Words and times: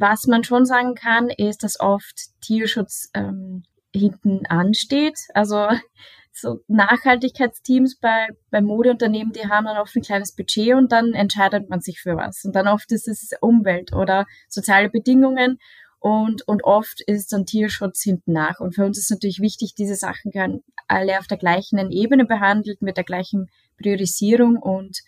was 0.00 0.26
man 0.26 0.44
schon 0.44 0.64
sagen 0.64 0.94
kann, 0.94 1.28
ist, 1.28 1.62
dass 1.62 1.78
oft 1.78 2.30
Tierschutz 2.40 3.10
ähm, 3.14 3.64
hinten 3.94 4.46
ansteht. 4.46 5.18
Also 5.34 5.68
so 6.32 6.60
Nachhaltigkeitsteams 6.68 7.98
bei, 8.00 8.28
bei 8.50 8.60
Modeunternehmen, 8.60 9.32
die 9.32 9.48
haben 9.48 9.66
dann 9.66 9.76
oft 9.76 9.94
ein 9.94 10.02
kleines 10.02 10.34
Budget 10.34 10.74
und 10.74 10.90
dann 10.92 11.12
entscheidet 11.12 11.68
man 11.68 11.80
sich 11.80 12.00
für 12.00 12.16
was. 12.16 12.44
Und 12.44 12.56
dann 12.56 12.68
oft 12.68 12.90
ist 12.92 13.08
es 13.08 13.30
Umwelt 13.40 13.92
oder 13.92 14.26
soziale 14.48 14.88
Bedingungen 14.88 15.58
und, 15.98 16.48
und 16.48 16.64
oft 16.64 17.02
ist 17.02 17.32
dann 17.32 17.44
Tierschutz 17.44 18.02
hinten 18.02 18.32
nach. 18.32 18.58
Und 18.58 18.74
für 18.74 18.86
uns 18.86 18.98
ist 18.98 19.10
natürlich 19.10 19.40
wichtig, 19.40 19.74
diese 19.74 19.96
Sachen 19.96 20.32
werden 20.32 20.64
alle 20.88 21.18
auf 21.18 21.26
der 21.26 21.36
gleichen 21.36 21.90
Ebene 21.90 22.24
behandelt, 22.24 22.80
mit 22.80 22.96
der 22.96 23.04
gleichen 23.04 23.50
Priorisierung 23.76 24.56
und, 24.56 25.00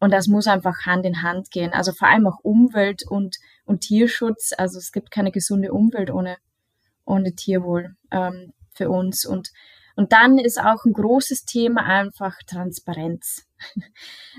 und 0.00 0.12
das 0.12 0.26
muss 0.26 0.46
einfach 0.46 0.86
Hand 0.86 1.06
in 1.06 1.22
Hand 1.22 1.50
gehen. 1.50 1.72
Also 1.72 1.92
vor 1.92 2.08
allem 2.08 2.26
auch 2.26 2.40
Umwelt 2.42 3.02
und, 3.08 3.36
und 3.64 3.82
Tierschutz. 3.82 4.52
Also 4.56 4.78
es 4.78 4.92
gibt 4.92 5.10
keine 5.10 5.30
gesunde 5.30 5.72
Umwelt 5.72 6.10
ohne, 6.10 6.38
ohne 7.04 7.34
Tierwohl 7.34 7.94
ähm, 8.10 8.52
für 8.72 8.90
uns. 8.90 9.24
Und 9.24 9.50
und 9.96 10.12
dann 10.12 10.38
ist 10.38 10.58
auch 10.58 10.86
ein 10.86 10.94
großes 10.94 11.44
Thema 11.44 11.84
einfach 11.84 12.38
Transparenz. 12.46 13.46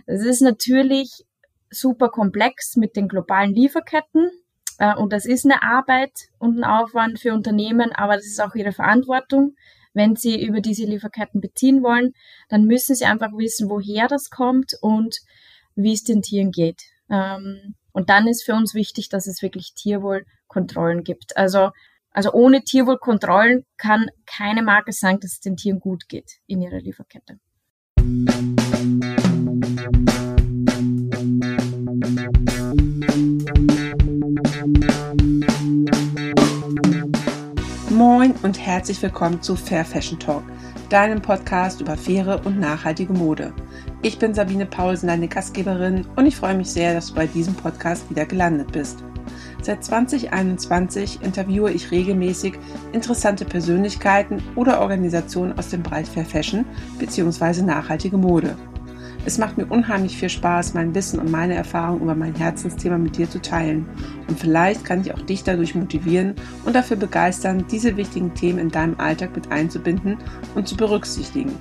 Es 0.08 0.26
ist 0.26 0.42
natürlich 0.42 1.24
super 1.70 2.10
komplex 2.10 2.76
mit 2.78 2.96
den 2.96 3.08
globalen 3.08 3.54
Lieferketten. 3.54 4.32
Äh, 4.80 4.96
und 4.96 5.14
das 5.14 5.28
ist 5.28 5.46
eine 5.46 5.62
Arbeit 5.62 6.12
und 6.40 6.58
ein 6.58 6.64
Aufwand 6.64 7.20
für 7.20 7.34
Unternehmen, 7.34 7.92
aber 7.92 8.16
das 8.16 8.26
ist 8.26 8.42
auch 8.42 8.56
ihre 8.56 8.72
Verantwortung. 8.72 9.56
Wenn 9.94 10.16
sie 10.16 10.44
über 10.44 10.62
diese 10.62 10.86
Lieferketten 10.86 11.42
beziehen 11.42 11.84
wollen, 11.84 12.14
dann 12.50 12.66
müssen 12.66 12.96
sie 12.96 13.06
einfach 13.06 13.32
wissen, 13.34 13.70
woher 13.70 14.08
das 14.08 14.32
kommt 14.32 14.74
und 14.82 15.20
wie 15.76 15.94
es 15.94 16.04
den 16.04 16.22
Tieren 16.22 16.52
geht. 16.52 16.84
Ähm, 17.10 17.76
und 17.92 18.10
dann 18.10 18.28
ist 18.28 18.44
für 18.44 18.54
uns 18.54 18.74
wichtig, 18.74 19.10
dass 19.10 19.28
es 19.28 19.42
wirklich 19.42 19.74
Tierwohlkontrollen 19.74 21.04
gibt. 21.04 21.36
Also 21.38 21.72
also 22.14 22.34
ohne 22.34 22.62
Tierwohlkontrollen 22.64 23.66
kann 23.78 24.08
keine 24.26 24.64
Marke 24.64 24.92
sagen, 24.92 25.20
dass 25.22 25.32
es 25.32 25.40
den 25.40 25.56
Tieren 25.56 25.80
gut 25.80 26.10
geht 26.10 26.40
in 26.46 26.62
ihrer 26.62 26.80
Lieferkette. 26.80 27.40
Moin 37.90 38.34
und 38.44 38.60
herzlich 38.60 39.02
willkommen 39.02 39.42
zu 39.42 39.56
Fair 39.56 39.86
Fashion 39.86 40.20
Talk, 40.20 40.44
deinem 40.92 41.22
Podcast 41.22 41.80
über 41.80 41.96
faire 41.96 42.46
und 42.46 42.60
nachhaltige 42.60 43.14
Mode. 43.14 43.54
Ich 44.02 44.20
bin 44.20 44.34
Sabine 44.34 44.66
Paulsen, 44.66 45.08
deine 45.08 45.30
Gastgeberin 45.30 46.06
und 46.18 46.26
ich 46.26 46.36
freue 46.36 46.56
mich 46.56 46.70
sehr, 46.70 46.94
dass 46.94 47.08
du 47.08 47.16
bei 47.16 47.28
diesem 47.28 47.54
Podcast 47.54 48.10
wieder 48.10 48.26
gelandet 48.26 48.74
bist. 48.74 49.02
Seit 49.62 49.86
2021 49.86 51.22
interviewe 51.22 51.72
ich 51.72 51.92
regelmäßig 51.92 52.56
interessante 52.92 53.46
Persönlichkeiten 53.46 54.44
oder 54.56 54.82
Organisationen 54.82 55.58
aus 55.58 55.70
dem 55.70 55.82
Bereich 55.82 56.08
Fair 56.08 56.26
Fashion 56.26 56.66
bzw. 57.00 57.62
nachhaltige 57.62 58.18
Mode. 58.18 58.58
Es 59.24 59.38
macht 59.38 59.58
mir 59.58 59.68
unheimlich 59.68 60.18
viel 60.18 60.30
Spaß, 60.30 60.74
mein 60.74 60.96
Wissen 60.96 61.20
und 61.20 61.30
meine 61.30 61.54
Erfahrungen 61.54 62.02
über 62.02 62.16
mein 62.16 62.34
Herzensthema 62.34 62.98
mit 62.98 63.18
dir 63.18 63.30
zu 63.30 63.40
teilen. 63.40 63.86
Und 64.28 64.40
vielleicht 64.40 64.84
kann 64.84 65.02
ich 65.02 65.14
auch 65.14 65.22
dich 65.22 65.44
dadurch 65.44 65.76
motivieren 65.76 66.34
und 66.66 66.76
dafür 66.76 66.98
begeistern, 66.98 67.66
diese 67.70 67.98
wichtigen 67.98 68.34
Themen 68.34 68.58
in 68.58 68.70
deinem 68.70 69.00
Alltag 69.00 69.36
mit 69.36 69.52
einzubinden 69.52 70.18
und 70.56 70.68
zu 70.68 70.76
berücksichtigen. 70.76 71.54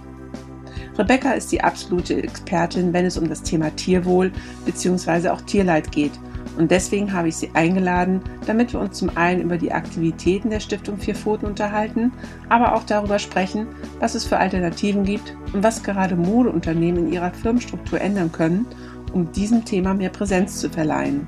Rebecca 0.98 1.33
ist 1.33 1.53
die 1.53 1.62
absolute 1.62 2.22
Expertin, 2.22 2.92
wenn 2.92 3.05
es 3.05 3.19
um 3.19 3.28
das 3.28 3.42
Thema 3.42 3.70
Tierwohl 3.77 4.33
bzw. 4.64 5.28
auch 5.28 5.42
Tierleid 5.42 5.92
geht– 5.92 6.12
und 6.56 6.70
deswegen 6.70 7.12
habe 7.12 7.28
ich 7.28 7.36
sie 7.36 7.50
eingeladen, 7.54 8.20
damit 8.46 8.72
wir 8.72 8.80
uns 8.80 8.98
zum 8.98 9.16
einen 9.16 9.42
über 9.42 9.56
die 9.56 9.72
Aktivitäten 9.72 10.50
der 10.50 10.60
Stiftung 10.60 10.98
Vier 10.98 11.14
Pfoten 11.14 11.46
unterhalten, 11.46 12.12
aber 12.48 12.74
auch 12.74 12.84
darüber 12.84 13.18
sprechen, 13.18 13.66
was 13.98 14.14
es 14.14 14.24
für 14.24 14.38
Alternativen 14.38 15.04
gibt 15.04 15.36
und 15.52 15.62
was 15.62 15.82
gerade 15.82 16.16
Modeunternehmen 16.16 17.06
in 17.06 17.12
ihrer 17.12 17.30
Firmenstruktur 17.30 18.00
ändern 18.00 18.32
können, 18.32 18.66
um 19.12 19.30
diesem 19.32 19.64
Thema 19.64 19.94
mehr 19.94 20.10
Präsenz 20.10 20.60
zu 20.60 20.70
verleihen. 20.70 21.26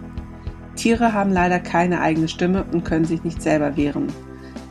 Tiere 0.76 1.12
haben 1.12 1.32
leider 1.32 1.60
keine 1.60 2.00
eigene 2.00 2.28
Stimme 2.28 2.64
und 2.72 2.84
können 2.84 3.04
sich 3.04 3.22
nicht 3.24 3.42
selber 3.42 3.76
wehren. 3.76 4.08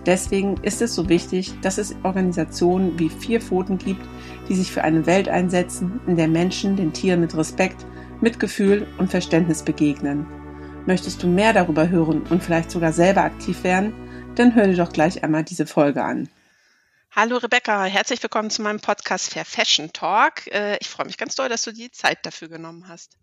Deswegen 0.05 0.55
ist 0.63 0.81
es 0.81 0.95
so 0.95 1.09
wichtig, 1.09 1.53
dass 1.61 1.77
es 1.77 1.95
Organisationen 2.03 2.97
wie 2.97 3.09
Vier 3.09 3.39
Pfoten 3.39 3.77
gibt, 3.77 4.01
die 4.49 4.55
sich 4.55 4.71
für 4.71 4.83
eine 4.83 5.05
Welt 5.05 5.29
einsetzen, 5.29 5.99
in 6.07 6.15
der 6.15 6.27
Menschen 6.27 6.75
den 6.75 6.91
Tieren 6.91 7.21
mit 7.21 7.37
Respekt, 7.37 7.85
Mitgefühl 8.19 8.87
und 8.97 9.11
Verständnis 9.11 9.61
begegnen. 9.61 10.25
Möchtest 10.87 11.21
du 11.21 11.27
mehr 11.27 11.53
darüber 11.53 11.89
hören 11.89 12.23
und 12.27 12.43
vielleicht 12.43 12.71
sogar 12.71 12.91
selber 12.91 13.21
aktiv 13.21 13.63
werden? 13.63 13.93
Dann 14.35 14.55
hör 14.55 14.65
dir 14.65 14.75
doch 14.75 14.91
gleich 14.91 15.23
einmal 15.23 15.43
diese 15.43 15.67
Folge 15.67 16.03
an. 16.03 16.27
Hallo 17.11 17.37
Rebecca, 17.37 17.83
herzlich 17.83 18.23
willkommen 18.23 18.49
zu 18.49 18.63
meinem 18.63 18.79
Podcast 18.79 19.31
Fair 19.31 19.45
Fashion 19.45 19.93
Talk. 19.93 20.47
Äh, 20.47 20.77
ich 20.81 20.89
freue 20.89 21.05
mich 21.05 21.17
ganz 21.17 21.35
doll, 21.35 21.49
dass 21.49 21.63
du 21.63 21.71
die 21.71 21.91
Zeit 21.91 22.25
dafür 22.25 22.47
genommen 22.47 22.87
hast. 22.87 23.17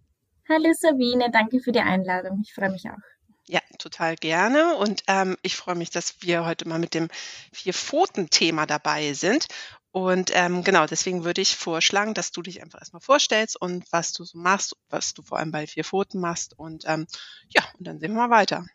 Hallo 0.49 0.73
Sabine, 0.73 1.31
danke 1.33 1.59
für 1.59 1.73
die 1.73 1.81
Einladung. 1.81 2.43
Ich 2.45 2.55
freue 2.55 2.71
mich 2.71 2.85
auch. 2.89 3.03
Ja, 3.49 3.61
total 3.79 4.15
gerne. 4.17 4.77
Und 4.77 5.03
ähm, 5.09 5.37
ich 5.43 5.57
freue 5.57 5.75
mich, 5.75 5.91
dass 5.91 6.21
wir 6.21 6.45
heute 6.45 6.69
mal 6.69 6.79
mit 6.79 6.95
dem 6.95 7.09
Vier-Pfoten-Thema 7.53 8.67
dabei 8.67 9.15
sind. 9.15 9.49
Und 9.91 10.31
ähm, 10.35 10.65
genau, 10.65 10.87
deswegen 10.87 11.25
würde 11.25 11.41
ich 11.41 11.57
vorschlagen, 11.57 12.15
dass 12.15 12.31
du 12.31 12.43
dich 12.43 12.63
einfach 12.63 12.81
erstmal 12.81 13.01
vorstellst 13.01 13.61
und 13.61 13.91
was 13.91 14.13
du 14.13 14.25
so 14.25 14.39
machst, 14.39 14.77
was 14.91 15.15
du 15.15 15.23
vor 15.23 15.39
allem 15.39 15.51
bei 15.51 15.67
vier 15.67 15.85
Pfoten 15.85 16.21
machst. 16.21 16.59
Und 16.59 16.85
ähm, 16.87 17.07
ja, 17.49 17.63
und 17.79 17.87
dann 17.87 17.99
sehen 17.99 18.13
wir 18.13 18.29
mal 18.29 18.31
weiter. 18.31 18.67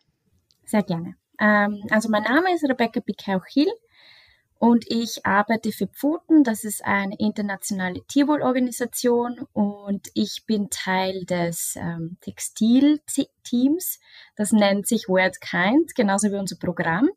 Sehr 0.64 0.82
gerne. 0.82 1.16
Ähm, 1.40 1.84
also 1.90 2.08
mein 2.08 2.24
Name 2.24 2.52
ist 2.54 2.64
Rebecca 2.64 3.00
Bikau-Hill 3.00 3.72
und 4.58 4.84
ich 4.88 5.24
arbeite 5.24 5.72
für 5.72 5.86
Pfoten. 5.86 6.42
Das 6.42 6.64
ist 6.64 6.84
eine 6.84 7.16
internationale 7.18 8.04
Tierwohlorganisation 8.06 9.46
und 9.52 10.08
ich 10.14 10.44
bin 10.46 10.68
Teil 10.70 11.24
des 11.26 11.74
ähm, 11.76 12.16
Textilteams. 12.22 14.00
Das 14.36 14.52
nennt 14.52 14.86
sich 14.86 15.08
Weird 15.08 15.40
Kind, 15.40 15.94
genauso 15.94 16.30
wie 16.32 16.36
unser 16.36 16.56
Programm. 16.56 17.10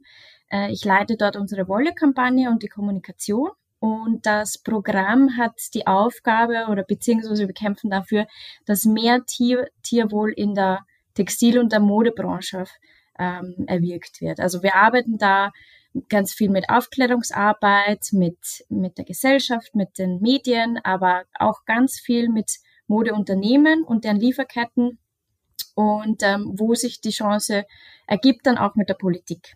Äh, 0.51 0.71
ich 0.71 0.83
leite 0.83 1.15
dort 1.17 1.35
unsere 1.35 1.67
Wolle-Kampagne 1.67 2.49
und 2.49 2.63
die 2.63 2.69
Kommunikation. 2.69 3.49
Und 3.79 4.25
das 4.25 4.57
Programm 4.57 5.37
hat 5.37 5.53
die 5.73 5.85
Aufgabe 5.85 6.67
oder 6.69 6.83
beziehungsweise 6.83 7.47
wir 7.47 7.53
kämpfen 7.53 7.91
dafür, 7.91 8.25
dass 8.65 8.85
mehr 8.85 9.23
Tier, 9.25 9.67
Tierwohl 9.83 10.31
in 10.31 10.55
der 10.55 10.79
Textil- 11.13 11.59
und 11.59 11.71
der 11.71 11.79
Modebranche 11.79 12.65
ähm, 13.19 13.65
erwirkt 13.67 14.21
wird. 14.21 14.39
Also 14.39 14.63
wir 14.63 14.75
arbeiten 14.75 15.17
da 15.17 15.51
ganz 16.09 16.33
viel 16.33 16.49
mit 16.49 16.69
Aufklärungsarbeit, 16.69 18.09
mit, 18.11 18.65
mit 18.69 18.97
der 18.97 19.05
Gesellschaft, 19.05 19.75
mit 19.75 19.97
den 19.97 20.19
Medien, 20.21 20.79
aber 20.83 21.23
auch 21.37 21.65
ganz 21.65 21.99
viel 21.99 22.29
mit 22.29 22.57
Modeunternehmen 22.87 23.83
und 23.83 24.05
deren 24.05 24.19
Lieferketten 24.19 24.99
und 25.75 26.23
ähm, 26.23 26.53
wo 26.55 26.73
sich 26.73 27.01
die 27.01 27.11
Chance 27.11 27.65
ergibt, 28.07 28.45
dann 28.47 28.57
auch 28.57 28.75
mit 28.75 28.89
der 28.89 28.95
Politik. 28.95 29.55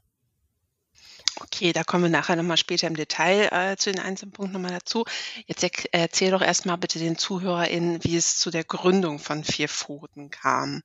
Okay, 1.39 1.71
da 1.71 1.83
kommen 1.83 2.03
wir 2.03 2.09
nachher 2.09 2.35
nochmal 2.35 2.57
später 2.57 2.87
im 2.87 2.95
Detail 2.95 3.49
äh, 3.51 3.77
zu 3.77 3.91
den 3.91 4.01
einzelnen 4.01 4.33
Punkten 4.33 4.53
nochmal 4.53 4.71
dazu. 4.71 5.05
Jetzt 5.45 5.63
er, 5.63 5.71
erzähl 5.93 6.31
doch 6.31 6.41
erstmal 6.41 6.77
bitte 6.77 6.99
den 6.99 7.17
ZuhörerInnen, 7.17 8.03
wie 8.03 8.17
es 8.17 8.37
zu 8.37 8.51
der 8.51 8.63
Gründung 8.63 9.19
von 9.19 9.43
Vier 9.43 9.69
Pfoten 9.69 10.29
kam. 10.29 10.81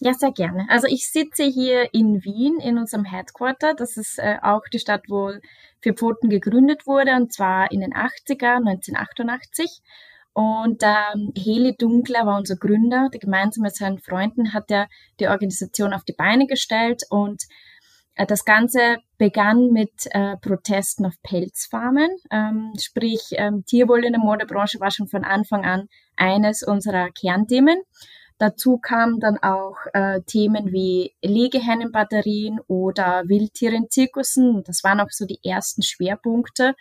Ja, 0.00 0.14
sehr 0.14 0.32
gerne. 0.32 0.66
Also 0.68 0.86
ich 0.86 1.10
sitze 1.10 1.44
hier 1.44 1.92
in 1.92 2.24
Wien 2.24 2.60
in 2.60 2.78
unserem 2.78 3.04
Headquarter. 3.04 3.74
Das 3.74 3.96
ist 3.96 4.18
äh, 4.18 4.38
auch 4.42 4.62
die 4.72 4.78
Stadt, 4.78 5.04
wo 5.08 5.32
Vier 5.80 5.94
Pfoten 5.94 6.28
gegründet 6.28 6.86
wurde, 6.86 7.14
und 7.14 7.32
zwar 7.32 7.70
in 7.70 7.80
den 7.80 7.92
80er, 7.92 8.58
1988. 8.58 9.80
Und 10.32 10.84
ähm, 10.84 11.32
Heli 11.36 11.74
Dunkler 11.76 12.26
war 12.26 12.36
unser 12.36 12.56
Gründer. 12.56 13.08
Der 13.12 13.18
gemeinsam 13.18 13.62
mit 13.62 13.74
seinen 13.74 13.98
Freunden 13.98 14.52
hat 14.52 14.70
er 14.70 14.88
die 15.18 15.26
Organisation 15.26 15.92
auf 15.92 16.04
die 16.04 16.12
Beine 16.12 16.46
gestellt 16.46 17.02
und 17.10 17.42
das 18.26 18.44
Ganze 18.44 18.96
begann 19.16 19.70
mit 19.70 19.92
äh, 20.10 20.36
Protesten 20.38 21.06
auf 21.06 21.14
Pelzfarmen, 21.22 22.10
ähm, 22.30 22.72
sprich 22.78 23.20
ähm, 23.32 23.64
Tierwohl 23.64 24.04
in 24.04 24.12
der 24.12 24.20
Modebranche 24.20 24.80
war 24.80 24.90
schon 24.90 25.08
von 25.08 25.24
Anfang 25.24 25.64
an 25.64 25.88
eines 26.16 26.62
unserer 26.62 27.10
Kernthemen. 27.10 27.80
Dazu 28.38 28.78
kamen 28.78 29.18
dann 29.18 29.38
auch 29.38 29.76
äh, 29.92 30.20
Themen 30.22 30.72
wie 30.72 31.12
Legehennenbatterien 31.22 32.60
oder 32.68 33.24
Wildtiere 33.26 33.74
in 33.74 33.90
Zirkussen. 33.90 34.62
Das 34.64 34.84
waren 34.84 35.00
auch 35.00 35.10
so 35.10 35.26
die 35.26 35.40
ersten 35.42 35.82
Schwerpunkte. 35.82 36.74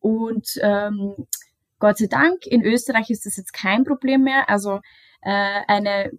Und 0.00 0.58
ähm, 0.60 1.14
Gott 1.78 1.98
sei 1.98 2.06
Dank, 2.06 2.46
in 2.46 2.62
Österreich 2.62 3.08
ist 3.08 3.24
das 3.24 3.38
jetzt 3.38 3.54
kein 3.54 3.84
Problem 3.84 4.22
mehr. 4.22 4.50
Also 4.50 4.80
äh, 5.22 5.60
eine 5.66 6.12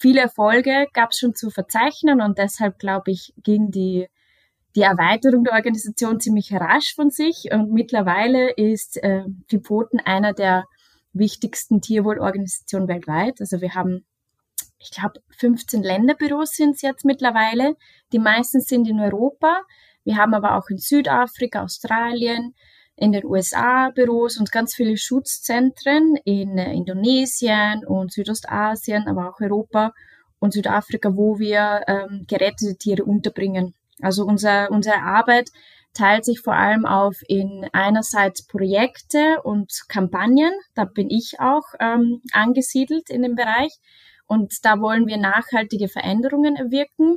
viele 0.00 0.20
Erfolge 0.20 0.86
gab 0.92 1.10
es 1.10 1.18
schon 1.18 1.34
zu 1.34 1.50
verzeichnen 1.50 2.20
und 2.20 2.38
deshalb 2.38 2.78
glaube 2.78 3.10
ich, 3.10 3.32
ging 3.42 3.70
die, 3.70 4.08
die 4.74 4.82
Erweiterung 4.82 5.44
der 5.44 5.54
Organisation 5.54 6.20
ziemlich 6.20 6.52
rasch 6.52 6.94
von 6.94 7.10
sich 7.10 7.48
und 7.52 7.72
mittlerweile 7.72 8.50
ist 8.52 8.96
äh, 9.02 9.24
Fipoten 9.48 10.00
einer 10.00 10.32
der 10.32 10.64
wichtigsten 11.12 11.80
Tierwohlorganisationen 11.80 12.88
weltweit. 12.88 13.40
Also 13.40 13.60
wir 13.60 13.74
haben 13.74 14.06
ich 14.82 14.90
glaube, 14.90 15.20
15 15.38 15.82
Länderbüros 15.82 16.52
sind 16.52 16.76
es 16.76 16.82
jetzt 16.82 17.04
mittlerweile. 17.04 17.76
Die 18.12 18.18
meisten 18.18 18.60
sind 18.60 18.88
in 18.88 18.98
Europa. 18.98 19.62
Wir 20.04 20.16
haben 20.16 20.32
aber 20.32 20.56
auch 20.56 20.70
in 20.70 20.78
Südafrika, 20.78 21.62
Australien, 21.62 22.54
in 23.00 23.12
den 23.12 23.24
USA 23.24 23.90
Büros 23.90 24.36
und 24.38 24.52
ganz 24.52 24.74
viele 24.74 24.96
Schutzzentren 24.96 26.16
in 26.24 26.58
äh, 26.58 26.74
Indonesien 26.74 27.84
und 27.86 28.12
Südostasien, 28.12 29.08
aber 29.08 29.30
auch 29.30 29.40
Europa 29.40 29.94
und 30.38 30.52
Südafrika, 30.52 31.16
wo 31.16 31.38
wir 31.38 31.82
ähm, 31.86 32.26
gerettete 32.28 32.76
Tiere 32.76 33.04
unterbringen. 33.04 33.74
Also 34.02 34.24
unser, 34.24 34.70
unsere 34.70 35.00
Arbeit 35.02 35.48
teilt 35.94 36.26
sich 36.26 36.40
vor 36.40 36.54
allem 36.54 36.84
auf 36.84 37.16
in 37.26 37.66
einerseits 37.72 38.46
Projekte 38.46 39.40
und 39.42 39.72
Kampagnen. 39.88 40.52
Da 40.74 40.84
bin 40.84 41.08
ich 41.08 41.40
auch 41.40 41.64
ähm, 41.80 42.20
angesiedelt 42.32 43.08
in 43.08 43.22
dem 43.22 43.34
Bereich. 43.34 43.72
Und 44.26 44.64
da 44.64 44.78
wollen 44.78 45.06
wir 45.06 45.16
nachhaltige 45.16 45.88
Veränderungen 45.88 46.56
erwirken, 46.56 47.16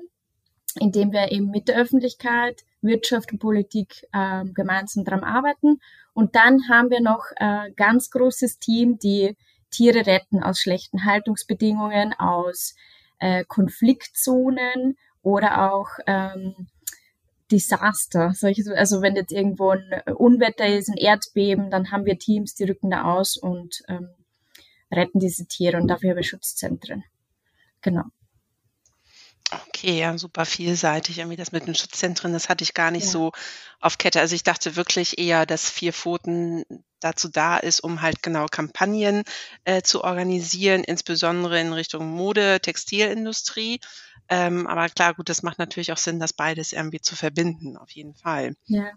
indem 0.79 1.11
wir 1.11 1.31
eben 1.31 1.49
mit 1.51 1.67
der 1.67 1.75
Öffentlichkeit, 1.75 2.63
Wirtschaft 2.83 3.31
und 3.31 3.39
Politik 3.39 4.07
äh, 4.11 4.45
gemeinsam 4.45 5.03
daran 5.03 5.23
arbeiten. 5.23 5.79
Und 6.13 6.35
dann 6.35 6.69
haben 6.69 6.89
wir 6.89 7.01
noch 7.01 7.25
ein 7.37 7.71
äh, 7.71 7.71
ganz 7.73 8.11
großes 8.11 8.59
Team, 8.59 8.99
die 8.99 9.35
Tiere 9.71 10.05
retten 10.05 10.43
aus 10.43 10.59
schlechten 10.59 11.05
Haltungsbedingungen, 11.05 12.13
aus 12.13 12.75
äh, 13.19 13.43
Konfliktzonen 13.45 14.97
oder 15.23 15.71
auch 15.71 15.87
ähm, 16.05 16.67
Desaster. 17.51 18.33
Also 18.75 19.01
wenn 19.01 19.15
jetzt 19.15 19.31
irgendwo 19.31 19.71
ein 19.71 20.01
Unwetter 20.15 20.67
ist, 20.67 20.89
ein 20.89 20.97
Erdbeben, 20.97 21.69
dann 21.69 21.91
haben 21.91 22.05
wir 22.05 22.19
Teams, 22.19 22.55
die 22.55 22.65
rücken 22.65 22.91
da 22.91 23.03
aus 23.03 23.37
und 23.37 23.83
ähm, 23.87 24.09
retten 24.91 25.19
diese 25.19 25.47
Tiere 25.47 25.77
und 25.77 25.87
dafür 25.87 26.11
haben 26.11 26.17
wir 26.17 26.23
Schutzzentren. 26.23 27.03
Genau. 27.81 28.03
Okay, 29.67 29.99
ja, 29.99 30.17
super 30.17 30.45
vielseitig. 30.45 31.19
Irgendwie 31.19 31.37
das 31.37 31.51
mit 31.51 31.67
den 31.67 31.75
Schutzzentren, 31.75 32.33
das 32.33 32.49
hatte 32.49 32.63
ich 32.63 32.73
gar 32.73 32.91
nicht 32.91 33.05
ja. 33.05 33.11
so 33.11 33.31
auf 33.79 33.97
Kette. 33.97 34.19
Also 34.19 34.35
ich 34.35 34.43
dachte 34.43 34.75
wirklich 34.75 35.17
eher, 35.17 35.45
dass 35.45 35.69
vier 35.69 35.93
Pfoten 35.93 36.63
dazu 36.99 37.27
da 37.27 37.57
ist, 37.57 37.81
um 37.81 38.01
halt 38.01 38.23
genau 38.23 38.45
Kampagnen 38.45 39.23
äh, 39.65 39.81
zu 39.81 40.03
organisieren, 40.03 40.83
insbesondere 40.83 41.59
in 41.59 41.73
Richtung 41.73 42.07
Mode, 42.07 42.59
Textilindustrie. 42.61 43.79
Ähm, 44.29 44.67
aber 44.67 44.87
klar, 44.89 45.13
gut, 45.13 45.29
das 45.29 45.43
macht 45.43 45.59
natürlich 45.59 45.91
auch 45.91 45.97
Sinn, 45.97 46.19
das 46.19 46.33
beides 46.33 46.71
irgendwie 46.71 47.01
zu 47.01 47.15
verbinden, 47.15 47.77
auf 47.77 47.91
jeden 47.91 48.15
Fall. 48.15 48.55
Ja. 48.65 48.91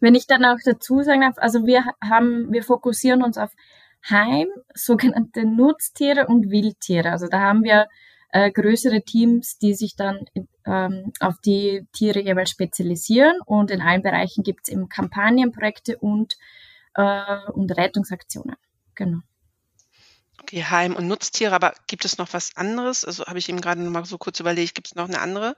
Wenn 0.00 0.14
ich 0.14 0.26
dann 0.26 0.44
auch 0.44 0.58
dazu 0.64 1.02
sagen 1.02 1.22
darf, 1.22 1.38
also 1.38 1.66
wir 1.66 1.84
haben, 2.02 2.52
wir 2.52 2.62
fokussieren 2.62 3.22
uns 3.22 3.36
auf 3.38 3.50
Heim, 4.08 4.48
sogenannte 4.74 5.44
Nutztiere 5.44 6.26
und 6.26 6.50
Wildtiere. 6.50 7.10
Also 7.10 7.28
da 7.28 7.40
haben 7.40 7.62
wir 7.62 7.88
äh, 8.32 8.50
größere 8.50 9.02
Teams, 9.02 9.58
die 9.58 9.74
sich 9.74 9.94
dann 9.94 10.24
ähm, 10.66 11.12
auf 11.20 11.34
die 11.44 11.86
Tiere 11.92 12.20
jeweils 12.20 12.50
spezialisieren 12.50 13.36
und 13.46 13.70
in 13.70 13.80
allen 13.80 14.02
Bereichen 14.02 14.42
gibt 14.42 14.60
es 14.64 14.72
eben 14.72 14.88
Kampagnenprojekte 14.88 15.98
und, 15.98 16.34
äh, 16.94 17.38
und 17.52 17.76
Rettungsaktionen. 17.76 18.56
Genau. 18.94 19.18
Okay, 20.40 20.64
Heim- 20.64 20.96
und 20.96 21.06
Nutztiere, 21.06 21.54
aber 21.54 21.72
gibt 21.86 22.04
es 22.04 22.18
noch 22.18 22.32
was 22.32 22.56
anderes? 22.56 23.04
Also 23.04 23.24
habe 23.26 23.38
ich 23.38 23.48
eben 23.48 23.60
gerade 23.60 23.80
mal 23.80 24.04
so 24.04 24.18
kurz 24.18 24.40
überlegt, 24.40 24.74
gibt 24.74 24.88
es 24.88 24.94
noch 24.94 25.08
eine 25.08 25.20
andere? 25.20 25.54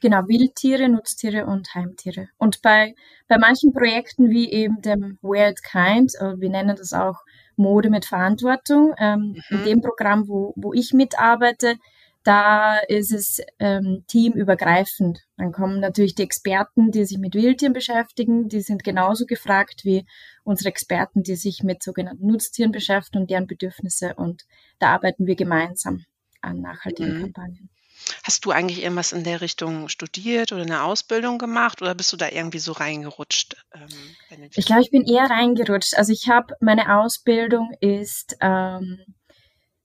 Genau, 0.00 0.28
Wildtiere, 0.28 0.88
Nutztiere 0.88 1.46
und 1.46 1.74
Heimtiere. 1.74 2.28
Und 2.36 2.62
bei, 2.62 2.94
bei 3.26 3.36
manchen 3.38 3.72
Projekten 3.72 4.30
wie 4.30 4.50
eben 4.50 4.80
dem 4.80 5.18
Weird 5.22 5.62
Kind, 5.64 6.12
äh, 6.20 6.38
wir 6.38 6.50
nennen 6.50 6.76
das 6.76 6.92
auch 6.92 7.16
Mode 7.56 7.90
mit 7.90 8.04
Verantwortung, 8.04 8.94
ähm, 8.98 9.42
mhm. 9.48 9.58
in 9.58 9.64
dem 9.64 9.80
Programm, 9.80 10.28
wo, 10.28 10.52
wo 10.56 10.72
ich 10.72 10.92
mitarbeite, 10.92 11.76
da 12.28 12.76
ist 12.76 13.10
es 13.10 13.40
ähm, 13.58 14.04
teamübergreifend. 14.06 15.20
Dann 15.38 15.50
kommen 15.50 15.80
natürlich 15.80 16.14
die 16.14 16.24
Experten, 16.24 16.90
die 16.90 17.06
sich 17.06 17.16
mit 17.16 17.34
Wildtieren 17.34 17.72
beschäftigen, 17.72 18.50
die 18.50 18.60
sind 18.60 18.84
genauso 18.84 19.24
gefragt 19.24 19.86
wie 19.86 20.04
unsere 20.44 20.68
Experten, 20.68 21.22
die 21.22 21.36
sich 21.36 21.62
mit 21.62 21.82
sogenannten 21.82 22.26
Nutztieren 22.26 22.70
beschäftigen 22.70 23.22
und 23.22 23.30
deren 23.30 23.46
Bedürfnisse. 23.46 24.14
Und 24.14 24.44
da 24.78 24.90
arbeiten 24.90 25.26
wir 25.26 25.36
gemeinsam 25.36 26.04
an 26.42 26.60
nachhaltigen 26.60 27.16
mhm. 27.16 27.20
Kampagnen. 27.22 27.70
Hast 28.22 28.44
du 28.44 28.50
eigentlich 28.50 28.82
irgendwas 28.82 29.12
in 29.12 29.24
der 29.24 29.40
Richtung 29.40 29.88
studiert 29.88 30.52
oder 30.52 30.62
eine 30.62 30.82
Ausbildung 30.82 31.38
gemacht 31.38 31.80
oder 31.80 31.94
bist 31.94 32.12
du 32.12 32.18
da 32.18 32.28
irgendwie 32.28 32.58
so 32.58 32.72
reingerutscht? 32.72 33.56
Ähm, 33.72 34.50
ich 34.54 34.66
glaube, 34.66 34.82
ich 34.82 34.90
bin 34.90 35.04
eher 35.04 35.30
reingerutscht. 35.30 35.94
Also 35.96 36.12
ich 36.12 36.28
habe 36.28 36.54
meine 36.60 36.98
Ausbildung 36.98 37.72
ist 37.80 38.36
ähm, 38.40 39.00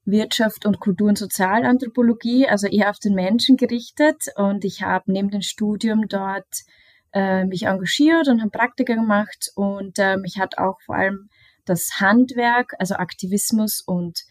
Wirtschaft 0.04 0.66
und 0.66 0.80
Kultur- 0.80 1.08
und 1.08 1.18
Sozialanthropologie, 1.18 2.46
also 2.46 2.66
eher 2.66 2.90
auf 2.90 2.98
den 2.98 3.14
Menschen 3.14 3.56
gerichtet. 3.56 4.24
Und 4.36 4.64
ich 4.64 4.82
habe 4.82 5.10
neben 5.10 5.30
dem 5.30 5.42
Studium 5.42 6.08
dort 6.08 6.64
äh, 7.12 7.44
mich 7.44 7.64
engagiert 7.64 8.28
und 8.28 8.40
habe 8.40 8.50
Praktika 8.50 8.94
gemacht. 8.94 9.50
Und 9.54 9.98
äh, 9.98 10.16
mich 10.16 10.38
hat 10.38 10.58
auch 10.58 10.80
vor 10.84 10.96
allem 10.96 11.28
das 11.64 12.00
Handwerk, 12.00 12.74
also 12.78 12.96
Aktivismus 12.96 13.80
und 13.80 14.24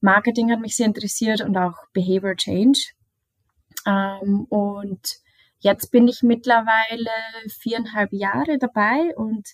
Marketing 0.00 0.52
hat 0.52 0.60
mich 0.60 0.76
sehr 0.76 0.86
interessiert 0.86 1.40
und 1.40 1.56
auch 1.56 1.76
Behavior 1.94 2.36
Change. 2.36 2.78
Ähm, 3.86 4.44
und 4.50 5.00
jetzt 5.60 5.90
bin 5.90 6.08
ich 6.08 6.22
mittlerweile 6.22 7.10
viereinhalb 7.58 8.12
Jahre 8.12 8.58
dabei 8.58 9.14
und 9.16 9.48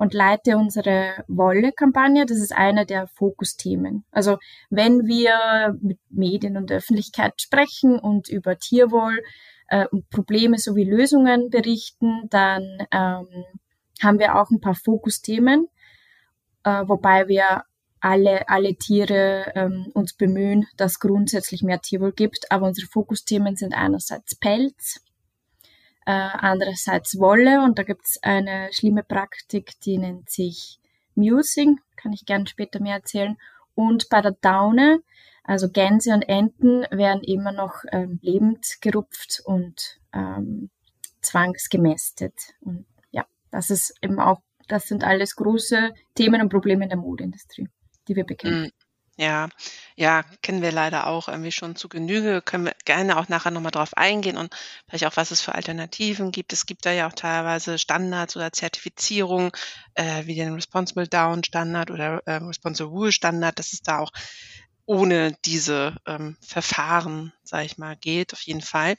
und 0.00 0.14
leite 0.14 0.56
unsere 0.56 1.24
Wolle-Kampagne. 1.28 2.24
Das 2.24 2.38
ist 2.38 2.56
einer 2.56 2.86
der 2.86 3.06
Fokusthemen. 3.06 4.06
Also 4.10 4.38
wenn 4.70 5.06
wir 5.06 5.76
mit 5.82 5.98
Medien 6.08 6.56
und 6.56 6.72
Öffentlichkeit 6.72 7.34
sprechen 7.38 7.98
und 7.98 8.30
über 8.30 8.56
Tierwohl 8.56 9.22
äh, 9.68 9.86
und 9.88 10.08
Probleme 10.08 10.56
sowie 10.56 10.84
Lösungen 10.84 11.50
berichten, 11.50 12.22
dann 12.30 12.62
ähm, 12.90 13.26
haben 14.02 14.18
wir 14.18 14.40
auch 14.40 14.48
ein 14.50 14.62
paar 14.62 14.74
Fokusthemen, 14.74 15.68
äh, 16.64 16.82
wobei 16.86 17.28
wir 17.28 17.64
alle, 18.00 18.48
alle 18.48 18.76
Tiere 18.76 19.52
ähm, 19.54 19.90
uns 19.92 20.14
bemühen, 20.14 20.64
dass 20.78 20.98
grundsätzlich 20.98 21.62
mehr 21.62 21.82
Tierwohl 21.82 22.12
gibt. 22.12 22.50
Aber 22.50 22.68
unsere 22.68 22.86
Fokusthemen 22.86 23.56
sind 23.56 23.74
einerseits 23.74 24.34
Pelz, 24.34 25.02
andererseits 26.10 27.18
Wolle 27.18 27.62
und 27.62 27.78
da 27.78 27.82
gibt 27.82 28.06
es 28.06 28.22
eine 28.22 28.68
schlimme 28.72 29.02
Praktik, 29.02 29.80
die 29.80 29.98
nennt 29.98 30.30
sich 30.30 30.78
Musing, 31.14 31.80
kann 31.96 32.12
ich 32.12 32.26
gerne 32.26 32.46
später 32.46 32.80
mehr 32.80 32.96
erzählen. 32.96 33.36
Und 33.74 34.08
bei 34.08 34.20
der 34.20 34.36
Daune, 34.40 35.02
also 35.44 35.68
Gänse 35.70 36.12
und 36.12 36.22
Enten, 36.22 36.82
werden 36.90 37.22
immer 37.22 37.52
noch 37.52 37.82
ähm, 37.92 38.18
lebend 38.22 38.78
gerupft 38.80 39.42
und 39.44 39.98
ähm, 40.12 40.70
zwangsgemästet. 41.22 42.34
Und 42.60 42.86
ja, 43.10 43.24
das 43.50 43.70
ist 43.70 43.94
eben 44.02 44.20
auch, 44.20 44.40
das 44.68 44.86
sind 44.86 45.04
alles 45.04 45.36
große 45.36 45.92
Themen 46.14 46.40
und 46.40 46.48
Probleme 46.48 46.84
in 46.84 46.90
der 46.90 46.98
Modeindustrie, 46.98 47.68
die 48.08 48.16
wir 48.16 48.24
bekämpfen. 48.24 48.70
Ja, 49.22 49.48
ja, 49.96 50.22
kennen 50.40 50.62
wir 50.62 50.72
leider 50.72 51.06
auch 51.06 51.28
irgendwie 51.28 51.52
schon 51.52 51.76
zu 51.76 51.88
Genüge. 51.90 52.40
Können 52.40 52.64
wir 52.64 52.74
gerne 52.86 53.18
auch 53.18 53.28
nachher 53.28 53.50
nochmal 53.50 53.70
drauf 53.70 53.94
eingehen 53.94 54.38
und 54.38 54.54
vielleicht 54.88 55.04
auch, 55.04 55.16
was 55.18 55.30
es 55.30 55.42
für 55.42 55.54
Alternativen 55.54 56.30
gibt. 56.32 56.54
Es 56.54 56.64
gibt 56.64 56.86
da 56.86 56.90
ja 56.92 57.06
auch 57.06 57.12
teilweise 57.12 57.78
Standards 57.78 58.34
oder 58.36 58.50
Zertifizierungen, 58.52 59.50
äh, 59.94 60.24
wie 60.26 60.36
den 60.36 60.54
Responsible 60.54 61.06
Down 61.06 61.44
Standard 61.44 61.90
oder 61.90 62.22
äh, 62.26 62.36
Responsible 62.36 62.90
Wool 62.92 63.12
Standard, 63.12 63.58
dass 63.58 63.74
es 63.74 63.82
da 63.82 63.98
auch 63.98 64.10
ohne 64.86 65.36
diese 65.44 65.96
ähm, 66.06 66.36
Verfahren, 66.40 67.32
sage 67.44 67.66
ich 67.66 67.78
mal, 67.78 67.96
geht, 67.96 68.32
auf 68.32 68.40
jeden 68.42 68.62
Fall. 68.62 68.96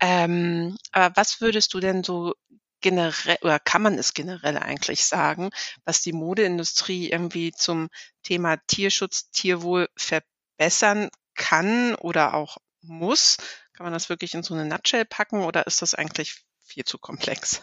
Ähm, 0.00 0.76
aber 0.92 1.16
was 1.16 1.40
würdest 1.40 1.74
du 1.74 1.80
denn 1.80 2.04
so 2.04 2.34
generell 2.84 3.38
oder 3.40 3.58
kann 3.58 3.80
man 3.80 3.94
es 3.94 4.12
generell 4.12 4.58
eigentlich 4.58 5.06
sagen, 5.06 5.48
was 5.86 6.02
die 6.02 6.12
Modeindustrie 6.12 7.10
irgendwie 7.10 7.50
zum 7.50 7.88
Thema 8.22 8.58
Tierschutz, 8.66 9.30
Tierwohl 9.30 9.88
verbessern 9.96 11.08
kann 11.34 11.94
oder 11.94 12.34
auch 12.34 12.58
muss? 12.82 13.38
Kann 13.72 13.84
man 13.84 13.94
das 13.94 14.10
wirklich 14.10 14.34
in 14.34 14.42
so 14.42 14.52
eine 14.52 14.66
Nutshell 14.66 15.06
packen 15.06 15.40
oder 15.40 15.66
ist 15.66 15.80
das 15.80 15.94
eigentlich 15.94 16.44
viel 16.62 16.84
zu 16.84 16.98
komplex? 16.98 17.62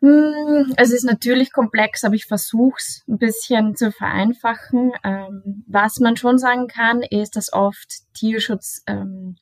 Hm, 0.00 0.74
es 0.76 0.90
ist 0.90 1.04
natürlich 1.04 1.52
komplex, 1.52 2.02
aber 2.02 2.16
ich 2.16 2.26
versuche 2.26 2.78
es 2.78 3.02
ein 3.06 3.18
bisschen 3.18 3.76
zu 3.76 3.92
vereinfachen. 3.92 4.90
Ähm, 5.04 5.64
was 5.68 6.00
man 6.00 6.16
schon 6.16 6.38
sagen 6.38 6.66
kann, 6.66 7.02
ist, 7.02 7.36
dass 7.36 7.52
oft 7.52 8.02
Tierschutz 8.12 8.82
ähm, 8.88 9.36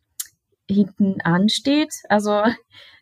hinten 0.68 1.23
ansteht. 1.23 1.94
Also 2.11 2.42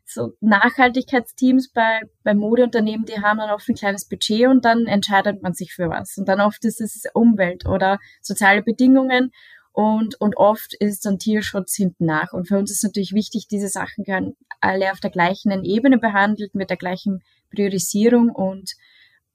so 0.04 0.32
Nachhaltigkeitsteams 0.40 1.72
bei, 1.72 2.00
bei 2.22 2.34
Modeunternehmen, 2.34 3.06
die 3.06 3.20
haben 3.20 3.38
dann 3.38 3.50
oft 3.50 3.68
ein 3.68 3.74
kleines 3.74 4.08
Budget 4.08 4.48
und 4.48 4.64
dann 4.64 4.86
entscheidet 4.86 5.42
man 5.42 5.54
sich 5.54 5.72
für 5.72 5.88
was. 5.88 6.16
Und 6.18 6.28
dann 6.28 6.40
oft 6.40 6.64
ist 6.64 6.80
es 6.80 7.04
Umwelt 7.14 7.66
oder 7.66 7.98
soziale 8.20 8.62
Bedingungen 8.62 9.32
und, 9.72 10.20
und 10.20 10.36
oft 10.36 10.74
ist 10.74 11.04
dann 11.06 11.18
Tierschutz 11.18 11.74
hinten 11.74 12.06
nach. 12.06 12.32
Und 12.32 12.48
für 12.48 12.58
uns 12.58 12.70
ist 12.70 12.84
natürlich 12.84 13.12
wichtig, 13.12 13.48
diese 13.48 13.68
Sachen 13.68 14.06
werden 14.06 14.36
alle 14.60 14.92
auf 14.92 15.00
der 15.00 15.10
gleichen 15.10 15.64
Ebene 15.64 15.98
behandelt, 15.98 16.54
mit 16.54 16.70
der 16.70 16.76
gleichen 16.76 17.22
Priorisierung 17.50 18.30
und, 18.30 18.72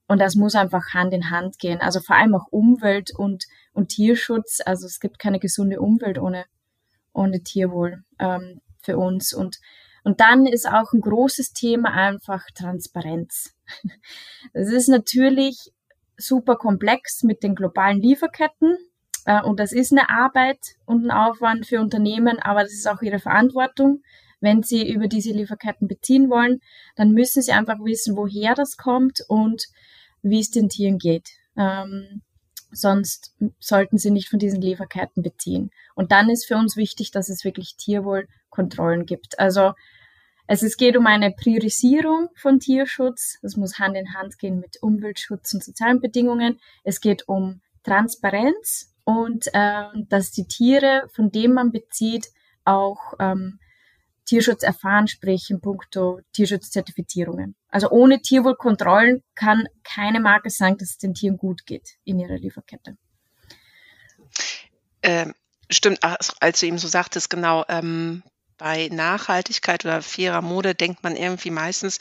und 0.08 0.20
das 0.20 0.36
muss 0.36 0.56
einfach 0.56 0.94
Hand 0.94 1.14
in 1.14 1.30
Hand 1.30 1.60
gehen. 1.60 1.82
Also 1.82 2.00
vor 2.00 2.16
allem 2.16 2.36
auch 2.36 2.48
Umwelt 2.52 3.12
und, 3.16 3.46
und 3.74 3.90
Tierschutz. 3.90 4.60
Also 4.66 4.86
es 4.88 5.00
gibt 5.00 5.20
keine 5.20 5.40
gesunde 5.40 5.80
Umwelt 5.80 6.18
ohne 6.18 6.46
ohne 7.14 7.42
Tierwohl 7.42 8.04
ähm, 8.20 8.62
für 8.82 8.98
uns. 8.98 9.34
Und, 9.34 9.58
und 10.04 10.20
dann 10.20 10.46
ist 10.46 10.68
auch 10.68 10.94
ein 10.94 11.02
großes 11.02 11.54
Thema 11.54 11.92
einfach 11.92 12.46
Transparenz. 12.56 13.56
Das 14.54 14.70
ist 14.72 14.88
natürlich 14.88 15.72
super 16.18 16.56
komplex 16.56 17.24
mit 17.24 17.44
den 17.44 17.56
globalen 17.56 18.02
Lieferketten. 18.02 18.78
Äh, 19.26 19.42
und 19.44 19.60
das 19.60 19.72
ist 19.72 19.92
eine 19.92 20.10
Arbeit 20.10 20.60
und 20.86 21.06
ein 21.06 21.12
Aufwand 21.12 21.66
für 21.66 21.80
Unternehmen, 21.80 22.40
aber 22.40 22.64
das 22.64 22.74
ist 22.74 22.88
auch 22.88 23.02
ihre 23.02 23.20
Verantwortung. 23.20 24.02
Wenn 24.42 24.64
sie 24.64 24.90
über 24.90 25.08
diese 25.08 25.32
Lieferketten 25.32 25.88
beziehen 25.88 26.30
wollen, 26.30 26.60
dann 26.96 27.12
müssen 27.12 27.42
sie 27.42 27.52
einfach 27.52 27.80
wissen, 27.84 28.16
woher 28.16 28.56
das 28.56 28.78
kommt 28.78 29.20
und 29.28 29.66
wie 30.22 30.40
es 30.40 30.50
den 30.50 30.70
Tieren 30.70 30.98
geht. 30.98 31.30
Ähm, 31.58 32.22
sonst 32.72 33.36
sollten 33.60 33.98
sie 33.98 34.12
nicht 34.12 34.30
von 34.30 34.40
diesen 34.40 34.62
Lieferketten 34.62 35.24
beziehen. 35.24 35.72
Und 35.96 36.12
dann 36.12 36.30
ist 36.30 36.46
für 36.46 36.56
uns 36.56 36.78
wichtig, 36.78 37.12
dass 37.12 37.30
es 37.30 37.44
wirklich 37.44 37.76
Tierwohlkontrollen 38.60 39.06
gibt. 39.06 39.40
Also 39.40 39.74
es, 40.48 40.64
es 40.64 40.78
geht 40.78 40.98
um 40.98 41.06
eine 41.06 41.32
Priorisierung 41.32 42.30
von 42.36 42.60
Tierschutz. 42.60 43.38
Das 43.42 43.56
muss 43.56 43.80
Hand 43.80 43.96
in 43.96 44.14
Hand 44.14 44.40
gehen 44.40 44.60
mit 44.60 44.82
Umweltschutz 44.82 45.54
und 45.54 45.64
sozialen 45.64 46.02
Bedingungen. 46.02 46.60
Es 46.84 47.02
geht 47.02 47.28
um 47.28 47.62
Transparenz 47.84 48.94
und 49.04 49.48
äh, 49.54 49.84
dass 50.10 50.32
die 50.32 50.48
Tiere, 50.48 51.08
von 51.14 51.32
denen 51.32 51.54
man 51.54 51.72
bezieht, 51.72 52.28
auch 52.66 53.14
ähm, 53.20 53.60
Tierschutz 54.26 54.62
erfahren, 54.62 55.08
sprich 55.08 55.50
in 55.50 55.62
puncto 55.62 56.20
Tierschutzzertifizierungen. 56.34 57.56
Also 57.70 57.90
ohne 57.90 58.22
Tierwohlkontrollen 58.22 59.24
kann 59.34 59.68
keine 59.84 60.20
Marke 60.20 60.50
sagen, 60.50 60.78
dass 60.78 60.92
es 60.92 60.98
den 60.98 61.16
Tieren 61.16 61.38
gut 61.38 61.66
geht 61.66 61.98
in 62.04 62.20
ihrer 62.20 62.38
Lieferkette. 62.38 62.98
Ähm, 65.02 65.34
stimmt, 65.72 66.00
als 66.04 66.60
du 66.60 66.66
eben 66.68 66.78
so 66.78 66.88
sagtest, 66.88 67.30
genau, 67.30 67.66
ähm, 67.70 68.22
bei 68.60 68.90
Nachhaltigkeit 68.92 69.84
oder 69.86 70.04
fairer 70.04 70.44
Mode 70.44 70.76
denkt 70.76 71.02
man 71.02 71.16
irgendwie 71.16 71.50
meistens 71.50 71.98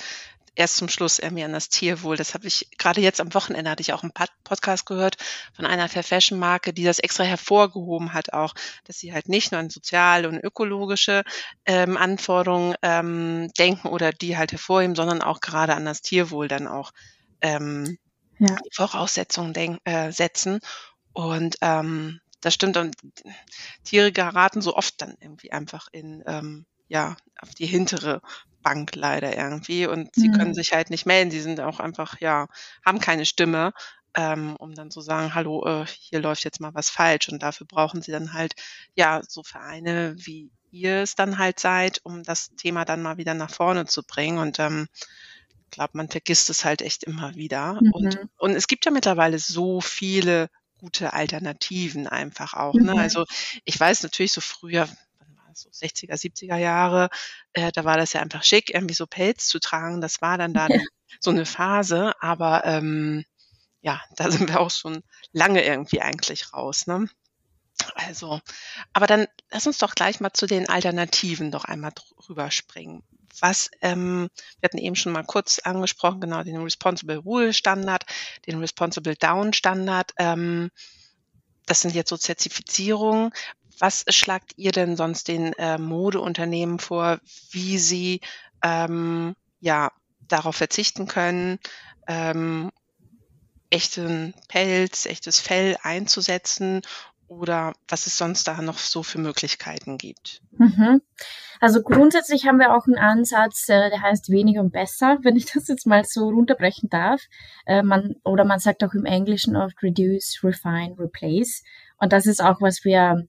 erst 0.59 0.77
zum 0.77 0.89
Schluss 0.89 1.21
irgendwie 1.21 1.45
an 1.45 1.53
das 1.53 1.69
Tierwohl. 1.69 2.17
Das 2.17 2.35
habe 2.35 2.49
ich 2.49 2.69
gerade 2.79 3.01
jetzt 3.01 3.21
am 3.21 3.33
Wochenende 3.33 3.71
hatte 3.71 3.81
ich 3.81 3.93
auch 3.93 4.03
einen 4.03 4.13
Podcast 4.43 4.87
gehört 4.87 5.17
von 5.55 5.65
einer 5.65 5.89
Fair 5.89 6.03
Fashion 6.03 6.39
Marke, 6.39 6.73
die 6.73 6.83
das 6.83 6.99
extra 6.99 7.23
hervorgehoben 7.23 8.13
hat 8.13 8.33
auch, 8.33 8.55
dass 8.85 8.99
sie 8.99 9.13
halt 9.13 9.29
nicht 9.29 9.53
nur 9.53 9.61
an 9.61 9.71
soziale 9.71 10.29
und 10.29 10.39
ökologische 10.39 11.23
ähm, 11.65 11.97
Anforderungen 11.97 12.75
ähm, 12.83 13.51
denken 13.57 13.89
oder 13.89 14.13
die 14.13 14.37
halt 14.37 14.51
hervorheben, 14.51 14.97
sondern 14.97 15.23
auch 15.23 15.41
gerade 15.41 15.77
an 15.77 15.85
das 15.85 16.03
Tierwohl 16.03 16.49
dann 16.49 16.67
auch 16.67 16.91
ähm, 17.41 17.97
ja. 18.41 18.57
die 18.57 18.71
Voraussetzungen 18.73 19.53
denk, 19.53 19.81
äh, 19.85 20.11
setzen. 20.11 20.59
Und 21.13 21.57
ähm, 21.61 22.21
das 22.41 22.55
stimmt. 22.55 22.77
Und 22.77 22.97
Tiere 23.85 24.13
geraten 24.13 24.63
so 24.63 24.77
oft 24.77 25.01
dann 25.01 25.17
irgendwie 25.21 25.53
einfach 25.53 25.89
in, 25.93 26.23
ähm, 26.27 26.67
ja, 26.89 27.17
auf 27.41 27.55
die 27.55 27.67
hintere 27.67 28.23
Bank 28.63 28.95
leider 28.95 29.37
irgendwie. 29.37 29.87
Und 29.87 30.15
sie 30.15 30.29
mhm. 30.29 30.33
können 30.35 30.55
sich 30.55 30.73
halt 30.73 30.91
nicht 30.91 31.07
melden. 31.07 31.31
Sie 31.31 31.41
sind 31.41 31.61
auch 31.61 31.81
einfach, 31.81 32.21
ja, 32.21 32.49
haben 32.85 33.01
keine 33.01 33.25
Stimme, 33.25 33.73
ähm, 34.15 34.57
um 34.57 34.75
dann 34.75 34.91
zu 34.91 35.01
sagen, 35.01 35.35
hallo, 35.35 35.65
äh, 35.67 35.87
hier 35.87 36.21
läuft 36.21 36.45
jetzt 36.45 36.61
mal 36.61 36.75
was 36.75 36.91
falsch. 36.91 37.29
Und 37.29 37.43
dafür 37.43 37.67
brauchen 37.67 38.03
sie 38.03 38.13
dann 38.13 38.33
halt, 38.33 38.55
ja, 38.95 39.23
so 39.27 39.43
Vereine 39.43 40.15
wie 40.19 40.51
ihr 40.71 40.97
es 41.03 41.15
dann 41.15 41.39
halt 41.39 41.61
seid, 41.61 42.01
um 42.05 42.23
das 42.23 42.55
Thema 42.57 42.85
dann 42.85 43.03
mal 43.03 43.17
wieder 43.17 43.35
nach 43.35 43.51
vorne 43.51 43.87
zu 43.87 44.03
bringen. 44.03 44.39
Und 44.39 44.59
ähm, 44.59 44.89
ich 45.65 45.71
glaube, 45.71 45.93
man 45.95 46.09
vergisst 46.09 46.51
es 46.51 46.65
halt 46.65 46.83
echt 46.83 47.05
immer 47.05 47.35
wieder. 47.35 47.75
Mhm. 47.75 47.93
Und, 47.93 48.19
und 48.39 48.51
es 48.53 48.67
gibt 48.67 48.85
ja 48.85 48.91
mittlerweile 48.91 49.39
so 49.39 49.81
viele 49.81 50.49
gute 50.79 51.13
Alternativen 51.13 52.07
einfach 52.07 52.55
auch. 52.55 52.75
Ne? 52.75 52.93
Mhm. 52.93 52.99
Also 52.99 53.25
ich 53.65 53.79
weiß 53.79 54.03
natürlich 54.03 54.33
so 54.33 54.41
früher, 54.41 54.89
so 55.55 55.69
60er, 55.71 56.15
70er 56.15 56.57
Jahre, 56.57 57.09
äh, 57.53 57.73
da 57.73 57.85
war 57.85 57.97
das 57.97 58.13
ja 58.13 58.21
einfach 58.23 58.45
schick, 58.45 58.73
irgendwie 58.73 58.95
so 58.95 59.07
Pelz 59.07 59.49
zu 59.49 59.59
tragen. 59.59 60.01
Das 60.01 60.23
war 60.23 60.39
dann 60.39 60.55
da 60.55 60.69
ja. 60.69 60.81
so 61.21 61.31
eine 61.31 61.47
Phase, 61.47 62.13
aber 62.21 62.65
ähm, 62.65 63.25
ja, 63.81 64.01
da 64.17 64.31
sind 64.31 64.49
wir 64.49 64.61
auch 64.61 64.71
schon 64.71 65.03
lange 65.33 65.65
irgendwie 65.65 66.01
eigentlich 66.01 66.53
raus. 66.53 66.87
Ne? 66.87 67.09
Also, 67.95 68.41
aber 68.93 69.07
dann 69.07 69.27
lass 69.51 69.67
uns 69.67 69.79
doch 69.79 69.95
gleich 69.95 70.21
mal 70.21 70.33
zu 70.33 70.47
den 70.47 70.69
Alternativen 70.69 71.51
doch 71.51 71.65
einmal 71.65 71.93
drüber 72.25 72.51
springen 72.51 73.05
was, 73.41 73.71
ähm, 73.81 74.29
wir 74.61 74.69
hatten 74.69 74.79
eben 74.79 74.97
schon 74.97 75.13
mal 75.13 75.25
kurz 75.25 75.59
angesprochen, 75.61 76.21
genau, 76.21 76.43
den 76.43 76.57
Responsible 76.63 77.25
Wool 77.25 77.53
Standard, 77.53 78.05
den 78.47 78.59
Responsible 78.59 79.17
Down 79.17 79.53
Standard. 79.53 80.13
Ähm, 80.19 80.71
das 81.67 81.81
sind 81.81 81.95
jetzt 81.95 82.11
so 82.11 82.17
Zertifizierungen. 82.17 83.31
Was 83.79 84.05
schlagt 84.09 84.55
ihr 84.57 84.73
denn 84.73 84.97
sonst 84.97 85.29
den 85.29 85.53
äh, 85.55 85.79
Modeunternehmen 85.79 86.79
vor, 86.79 87.21
wie 87.51 87.79
sie 87.79 88.21
ähm, 88.63 89.37
ja 89.61 89.93
darauf 90.27 90.57
verzichten 90.57 91.07
können, 91.07 91.59
ähm, 92.07 92.71
echten 93.71 94.35
Pelz, 94.49 95.07
echtes 95.07 95.41
Fell 95.41 95.77
einzusetzen 95.83 96.83
oder 97.29 97.75
was 97.87 98.07
es 98.07 98.17
sonst 98.17 98.49
da 98.49 98.61
noch 98.63 98.79
so 98.79 99.03
für 99.03 99.19
Möglichkeiten 99.19 99.99
gibt? 99.99 100.41
Mhm. 100.53 101.03
Also 101.61 101.83
grundsätzlich 101.83 102.47
haben 102.47 102.59
wir 102.59 102.75
auch 102.75 102.87
einen 102.87 102.99
Ansatz, 102.99 103.69
äh, 103.69 103.91
der 103.91 104.03
heißt 104.03 104.31
weniger 104.31 104.61
und 104.61 104.73
besser, 104.73 105.19
wenn 105.23 105.37
ich 105.37 105.47
das 105.55 105.69
jetzt 105.69 105.87
mal 105.87 106.05
so 106.05 106.29
runterbrechen 106.29 106.89
darf. 106.89 107.23
Äh, 107.67 107.83
man, 107.83 108.17
oder 108.25 108.45
man 108.45 108.59
sagt 108.59 108.83
auch 108.83 108.95
im 108.95 109.05
Englischen 109.05 109.57
oft 109.57 109.83
reduce, 109.83 110.41
refine, 110.43 110.97
replace. 110.99 111.63
Und 111.99 112.13
das 112.13 112.27
ist 112.27 112.43
auch, 112.43 112.61
was 112.61 112.85
wir 112.85 113.27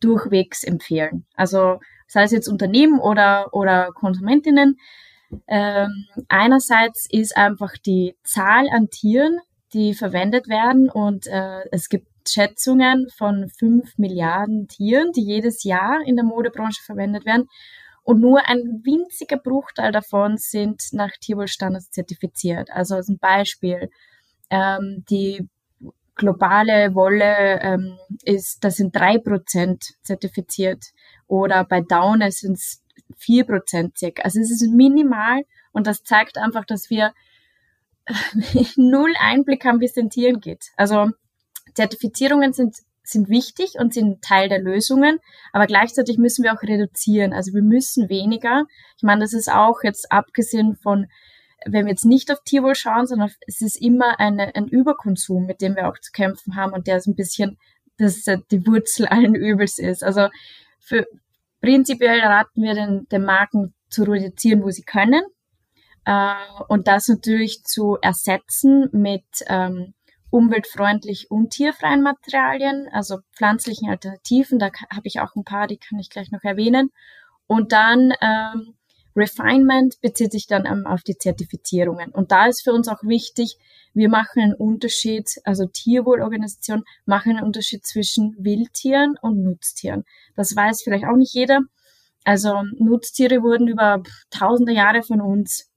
durchwegs 0.00 0.62
empfehlen. 0.62 1.26
Also 1.34 1.80
sei 2.06 2.24
es 2.24 2.30
jetzt 2.30 2.48
Unternehmen 2.48 3.00
oder, 3.00 3.52
oder 3.52 3.90
Konsumentinnen. 3.94 4.78
Ähm, 5.46 6.06
einerseits 6.28 7.06
ist 7.10 7.36
einfach 7.36 7.72
die 7.84 8.16
Zahl 8.24 8.68
an 8.68 8.88
Tieren, 8.90 9.38
die 9.72 9.94
verwendet 9.94 10.48
werden 10.48 10.90
und 10.90 11.28
äh, 11.28 11.62
es 11.70 11.88
gibt 11.88 12.09
Schätzungen 12.28 13.08
von 13.16 13.48
fünf 13.48 13.98
Milliarden 13.98 14.68
Tieren, 14.68 15.12
die 15.12 15.24
jedes 15.24 15.64
Jahr 15.64 16.00
in 16.04 16.16
der 16.16 16.24
Modebranche 16.24 16.82
verwendet 16.82 17.24
werden. 17.24 17.48
Und 18.02 18.20
nur 18.20 18.48
ein 18.48 18.82
winziger 18.84 19.36
Bruchteil 19.36 19.92
davon 19.92 20.36
sind 20.36 20.82
nach 20.92 21.12
Tierwohlstandards 21.20 21.90
zertifiziert. 21.90 22.70
Also 22.70 22.96
als 22.96 23.08
ein 23.08 23.18
Beispiel, 23.18 23.90
ähm, 24.50 25.04
die 25.08 25.48
globale 26.14 26.94
Wolle 26.94 27.60
ähm, 27.60 27.98
ist, 28.24 28.64
das 28.64 28.76
sind 28.76 28.94
drei 28.94 29.18
Prozent 29.18 29.84
zertifiziert. 30.02 30.84
Oder 31.26 31.64
bei 31.64 31.80
Daune 31.80 32.32
sind 32.32 32.54
es 32.54 32.82
vier 33.16 33.44
Prozent 33.44 33.98
circa. 33.98 34.22
Also 34.22 34.40
es 34.40 34.50
ist 34.50 34.68
minimal 34.70 35.44
und 35.72 35.86
das 35.86 36.02
zeigt 36.02 36.38
einfach, 36.38 36.64
dass 36.64 36.90
wir 36.90 37.12
null 38.76 39.12
Einblick 39.20 39.64
haben, 39.64 39.80
wie 39.80 39.86
es 39.86 39.94
den 39.94 40.10
Tieren 40.10 40.40
geht. 40.40 40.70
Also 40.76 41.10
Zertifizierungen 41.74 42.52
sind, 42.52 42.76
sind 43.02 43.28
wichtig 43.28 43.74
und 43.78 43.94
sind 43.94 44.22
Teil 44.22 44.48
der 44.48 44.60
Lösungen, 44.60 45.18
aber 45.52 45.66
gleichzeitig 45.66 46.18
müssen 46.18 46.44
wir 46.44 46.52
auch 46.52 46.62
reduzieren. 46.62 47.32
Also 47.32 47.52
wir 47.52 47.62
müssen 47.62 48.08
weniger. 48.08 48.64
Ich 48.96 49.02
meine, 49.02 49.22
das 49.22 49.32
ist 49.32 49.50
auch 49.50 49.82
jetzt 49.82 50.12
abgesehen 50.12 50.76
von, 50.76 51.06
wenn 51.66 51.86
wir 51.86 51.90
jetzt 51.90 52.04
nicht 52.04 52.30
auf 52.30 52.42
Tierwohl 52.44 52.74
schauen, 52.74 53.06
sondern 53.06 53.30
es 53.46 53.60
ist 53.60 53.80
immer 53.80 54.18
eine, 54.18 54.54
ein 54.54 54.68
Überkonsum, 54.68 55.46
mit 55.46 55.60
dem 55.60 55.76
wir 55.76 55.88
auch 55.88 55.98
zu 55.98 56.12
kämpfen 56.12 56.56
haben 56.56 56.72
und 56.72 56.86
der 56.86 56.98
ist 56.98 57.06
ein 57.06 57.16
bisschen, 57.16 57.58
dass 57.98 58.24
die 58.24 58.66
Wurzel 58.66 59.06
allen 59.06 59.34
Übels 59.34 59.78
ist. 59.78 60.02
Also 60.02 60.28
für, 60.78 61.06
prinzipiell 61.60 62.20
raten 62.20 62.62
wir 62.62 62.74
den, 62.74 63.06
den 63.10 63.24
Marken 63.24 63.74
zu 63.88 64.04
reduzieren, 64.04 64.62
wo 64.62 64.70
sie 64.70 64.82
können. 64.82 65.22
Äh, 66.04 66.34
und 66.68 66.88
das 66.88 67.08
natürlich 67.08 67.62
zu 67.64 67.98
ersetzen 68.00 68.88
mit 68.92 69.24
ähm, 69.46 69.94
umweltfreundlich 70.30 71.30
und 71.30 71.50
tierfreien 71.50 72.02
Materialien, 72.02 72.88
also 72.92 73.18
pflanzlichen 73.32 73.90
Alternativen. 73.90 74.58
Da 74.58 74.70
habe 74.90 75.06
ich 75.06 75.20
auch 75.20 75.34
ein 75.34 75.44
paar, 75.44 75.66
die 75.66 75.76
kann 75.76 75.98
ich 75.98 76.10
gleich 76.10 76.30
noch 76.30 76.44
erwähnen. 76.44 76.90
Und 77.46 77.72
dann 77.72 78.12
ähm, 78.20 78.74
Refinement 79.16 80.00
bezieht 80.00 80.32
sich 80.32 80.46
dann 80.46 80.66
ähm, 80.66 80.86
auf 80.86 81.02
die 81.02 81.18
Zertifizierungen. 81.18 82.10
Und 82.12 82.30
da 82.30 82.46
ist 82.46 82.62
für 82.62 82.72
uns 82.72 82.88
auch 82.88 83.02
wichtig, 83.02 83.56
wir 83.92 84.08
machen 84.08 84.40
einen 84.40 84.54
Unterschied, 84.54 85.28
also 85.44 85.66
Tierwohlorganisation 85.66 86.84
machen 87.06 87.36
einen 87.36 87.44
Unterschied 87.44 87.84
zwischen 87.84 88.36
Wildtieren 88.38 89.16
und 89.20 89.42
Nutztieren. 89.42 90.04
Das 90.36 90.54
weiß 90.54 90.82
vielleicht 90.82 91.04
auch 91.04 91.16
nicht 91.16 91.34
jeder. 91.34 91.60
Also 92.24 92.62
Nutztiere 92.78 93.42
wurden 93.42 93.66
über 93.66 94.02
tausende 94.30 94.72
Jahre 94.72 95.02
von 95.02 95.20
uns 95.20 95.70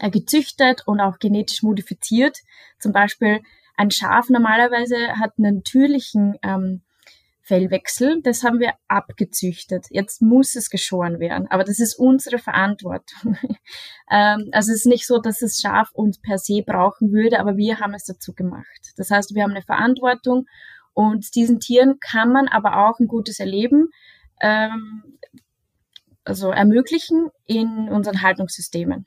äh, 0.00 0.10
gezüchtet 0.10 0.82
und 0.86 1.00
auch 1.00 1.18
genetisch 1.18 1.62
modifiziert. 1.62 2.38
Zum 2.80 2.92
Beispiel 2.92 3.40
ein 3.76 3.90
Schaf 3.90 4.28
normalerweise 4.30 4.96
hat 5.18 5.32
einen 5.38 5.56
natürlichen 5.56 6.36
ähm, 6.42 6.82
Fellwechsel, 7.42 8.22
das 8.22 8.42
haben 8.42 8.58
wir 8.58 8.72
abgezüchtet. 8.88 9.86
Jetzt 9.90 10.22
muss 10.22 10.54
es 10.54 10.70
geschoren 10.70 11.20
werden, 11.20 11.46
aber 11.50 11.62
das 11.62 11.78
ist 11.78 11.94
unsere 11.98 12.38
Verantwortung. 12.38 13.36
ähm, 14.10 14.48
also 14.52 14.72
es 14.72 14.78
ist 14.78 14.86
nicht 14.86 15.06
so, 15.06 15.18
dass 15.18 15.40
das 15.40 15.60
Schaf 15.60 15.90
uns 15.92 16.18
per 16.18 16.38
se 16.38 16.62
brauchen 16.62 17.12
würde, 17.12 17.40
aber 17.40 17.56
wir 17.56 17.80
haben 17.80 17.92
es 17.94 18.04
dazu 18.04 18.32
gemacht. 18.32 18.92
Das 18.96 19.10
heißt, 19.10 19.34
wir 19.34 19.42
haben 19.42 19.50
eine 19.50 19.62
Verantwortung 19.62 20.46
und 20.94 21.34
diesen 21.34 21.60
Tieren 21.60 21.98
kann 22.00 22.32
man 22.32 22.48
aber 22.48 22.88
auch 22.88 22.98
ein 22.98 23.08
gutes 23.08 23.40
Erleben 23.40 23.90
ähm, 24.40 25.18
also 26.24 26.50
ermöglichen 26.50 27.28
in 27.46 27.88
unseren 27.90 28.22
Haltungssystemen. 28.22 29.04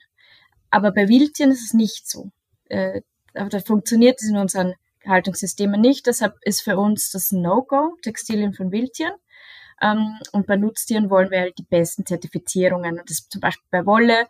Aber 0.70 0.92
bei 0.92 1.08
Wildtieren 1.08 1.50
ist 1.50 1.64
es 1.64 1.74
nicht 1.74 2.08
so. 2.08 2.30
Äh, 2.68 3.02
da 3.46 3.60
funktioniert 3.60 4.20
es 4.20 4.28
in 4.28 4.36
unseren 4.36 4.74
Haltungssystemen 5.06 5.80
nicht. 5.80 6.06
Deshalb 6.06 6.34
ist 6.42 6.62
für 6.62 6.76
uns 6.76 7.10
das 7.10 7.32
No-Go, 7.32 7.96
Textilien 8.02 8.52
von 8.52 8.72
Wildtieren. 8.72 9.14
Ähm, 9.80 10.18
und 10.32 10.46
bei 10.46 10.56
Nutztieren 10.56 11.10
wollen 11.10 11.30
wir 11.30 11.40
halt 11.40 11.58
die 11.58 11.66
besten 11.68 12.04
Zertifizierungen. 12.04 12.98
Und 12.98 13.10
das 13.10 13.28
zum 13.28 13.40
Beispiel 13.40 13.66
bei 13.70 13.86
Wolle 13.86 14.26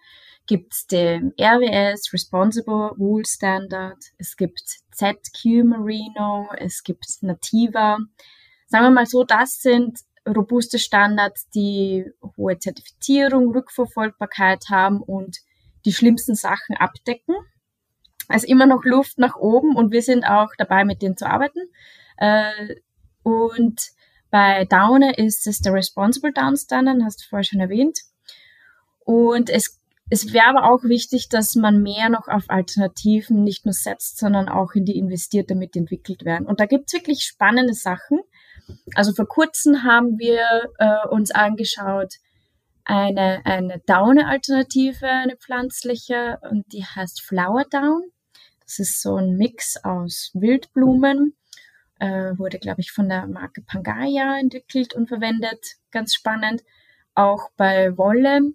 gibt 0.47 0.75
es 0.75 0.87
den 0.87 1.35
RWS, 1.39 2.13
Responsible 2.13 2.93
Wool 2.97 3.25
Standard, 3.27 3.99
es 4.17 4.37
gibt 4.37 4.63
ZQ 4.93 5.63
Merino, 5.65 6.49
es 6.57 6.83
gibt 6.83 7.05
Nativa. 7.21 7.99
Sagen 8.67 8.85
wir 8.87 8.91
mal 8.91 9.07
so, 9.07 9.25
das 9.25 9.61
sind 9.61 10.01
robuste 10.27 10.79
Standards, 10.79 11.49
die 11.51 12.05
hohe 12.37 12.59
Zertifizierung, 12.59 13.53
Rückverfolgbarkeit 13.55 14.65
haben 14.71 15.01
und 15.01 15.39
die 15.85 15.93
schlimmsten 15.93 16.35
Sachen 16.35 16.77
abdecken. 16.77 17.37
Also 18.29 18.47
immer 18.47 18.67
noch 18.67 18.85
Luft 18.85 19.19
nach 19.19 19.37
oben 19.37 19.75
und 19.75 19.91
wir 19.91 20.03
sind 20.03 20.25
auch 20.25 20.51
dabei, 20.59 20.85
mit 20.85 21.03
denen 21.03 21.17
zu 21.17 21.27
arbeiten. 21.27 21.61
Äh, 22.19 22.77
und 23.23 23.81
bei 24.31 24.67
Downer 24.67 25.19
ist 25.19 25.47
es 25.47 25.61
der 25.61 25.73
Responsible 25.73 26.33
Down 26.33 26.57
Standard, 26.57 26.99
hast 27.03 27.23
du 27.23 27.29
vorher 27.29 27.45
schon 27.45 27.61
erwähnt. 27.61 28.01
Und 29.01 29.49
es, 29.49 29.81
es 30.11 30.33
wäre 30.35 30.47
aber 30.47 30.71
auch 30.71 30.85
wichtig, 30.85 31.31
dass 31.31 31.55
man 31.55 31.83
mehr 31.83 32.11
noch 32.11 32.29
auf 32.29 32.45
Alternativen 32.49 33.43
nicht 33.43 33.65
nur 33.65 33.73
setzt, 33.73 34.19
sondern 34.19 34.51
auch 34.51 34.73
in 34.75 34.85
die 34.85 34.99
investiert, 34.99 35.51
damit 35.51 35.75
entwickelt 35.77 36.25
werden. 36.25 36.47
Und 36.47 36.61
da 36.61 36.67
gibt 36.67 36.89
es 36.89 36.93
wirklich 36.93 37.23
spannende 37.23 37.73
Sachen. 37.73 38.21
Also 38.95 39.15
vor 39.15 39.27
kurzem 39.27 39.83
haben 39.83 40.19
wir 40.19 40.71
äh, 40.79 41.09
uns 41.09 41.31
angeschaut, 41.31 42.17
eine, 42.85 43.45
eine 43.45 43.81
Daune-Alternative, 43.87 45.07
eine 45.07 45.37
pflanzliche, 45.37 46.39
und 46.51 46.73
die 46.73 46.85
heißt 46.85 47.23
Flower 47.23 47.65
Down. 47.71 48.03
Das 48.69 48.79
ist 48.79 49.01
so 49.01 49.17
ein 49.17 49.39
Mix 49.39 49.83
aus 49.83 50.31
Wildblumen, 50.35 51.35
äh, 51.99 52.37
wurde, 52.37 52.59
glaube 52.59 52.83
ich, 52.83 52.93
von 52.93 53.09
der 53.09 53.27
Marke 53.27 53.63
Pangaya 53.63 54.39
entwickelt 54.39 54.95
und 54.95 55.09
verwendet. 55.09 55.77
Ganz 55.91 56.15
spannend. 56.15 56.63
Auch 57.15 57.51
bei 57.57 57.97
Wolle 57.97 58.53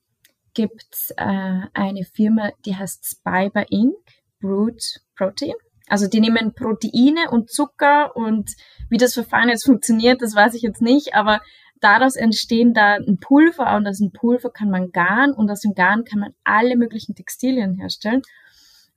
gibt's 0.53 1.09
äh, 1.17 1.61
eine 1.73 2.03
Firma, 2.03 2.51
die 2.63 2.75
heißt 2.75 3.05
Spiber 3.05 3.65
Inc., 3.71 3.95
Brood 4.39 4.83
Protein. 5.15 5.55
Also 5.87 6.07
die 6.07 6.19
nehmen 6.19 6.53
Proteine 6.53 7.31
und 7.31 7.49
Zucker 7.51 8.15
und 8.15 8.51
wie 8.89 8.97
das 8.97 9.15
Verfahren 9.15 9.49
jetzt 9.49 9.65
funktioniert, 9.65 10.21
das 10.21 10.35
weiß 10.35 10.53
ich 10.53 10.61
jetzt 10.61 10.81
nicht, 10.81 11.15
aber 11.15 11.41
daraus 11.81 12.15
entstehen 12.15 12.73
da 12.73 12.95
ein 12.95 13.17
Pulver 13.19 13.75
und 13.75 13.87
aus 13.87 13.97
dem 13.97 14.11
Pulver 14.11 14.51
kann 14.51 14.69
man 14.69 14.91
Garn 14.91 15.33
und 15.33 15.49
aus 15.49 15.61
dem 15.61 15.73
Garn 15.73 16.05
kann 16.05 16.19
man 16.19 16.33
alle 16.43 16.77
möglichen 16.77 17.15
Textilien 17.15 17.75
herstellen. 17.75 18.21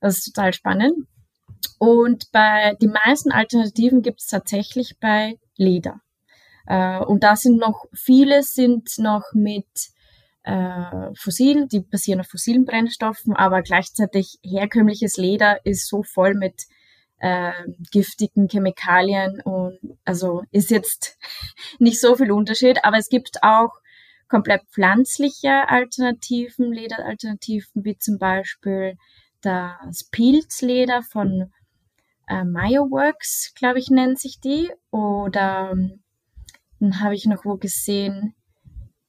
Das 0.00 0.18
ist 0.18 0.34
total 0.34 0.52
spannend. 0.52 1.06
Und 1.78 2.30
bei 2.32 2.74
den 2.80 2.92
meisten 2.92 3.32
Alternativen 3.32 4.02
gibt 4.02 4.20
es 4.20 4.26
tatsächlich 4.26 4.98
bei 4.98 5.38
Leder. 5.56 6.00
Äh, 6.66 6.98
und 6.98 7.22
da 7.22 7.36
sind 7.36 7.58
noch, 7.58 7.84
viele 7.92 8.42
sind 8.42 8.98
noch 8.98 9.24
mit 9.32 9.66
äh, 10.42 11.14
fossilen, 11.14 11.68
die 11.68 11.80
basieren 11.80 12.20
auf 12.20 12.28
fossilen 12.28 12.64
Brennstoffen, 12.64 13.34
aber 13.34 13.62
gleichzeitig 13.62 14.38
herkömmliches 14.42 15.16
Leder 15.16 15.64
ist 15.64 15.88
so 15.88 16.02
voll 16.02 16.34
mit 16.34 16.66
äh, 17.18 17.52
giftigen 17.90 18.48
Chemikalien 18.48 19.40
und 19.42 19.78
also 20.04 20.44
ist 20.50 20.70
jetzt 20.70 21.18
nicht 21.78 22.00
so 22.00 22.16
viel 22.16 22.30
Unterschied, 22.30 22.84
aber 22.84 22.98
es 22.98 23.08
gibt 23.08 23.42
auch 23.42 23.72
komplett 24.28 24.62
pflanzliche 24.70 25.68
Alternativen, 25.68 26.72
Lederalternativen, 26.72 27.84
wie 27.84 27.96
zum 27.96 28.18
Beispiel 28.18 28.96
das 29.42 30.04
Pilzleder 30.04 31.02
von 31.02 31.52
äh, 32.28 32.44
Myoworks, 32.44 33.52
glaube 33.54 33.78
ich, 33.78 33.90
nennt 33.90 34.18
sich 34.18 34.40
die. 34.40 34.70
Oder 34.90 35.74
dann 36.80 37.00
habe 37.00 37.14
ich 37.14 37.26
noch 37.26 37.44
wo 37.44 37.56
gesehen, 37.56 38.34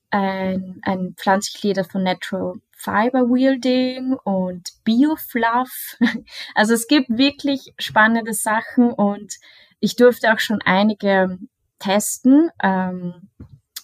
ein, 0.09 0.79
ein 0.83 1.15
Pflanzleder 1.17 1.83
von 1.83 2.03
Natural 2.03 2.53
Fiber 2.71 3.23
Wielding 3.29 4.13
und 4.23 4.69
Biofluff. 4.83 5.97
Also 6.55 6.73
es 6.73 6.87
gibt 6.87 7.09
wirklich 7.09 7.73
spannende 7.79 8.33
Sachen 8.33 8.91
und 8.91 9.33
ich 9.79 9.95
durfte 9.95 10.33
auch 10.33 10.39
schon 10.39 10.61
einige 10.63 11.37
testen. 11.79 12.49
Ähm, 12.63 13.29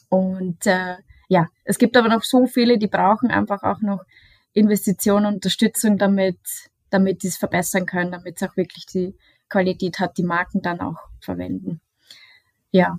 und 0.09 0.65
äh, 0.65 0.97
ja, 1.27 1.47
es 1.63 1.77
gibt 1.77 1.97
aber 1.97 2.09
noch 2.09 2.23
so 2.23 2.45
viele, 2.45 2.77
die 2.77 2.87
brauchen 2.87 3.31
einfach 3.31 3.63
auch 3.63 3.81
noch 3.81 4.03
Investitionen 4.53 5.25
und 5.25 5.33
Unterstützung, 5.35 5.97
damit, 5.97 6.37
damit 6.89 7.21
sie 7.21 7.27
es 7.27 7.37
verbessern 7.37 7.85
können, 7.85 8.11
damit 8.11 8.41
es 8.41 8.47
auch 8.47 8.55
wirklich 8.55 8.85
die 8.85 9.15
Qualität 9.49 9.99
hat, 9.99 10.17
die 10.17 10.23
Marken 10.23 10.61
dann 10.61 10.79
auch 10.79 10.97
verwenden. 11.19 11.81
Ja. 12.71 12.97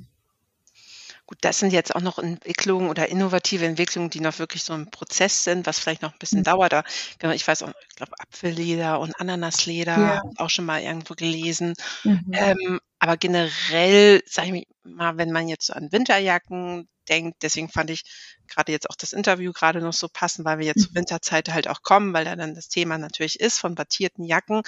Gut, 1.27 1.39
das 1.41 1.59
sind 1.59 1.73
jetzt 1.73 1.95
auch 1.95 2.03
noch 2.03 2.19
Entwicklungen 2.19 2.91
oder 2.91 3.09
innovative 3.09 3.65
Entwicklungen, 3.65 4.11
die 4.11 4.21
noch 4.21 4.39
wirklich 4.39 4.63
so 4.63 4.75
ein 4.75 4.91
Prozess 4.91 5.43
sind, 5.43 5.67
was 5.67 5.79
vielleicht 5.79 6.03
noch 6.03 6.13
ein 6.13 6.19
bisschen 6.19 6.41
mhm. 6.41 6.45
dauert. 6.45 6.73
Da, 6.73 6.85
ich 7.33 7.49
weiß 7.49 7.63
auch, 7.63 7.73
ich 7.89 7.97
glaube, 7.97 8.13
Apfelleder 8.19 9.01
und 9.01 9.19
Ananasleder, 9.19 9.97
ja. 9.97 10.23
auch 10.37 10.51
schon 10.51 10.67
mal 10.67 10.83
irgendwo 10.83 11.15
gelesen. 11.15 11.75
Mhm. 12.05 12.31
Ähm, 12.33 12.81
aber 13.05 13.19
generell, 13.19 14.23
sage 14.25 14.57
ich 14.57 14.67
mal, 14.83 15.19
wenn 15.19 15.31
man 15.31 15.47
jetzt 15.47 15.71
an 15.71 15.93
Winterjacken 15.93 16.89
denkt, 17.07 17.43
deswegen 17.43 17.69
fand 17.69 17.91
ich 17.91 18.03
gerade 18.49 18.73
jetzt 18.73 18.89
auch 18.89 18.97
das 18.97 19.13
Interview 19.13 19.53
gerade 19.53 19.83
noch 19.83 19.93
so 19.93 20.09
passend, 20.09 20.47
weil 20.47 20.59
wir 20.59 20.65
jetzt 20.65 20.79
mhm. 20.79 20.83
zur 20.85 20.95
Winterzeit 20.95 21.53
halt 21.53 21.69
auch 21.69 21.83
kommen, 21.83 22.15
weil 22.15 22.25
da 22.25 22.35
dann 22.35 22.55
das 22.55 22.71
Thema 22.71 22.97
natürlich 22.97 23.41
ist 23.41 23.59
von 23.59 23.75
battierten 23.75 24.25
Jacken. 24.25 24.63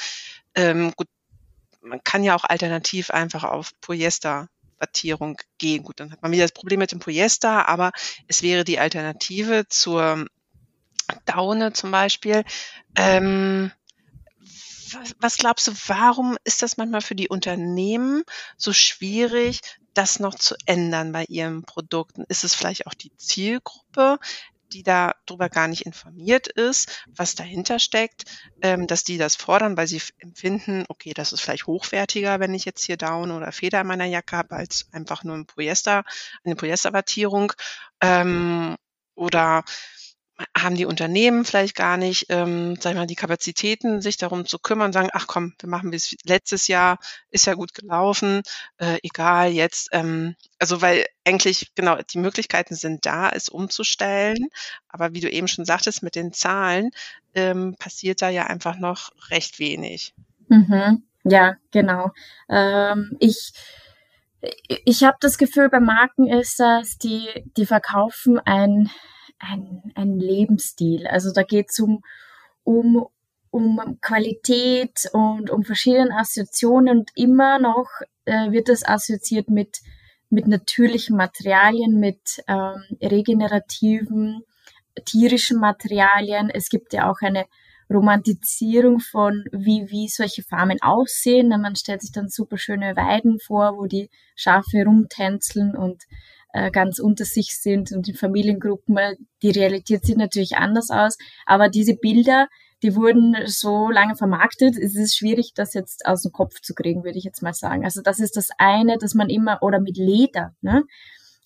Ähm, 0.55 0.92
gut, 0.96 1.09
man 1.81 2.05
kann 2.05 2.25
ja 2.25 2.37
auch 2.37 2.44
alternativ 2.44 3.09
einfach 3.09 3.42
auf 3.42 3.70
Polyester 3.81 4.51
Wattierung 4.79 5.40
gehen. 5.57 5.83
Gut, 5.83 5.99
dann 5.99 6.12
hat 6.12 6.20
man 6.20 6.31
wieder 6.31 6.44
das 6.44 6.53
Problem 6.53 6.81
mit 6.81 6.92
dem 6.92 6.99
Polyester, 6.99 7.70
aber 7.70 7.90
es 8.29 8.42
wäre 8.42 8.64
die 8.64 8.79
Alternative 8.79 9.64
zur 9.70 10.27
Daune 11.25 11.72
zum 11.72 11.90
Beispiel. 11.90 12.44
Ähm, 12.96 13.72
was, 15.18 15.37
glaubst 15.37 15.66
du, 15.68 15.72
warum 15.87 16.37
ist 16.44 16.62
das 16.62 16.77
manchmal 16.77 17.01
für 17.01 17.14
die 17.14 17.29
Unternehmen 17.29 18.22
so 18.57 18.72
schwierig, 18.72 19.61
das 19.94 20.20
noch 20.20 20.35
zu 20.35 20.55
ändern 20.66 21.12
bei 21.12 21.25
ihren 21.25 21.62
Produkten? 21.62 22.25
Ist 22.29 22.44
es 22.44 22.55
vielleicht 22.55 22.87
auch 22.87 22.94
die 22.94 23.14
Zielgruppe? 23.16 24.18
die 24.72 24.83
darüber 24.83 25.49
gar 25.49 25.68
nicht 25.68 25.87
informiert 25.87 26.49
ist, 26.49 27.05
was 27.07 27.35
dahinter 27.35 27.79
steckt, 27.79 28.25
ähm, 28.62 28.87
dass 28.87 29.05
die 29.05 29.18
das 29.18 29.37
fordern, 29.37 29.77
weil 29.77 29.87
sie 29.87 30.03
empfinden, 30.18 30.85
okay, 30.88 31.12
das 31.14 31.33
ist 31.33 31.40
vielleicht 31.40 31.66
hochwertiger, 31.66 32.40
wenn 32.40 32.55
ich 32.55 32.64
jetzt 32.64 32.85
hier 32.85 32.96
Down 32.96 33.31
oder 33.31 33.53
Feder 33.53 33.81
in 33.81 33.87
meiner 33.87 34.07
Jacke 34.07 34.37
habe, 34.37 34.57
als 34.57 34.88
einfach 34.92 35.25
nur 35.25 35.37
ein 35.37 35.46
Polyester, 35.46 36.05
eine 36.44 36.57
Polyesterwattierung. 36.57 37.53
Ähm, 38.01 38.77
oder 39.14 39.64
haben 40.57 40.77
die 40.77 40.85
Unternehmen 40.85 41.44
vielleicht 41.44 41.75
gar 41.75 41.96
nicht, 41.96 42.27
ähm, 42.29 42.77
sag 42.79 42.92
ich 42.92 42.99
mal, 42.99 43.07
die 43.07 43.14
Kapazitäten, 43.14 44.03
sich 44.03 44.18
darum 44.18 44.46
zu 44.46 44.59
kümmern, 44.59 44.92
sagen, 44.92 45.09
ach 45.12 45.27
komm, 45.27 45.55
wir 45.59 45.68
machen 45.68 45.90
bis 45.90 46.14
letztes 46.25 46.68
Jahr, 46.68 46.99
ist 47.31 47.46
ja 47.46 47.55
gut 47.55 47.72
gelaufen, 47.72 48.42
äh, 48.79 48.99
egal 49.03 49.51
jetzt. 49.51 49.88
Ähm, 49.92 50.37
also 50.59 50.83
weil 50.83 51.07
eigentlich, 51.25 51.72
genau, 51.75 51.96
die 51.96 52.18
Möglichkeiten 52.18 52.75
sind 52.75 53.07
da, 53.07 53.31
es 53.31 53.49
umzustellen, 53.49 54.49
aber 54.88 55.14
wie 55.14 55.20
du 55.20 55.31
eben 55.31 55.49
schon 55.49 55.64
sagtest, 55.64 56.03
mit 56.03 56.14
den 56.16 56.33
Zahlen 56.33 56.90
ähm, 57.35 57.77
passiert 57.79 58.20
da 58.20 58.29
ja 58.29 58.46
einfach 58.46 58.77
noch 58.77 59.12
recht 59.31 59.59
wenig. 59.59 60.14
Mhm. 60.49 61.03
Ja, 61.25 61.57
genau. 61.70 62.12
Ähm, 62.49 63.16
ich 63.20 63.53
ich 64.68 65.03
habe 65.03 65.16
das 65.20 65.38
Gefühl, 65.38 65.68
bei 65.70 65.81
Marken 65.81 66.27
ist 66.29 66.61
das, 66.61 66.99
die, 66.99 67.27
die 67.57 67.66
verkaufen 67.66 68.38
ein 68.38 68.90
ein, 69.38 69.92
ein 69.94 70.18
Lebensstil. 70.18 71.07
Also 71.07 71.33
da 71.33 71.42
geht 71.42 71.70
es 71.70 71.81
um, 71.81 72.03
um, 72.64 73.07
um 73.51 73.99
Qualität 74.01 75.09
und 75.12 75.51
um 75.51 75.64
verschiedene 75.64 76.16
Assoziationen 76.16 76.99
und 76.99 77.11
immer 77.14 77.59
noch 77.59 77.88
äh, 78.25 78.51
wird 78.51 78.68
das 78.68 78.87
assoziiert 78.87 79.49
mit, 79.49 79.81
mit 80.31 80.46
natürlichen 80.46 81.16
Materialien, 81.16 81.99
mit 81.99 82.42
ähm, 82.49 82.83
regenerativen, 83.03 84.42
tierischen 85.05 85.59
Materialien. 85.59 86.51
Es 86.51 86.68
gibt 86.68 86.92
ja 86.92 87.11
auch 87.11 87.20
eine 87.20 87.46
Romantisierung 87.88 88.99
von, 88.99 89.44
wie, 89.53 89.88
wie 89.90 90.09
solche 90.09 90.42
Farmen 90.42 90.83
aussehen. 90.83 91.49
Man 91.49 91.77
stellt 91.77 92.03
sich 92.03 92.12
dann 92.12 92.29
super 92.29 92.59
schöne 92.59 92.96
Weiden 92.96 93.38
vor, 93.38 93.77
wo 93.79 93.87
die 93.87 94.11
Schafe 94.35 94.85
rumtänzeln 94.85 95.77
und 95.77 96.03
äh, 96.57 96.71
ganz 96.71 96.99
unter 96.99 97.27
sich 97.27 97.59
sind 97.61 97.92
und 97.92 98.09
in 98.09 98.14
Familiengruppen. 98.14 98.97
Äh, 98.97 99.16
die 99.42 99.51
Realität 99.51 100.07
sieht 100.07 100.16
natürlich 100.16 100.57
anders 100.57 100.90
aus, 100.90 101.19
aber 101.45 101.69
diese 101.69 101.95
Bilder, 101.95 102.49
die 102.83 102.97
wurden 102.97 103.37
so 103.45 103.90
lange 103.90 104.16
vermarktet, 104.16 104.77
es 104.79 104.97
ist 104.97 105.16
schwierig, 105.16 105.53
das 105.55 105.75
jetzt 105.75 106.07
aus 106.07 106.23
dem 106.23 106.33
Kopf 106.33 106.61
zu 106.62 106.75
kriegen, 106.75 107.05
würde 107.05 107.19
ich 107.19 107.25
jetzt 107.25 107.42
mal 107.42 107.53
sagen. 107.53 107.85
Also 107.85 108.01
das 108.01 108.21
ist 108.21 108.37
das 108.37 108.49
eine, 108.57 108.97
dass 108.97 109.14
man 109.14 109.29
immer, 109.29 109.62
oder 109.62 109.81
mit 109.81 109.99
Leder, 109.99 110.55
ne? 110.62 110.85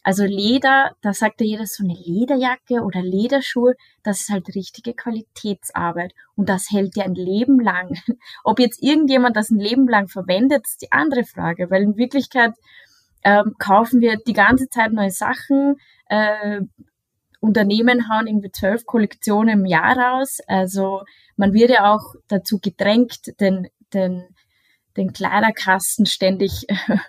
Also 0.02 0.24
Leder, 0.24 0.92
da 1.02 1.12
sagt 1.12 1.42
ja 1.42 1.46
jeder 1.46 1.66
so 1.66 1.84
eine 1.84 1.92
Lederjacke 1.92 2.82
oder 2.82 3.02
Lederschuhe, 3.02 3.74
das 4.02 4.20
ist 4.20 4.30
halt 4.30 4.54
richtige 4.54 4.94
Qualitätsarbeit 4.94 6.14
und 6.36 6.48
das 6.48 6.70
hält 6.70 6.96
ja 6.96 7.04
ein 7.04 7.14
Leben 7.14 7.60
lang. 7.60 7.98
Ob 8.44 8.60
jetzt 8.60 8.82
irgendjemand 8.82 9.36
das 9.36 9.50
ein 9.50 9.58
Leben 9.58 9.86
lang 9.86 10.08
verwendet, 10.08 10.66
ist 10.66 10.80
die 10.80 10.92
andere 10.92 11.24
Frage, 11.24 11.70
weil 11.70 11.82
in 11.82 11.96
Wirklichkeit 11.98 12.54
ähm, 13.24 13.54
kaufen 13.58 14.00
wir 14.00 14.16
die 14.16 14.32
ganze 14.32 14.68
Zeit 14.68 14.92
neue 14.92 15.10
Sachen. 15.10 15.76
Äh, 16.06 16.62
Unternehmen 17.40 18.08
hauen 18.10 18.26
irgendwie 18.26 18.52
zwölf 18.52 18.84
Kollektionen 18.84 19.60
im 19.60 19.66
Jahr 19.66 19.96
raus. 19.96 20.38
Also 20.46 21.02
man 21.36 21.54
wird 21.54 21.70
ja 21.70 21.92
auch 21.92 22.14
dazu 22.28 22.58
gedrängt, 22.58 23.40
den, 23.40 23.68
den, 23.94 24.24
den 24.96 25.12
Kleiderkasten 25.12 26.06
ständig 26.06 26.66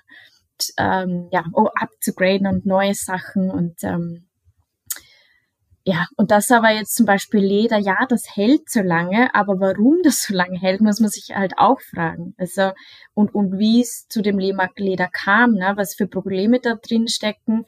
ähm, 0.77 1.27
ja, 1.31 1.43
oh, 1.53 1.67
abzugraden 1.75 2.47
und 2.47 2.65
neue 2.65 2.93
Sachen 2.93 3.51
und 3.51 3.83
ähm, 3.83 4.27
ja, 5.83 6.05
und 6.15 6.29
das 6.29 6.51
aber 6.51 6.69
jetzt 6.71 6.95
zum 6.95 7.07
Beispiel 7.07 7.39
Leder, 7.39 7.77
ja, 7.77 8.05
das 8.07 8.35
hält 8.35 8.69
so 8.69 8.81
lange, 8.81 9.33
aber 9.33 9.59
warum 9.59 9.99
das 10.03 10.23
so 10.23 10.33
lange 10.33 10.59
hält, 10.59 10.81
muss 10.81 10.99
man 10.99 11.09
sich 11.09 11.35
halt 11.35 11.53
auch 11.57 11.81
fragen. 11.81 12.35
Also, 12.37 12.71
und, 13.15 13.33
und 13.33 13.57
wie 13.57 13.81
es 13.81 14.07
zu 14.07 14.21
dem 14.21 14.37
Leder 14.37 15.07
kam, 15.07 15.53
ne, 15.53 15.73
was 15.75 15.95
für 15.95 16.07
Probleme 16.07 16.59
da 16.59 16.75
drin 16.75 17.07
stecken. 17.07 17.65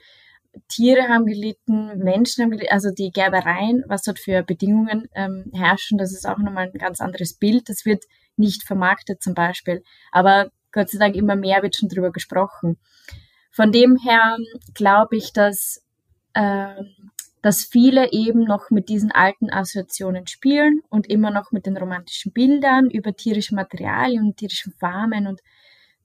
Tiere 0.67 1.07
haben 1.07 1.25
gelitten, 1.25 1.97
Menschen 1.97 2.43
haben 2.43 2.51
gelitten, 2.51 2.71
also 2.71 2.91
die 2.91 3.09
Gerbereien, 3.11 3.83
was 3.87 4.03
dort 4.03 4.19
für 4.19 4.43
Bedingungen 4.43 5.07
ähm, 5.15 5.51
herrschen, 5.51 5.97
das 5.97 6.13
ist 6.13 6.27
auch 6.27 6.37
nochmal 6.37 6.69
ein 6.71 6.77
ganz 6.79 7.01
anderes 7.01 7.35
Bild. 7.37 7.67
Das 7.69 7.85
wird 7.85 8.03
nicht 8.37 8.63
vermarktet 8.63 9.23
zum 9.23 9.33
Beispiel. 9.33 9.81
Aber 10.11 10.51
Gott 10.71 10.89
sei 10.89 10.99
Dank 10.99 11.15
immer 11.15 11.35
mehr 11.35 11.63
wird 11.63 11.75
schon 11.75 11.89
drüber 11.89 12.11
gesprochen. 12.11 12.77
Von 13.51 13.71
dem 13.71 13.97
her 13.97 14.37
glaube 14.75 15.17
ich, 15.17 15.33
dass, 15.33 15.83
äh, 16.33 16.75
dass 17.43 17.65
viele 17.65 18.13
eben 18.13 18.45
noch 18.45 18.71
mit 18.71 18.87
diesen 18.87 19.11
alten 19.11 19.51
Assoziationen 19.51 20.27
spielen 20.27 20.81
und 20.89 21.07
immer 21.07 21.29
noch 21.29 21.51
mit 21.51 21.65
den 21.65 21.75
romantischen 21.75 22.31
Bildern 22.31 22.89
über 22.89 23.13
tierische 23.15 23.53
Materialien 23.53 24.23
und 24.27 24.37
tierischen 24.37 24.71
Farmen 24.79 25.27
und 25.27 25.41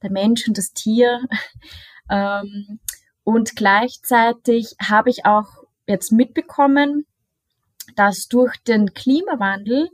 der 0.02 0.10
Mensch 0.10 0.48
und 0.48 0.58
das 0.58 0.72
Tier. 0.72 1.20
ähm, 2.10 2.80
und 3.22 3.54
gleichzeitig 3.54 4.74
habe 4.82 5.10
ich 5.10 5.26
auch 5.26 5.46
jetzt 5.86 6.10
mitbekommen, 6.10 7.06
dass 7.94 8.26
durch 8.26 8.56
den 8.64 8.92
Klimawandel, 8.92 9.90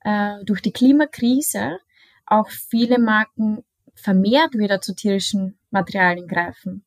äh, 0.00 0.44
durch 0.44 0.62
die 0.62 0.72
Klimakrise 0.72 1.78
auch 2.26 2.48
viele 2.48 2.98
Marken 2.98 3.64
vermehrt 3.94 4.54
wieder 4.54 4.80
zu 4.80 4.96
tierischen 4.96 5.60
Materialien 5.70 6.26
greifen, 6.26 6.84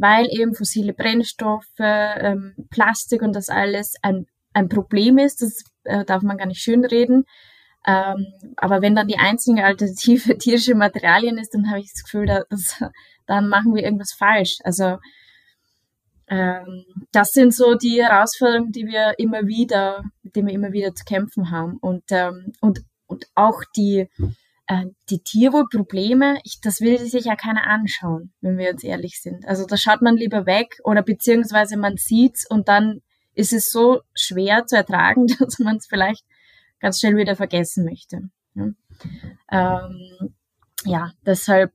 weil 0.00 0.26
eben 0.30 0.54
fossile 0.54 0.94
Brennstoffe, 0.94 1.66
ähm, 1.78 2.54
Plastik 2.70 3.20
und 3.22 3.34
das 3.34 3.50
alles 3.50 3.94
ein, 4.02 4.26
ein 4.54 4.68
Problem 4.68 5.18
ist, 5.18 5.42
das 5.42 5.62
äh, 5.84 6.04
darf 6.04 6.22
man 6.22 6.38
gar 6.38 6.46
nicht 6.46 6.62
schönreden. 6.62 7.24
Ähm, 7.86 8.26
aber 8.56 8.82
wenn 8.82 8.94
dann 8.94 9.08
die 9.08 9.18
einzige 9.18 9.64
Alternative 9.64 10.38
tierische 10.38 10.74
Materialien 10.74 11.36
ist, 11.38 11.54
dann 11.54 11.68
habe 11.68 11.80
ich 11.80 11.92
das 11.92 12.02
Gefühl, 12.04 12.26
dass, 12.26 12.82
dann 13.26 13.48
machen 13.48 13.74
wir 13.74 13.84
irgendwas 13.84 14.12
falsch. 14.12 14.58
Also 14.64 14.98
ähm, 16.28 16.84
das 17.12 17.32
sind 17.32 17.54
so 17.54 17.74
die 17.74 18.02
Herausforderungen, 18.02 18.72
die 18.72 18.86
wir 18.86 19.18
immer 19.18 19.46
wieder, 19.46 20.04
mit 20.22 20.34
denen 20.34 20.48
wir 20.48 20.54
immer 20.54 20.72
wieder 20.72 20.94
zu 20.94 21.04
kämpfen 21.04 21.50
haben. 21.50 21.76
Und, 21.78 22.04
ähm, 22.10 22.52
und, 22.60 22.80
und 23.06 23.26
auch 23.34 23.62
die, 23.76 24.08
äh, 24.70 24.86
die 25.08 25.20
Tierwohlprobleme, 25.20 26.38
ich, 26.44 26.60
das 26.60 26.80
will 26.80 26.98
sich 26.98 27.24
ja 27.24 27.34
keiner 27.34 27.66
anschauen, 27.66 28.32
wenn 28.40 28.56
wir 28.56 28.70
uns 28.70 28.84
ehrlich 28.84 29.20
sind. 29.20 29.44
Also 29.48 29.66
da 29.66 29.76
schaut 29.76 30.00
man 30.00 30.16
lieber 30.16 30.46
weg 30.46 30.78
oder 30.84 31.02
beziehungsweise 31.02 31.76
man 31.76 31.96
sieht's 31.96 32.48
und 32.48 32.68
dann 32.68 33.00
ist 33.34 33.52
es 33.52 33.72
so 33.72 34.02
schwer 34.14 34.66
zu 34.66 34.76
ertragen, 34.76 35.26
dass 35.40 35.58
man 35.58 35.78
es 35.78 35.88
vielleicht 35.88 36.24
ganz 36.78 37.00
schnell 37.00 37.16
wieder 37.16 37.34
vergessen 37.34 37.84
möchte. 37.84 38.30
Ja, 38.54 38.68
ähm, 39.50 40.34
ja 40.84 41.12
deshalb 41.26 41.72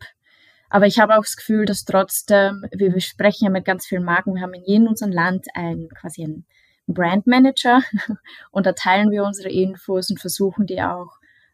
aber 0.69 0.87
ich 0.87 0.99
habe 0.99 1.15
auch 1.15 1.21
das 1.21 1.37
Gefühl, 1.37 1.65
dass 1.65 1.85
trotzdem, 1.85 2.65
wir 2.73 2.99
sprechen 2.99 3.45
ja 3.45 3.51
mit 3.51 3.65
ganz 3.65 3.85
vielen 3.85 4.03
Marken, 4.03 4.33
wir 4.33 4.41
haben 4.41 4.53
in 4.53 4.63
jedem 4.63 4.87
unserem 4.87 5.11
Land 5.11 5.47
ein, 5.53 5.87
quasi 5.93 6.23
einen 6.23 6.45
Brand 6.87 7.27
Manager 7.27 7.81
und 8.51 8.65
da 8.65 8.73
teilen 8.73 9.11
wir 9.11 9.23
unsere 9.23 9.49
Infos 9.49 10.09
und 10.09 10.19
versuchen 10.19 10.65
die 10.65 10.81
auch 10.81 11.11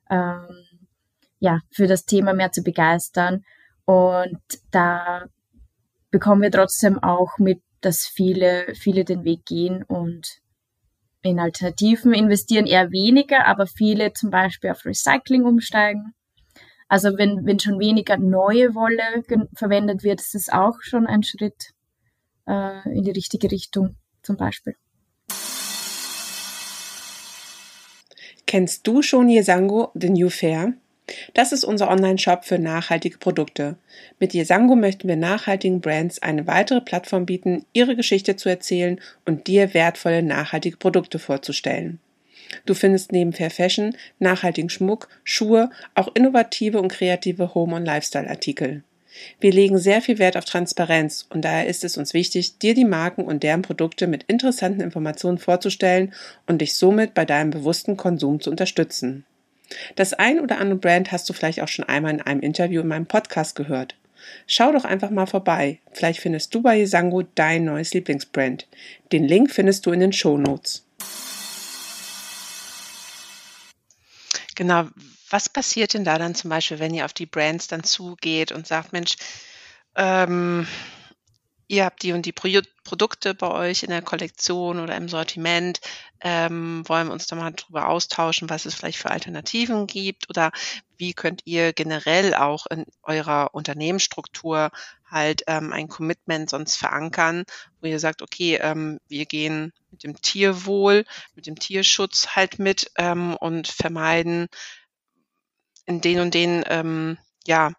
ähm, 0.10 0.71
ja, 1.42 1.60
für 1.72 1.88
das 1.88 2.06
Thema 2.06 2.34
mehr 2.34 2.52
zu 2.52 2.62
begeistern. 2.62 3.44
Und 3.86 4.40
da 4.70 5.26
bekommen 6.12 6.44
wir 6.44 6.52
trotzdem 6.52 7.04
auch 7.04 7.40
mit, 7.40 7.62
dass 7.82 8.06
viele, 8.06 8.74
viele 8.76 9.04
den 9.04 9.26
Weg 9.26 9.46
gehen 9.46 9.84
und 9.84 10.40
in 11.24 11.40
Alternativen 11.40 12.14
investieren 12.14 12.68
eher 12.68 12.92
weniger, 12.92 13.48
aber 13.48 13.66
viele 13.68 14.14
zum 14.14 14.30
Beispiel 14.30 14.70
auf 14.70 14.86
Recycling 14.86 15.44
umsteigen. 15.44 16.14
Also 16.88 17.18
wenn, 17.18 17.46
wenn 17.46 17.60
schon 17.60 17.80
weniger 17.80 18.18
neue 18.18 18.76
Wolle 18.76 19.24
verwendet 19.56 20.04
wird, 20.04 20.20
ist 20.20 20.36
es 20.36 20.50
auch 20.50 20.82
schon 20.82 21.08
ein 21.08 21.24
Schritt 21.24 21.72
äh, 22.48 22.88
in 22.90 23.04
die 23.04 23.12
richtige 23.12 23.50
Richtung 23.50 23.96
zum 24.22 24.38
Beispiel. 24.38 24.76
Kennst 28.46 28.86
du 28.86 29.02
schon 29.02 29.30
Yesango, 29.30 29.92
The 29.96 30.10
New 30.10 30.30
Fair? 30.30 30.74
Das 31.34 31.52
ist 31.52 31.64
unser 31.64 31.90
Online-Shop 31.90 32.46
für 32.46 32.60
nachhaltige 32.60 33.18
Produkte. 33.18 33.76
Mit 34.20 34.34
Yesango 34.34 34.76
möchten 34.76 35.08
wir 35.08 35.16
nachhaltigen 35.16 35.82
Brands 35.82 36.22
eine 36.22 36.48
weitere 36.48 36.82
Plattform 36.82 37.26
bieten, 37.26 37.66
ihre 37.74 37.96
Geschichte 37.96 38.36
zu 38.36 38.50
erzählen 38.50 39.00
und 39.26 39.48
dir 39.48 39.74
wertvolle 39.74 40.24
nachhaltige 40.24 40.78
Produkte 40.78 41.20
vorzustellen. 41.20 42.00
Du 42.66 42.74
findest 42.74 43.12
neben 43.12 43.34
Fair 43.34 43.50
Fashion, 43.50 43.96
nachhaltigen 44.20 44.70
Schmuck, 44.70 45.08
Schuhe, 45.24 45.70
auch 45.96 46.10
innovative 46.16 46.82
und 46.82 46.92
kreative 46.92 47.54
Home- 47.56 47.78
und 47.78 47.86
Lifestyle-Artikel. 47.86 48.84
Wir 49.40 49.52
legen 49.52 49.78
sehr 49.78 50.02
viel 50.02 50.20
Wert 50.20 50.38
auf 50.38 50.46
Transparenz 50.46 51.28
und 51.30 51.44
daher 51.44 51.68
ist 51.68 51.84
es 51.84 51.98
uns 51.98 52.14
wichtig, 52.14 52.60
dir 52.60 52.74
die 52.74 52.86
Marken 52.86 53.24
und 53.24 53.44
deren 53.44 53.62
Produkte 53.62 54.08
mit 54.08 54.24
interessanten 54.24 54.82
Informationen 54.82 55.38
vorzustellen 55.38 56.14
und 56.48 56.62
dich 56.62 56.76
somit 56.76 57.14
bei 57.14 57.26
deinem 57.26 57.52
bewussten 57.52 57.98
Konsum 57.98 58.40
zu 58.40 58.50
unterstützen. 58.50 59.26
Das 59.96 60.14
ein 60.14 60.40
oder 60.40 60.60
andere 60.60 60.80
Brand 60.80 61.12
hast 61.12 61.30
du 61.30 61.34
vielleicht 61.34 61.62
auch 61.62 61.68
schon 61.68 61.86
einmal 61.86 62.14
in 62.14 62.22
einem 62.22 62.42
Interview 62.42 62.82
in 62.82 62.88
meinem 62.88 63.06
Podcast 63.06 63.56
gehört. 63.56 63.96
Schau 64.48 64.72
doch 64.72 64.86
einfach 64.86 65.10
mal 65.10 65.26
vorbei. 65.26 65.80
Vielleicht 65.94 66.20
findest 66.20 66.54
du 66.54 66.62
bei 66.62 66.78
Yesango 66.78 67.24
dein 67.36 67.66
neues 67.66 67.94
Lieblingsbrand. 67.94 68.68
Den 69.12 69.28
Link 69.28 69.52
findest 69.52 69.86
du 69.86 69.92
in 69.92 70.00
den 70.00 70.14
Show 70.14 70.38
Notes. 70.38 70.86
Genau. 74.56 74.88
Was 75.30 75.48
passiert 75.48 75.94
denn 75.94 76.04
da 76.04 76.18
dann 76.18 76.36
zum 76.36 76.50
Beispiel, 76.50 76.80
wenn 76.80 76.94
ihr 76.94 77.06
auf 77.06 77.14
die 77.14 77.26
Brands 77.26 77.68
dann 77.68 77.84
zugeht 77.84 78.52
und 78.52 78.68
sagt, 78.68 78.92
Mensch, 78.92 79.16
ähm, 79.96 80.68
ihr 81.72 81.86
habt 81.86 82.04
die 82.04 82.12
und 82.12 82.26
die 82.26 82.34
Pro 82.34 82.50
Produkte 82.84 83.34
bei 83.34 83.50
euch 83.50 83.84
in 83.84 83.92
der 83.92 84.02
Kollektion 84.02 84.80
oder 84.80 84.98
im 84.98 85.08
Sortiment, 85.08 85.80
ähm, 86.20 86.84
wollen 86.88 87.08
wir 87.08 87.14
uns 87.14 87.28
da 87.28 87.36
mal 87.38 87.52
drüber 87.52 87.88
austauschen, 87.88 88.50
was 88.50 88.66
es 88.66 88.76
vielleicht 88.76 88.98
für 88.98 89.12
Alternativen 89.12 89.88
gibt 89.88 90.30
oder 90.30 90.52
wie 90.98 91.14
könnt 91.14 91.44
ihr 91.46 91.72
generell 91.72 92.34
auch 92.36 92.66
in 92.66 92.86
eurer 93.04 93.54
Unternehmensstruktur 93.54 94.72
halt 95.10 95.44
ähm, 95.48 95.72
ein 95.72 95.88
Commitment 95.88 96.50
sonst 96.50 96.76
verankern, 96.76 97.46
wo 97.80 97.88
ihr 97.88 98.00
sagt, 98.00 98.22
okay, 98.22 98.56
ähm, 98.62 99.00
wir 99.08 99.26
gehen 99.26 99.72
mit 99.92 100.04
dem 100.04 100.22
Tierwohl, 100.22 101.06
mit 101.36 101.48
dem 101.48 101.58
Tierschutz 101.58 102.36
halt 102.36 102.60
mit 102.60 102.92
ähm, 102.98 103.38
und 103.38 103.70
vermeiden 103.70 104.48
in 105.86 106.02
den 106.02 106.20
und 106.20 106.34
den, 106.34 106.66
ähm, 106.68 107.18
ja, 107.46 107.72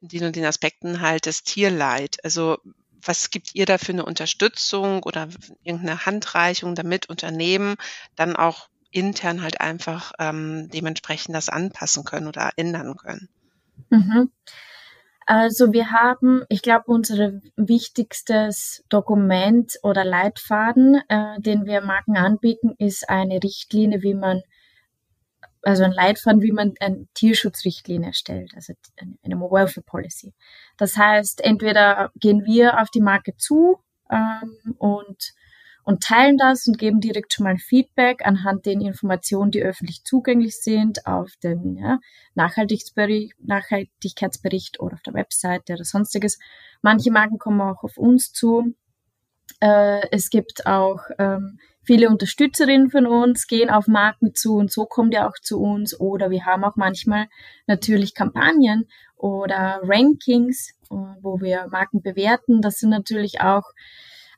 in 0.00 0.08
den 0.08 0.24
und 0.24 0.36
den 0.36 0.44
Aspekten 0.46 1.02
halt 1.02 1.26
das 1.26 1.42
Tierleid. 1.42 2.24
Also 2.24 2.58
was 3.06 3.30
gibt 3.30 3.54
ihr 3.54 3.66
da 3.66 3.78
für 3.78 3.92
eine 3.92 4.04
Unterstützung 4.04 5.02
oder 5.02 5.28
irgendeine 5.62 6.06
Handreichung, 6.06 6.74
damit 6.74 7.08
Unternehmen 7.08 7.76
dann 8.14 8.36
auch 8.36 8.68
intern 8.90 9.42
halt 9.42 9.60
einfach 9.60 10.12
ähm, 10.18 10.68
dementsprechend 10.72 11.34
das 11.34 11.48
anpassen 11.48 12.04
können 12.04 12.26
oder 12.26 12.50
ändern 12.56 12.96
können? 12.96 13.28
Mhm. 13.90 14.30
Also 15.26 15.72
wir 15.72 15.90
haben, 15.90 16.44
ich 16.48 16.62
glaube, 16.62 16.84
unser 16.86 17.32
wichtigstes 17.56 18.84
Dokument 18.88 19.72
oder 19.82 20.04
Leitfaden, 20.04 21.02
äh, 21.08 21.40
den 21.40 21.66
wir 21.66 21.80
Marken 21.80 22.16
anbieten, 22.16 22.74
ist 22.78 23.08
eine 23.08 23.42
Richtlinie, 23.42 24.02
wie 24.02 24.14
man 24.14 24.42
also 25.66 25.82
ein 25.82 25.92
Leitfaden, 25.92 26.42
wie 26.42 26.52
man 26.52 26.74
eine 26.78 27.06
Tierschutzrichtlinie 27.14 28.08
erstellt, 28.08 28.52
also 28.54 28.72
eine 29.24 29.40
Welfare 29.40 29.84
Policy. 29.84 30.32
Das 30.76 30.96
heißt, 30.96 31.42
entweder 31.42 32.12
gehen 32.14 32.44
wir 32.44 32.80
auf 32.80 32.88
die 32.90 33.00
Marke 33.00 33.36
zu 33.36 33.78
ähm, 34.08 34.76
und, 34.78 35.32
und 35.82 36.02
teilen 36.04 36.38
das 36.38 36.68
und 36.68 36.78
geben 36.78 37.00
direkt 37.00 37.32
schon 37.32 37.44
mal 37.44 37.56
Feedback 37.56 38.24
anhand 38.24 38.64
den 38.64 38.80
Informationen, 38.80 39.50
die 39.50 39.62
öffentlich 39.62 40.04
zugänglich 40.04 40.56
sind, 40.56 41.04
auf 41.04 41.32
den 41.42 41.76
ja, 41.76 41.98
Nachhaltigkeitsbericht, 42.36 43.34
Nachhaltigkeitsbericht 43.40 44.78
oder 44.78 44.94
auf 44.94 45.02
der 45.02 45.14
Webseite 45.14 45.72
oder 45.72 45.84
sonstiges. 45.84 46.38
Manche 46.80 47.10
Marken 47.10 47.38
kommen 47.38 47.60
auch 47.60 47.82
auf 47.82 47.98
uns 47.98 48.32
zu 48.32 48.74
Äh, 49.60 50.08
es 50.10 50.28
gibt 50.30 50.66
auch 50.66 51.00
ähm, 51.18 51.58
viele 51.86 52.10
Unterstützerinnen 52.10 52.90
von 52.90 53.06
uns, 53.06 53.46
gehen 53.46 53.70
auf 53.70 53.86
Marken 53.86 54.34
zu 54.34 54.56
und 54.56 54.72
so 54.72 54.84
kommt 54.84 55.14
ihr 55.14 55.26
auch 55.26 55.38
zu 55.40 55.60
uns. 55.60 55.98
Oder 55.98 56.30
wir 56.30 56.44
haben 56.44 56.64
auch 56.64 56.76
manchmal 56.76 57.26
natürlich 57.66 58.14
Kampagnen 58.14 58.88
oder 59.16 59.80
Rankings, 59.84 60.70
äh, 60.90 60.94
wo 61.22 61.40
wir 61.40 61.68
Marken 61.70 62.02
bewerten. 62.02 62.60
Das 62.60 62.78
sind 62.78 62.90
natürlich 62.90 63.40
auch 63.40 63.64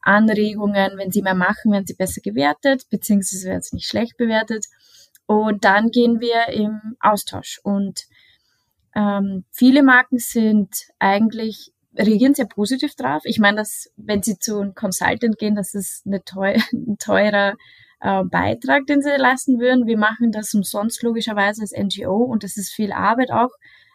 Anregungen, 0.03 0.97
wenn 0.97 1.11
sie 1.11 1.23
mehr 1.23 1.35
machen, 1.35 1.73
werden 1.73 1.87
sie 1.87 1.97
besser 1.97 2.21
gewertet, 2.21 2.85
beziehungsweise 2.91 3.49
werden 3.49 3.63
sie 3.63 3.77
nicht 3.77 3.89
schlecht 3.89 4.17
bewertet. 4.17 4.67
Und 5.27 5.65
dann 5.65 5.91
gehen 5.91 6.21
wir 6.21 6.49
im 6.49 6.97
Austausch. 7.01 7.61
Und 7.63 8.05
ähm, 8.95 9.45
viele 9.51 9.83
Marken 9.83 10.19
sind 10.19 10.89
eigentlich 10.99 11.73
reagieren 11.99 12.35
sehr 12.35 12.47
positiv 12.47 12.95
drauf. 12.95 13.23
Ich 13.25 13.39
meine, 13.39 13.59
dass 13.59 13.91
wenn 13.97 14.23
sie 14.23 14.39
zu 14.39 14.61
einem 14.61 14.75
Consultant 14.75 15.39
gehen, 15.39 15.55
das 15.55 15.75
ist 15.75 16.07
eine 16.07 16.25
teuer, 16.25 16.57
ein 16.73 16.97
teurer 16.99 17.55
äh, 18.01 18.25
Beitrag, 18.25 18.87
den 18.87 19.03
sie 19.03 19.11
leisten 19.17 19.59
würden. 19.59 19.87
Wir 19.87 19.99
machen 19.99 20.33
das 20.33 20.55
umsonst 20.55 21.03
logischerweise 21.03 21.63
als 21.63 21.73
NGO 21.73 22.17
und 22.17 22.45
das 22.45 22.57
ist 22.57 22.73
viel 22.73 22.93
Arbeit 22.93 23.31
auch, 23.31 23.51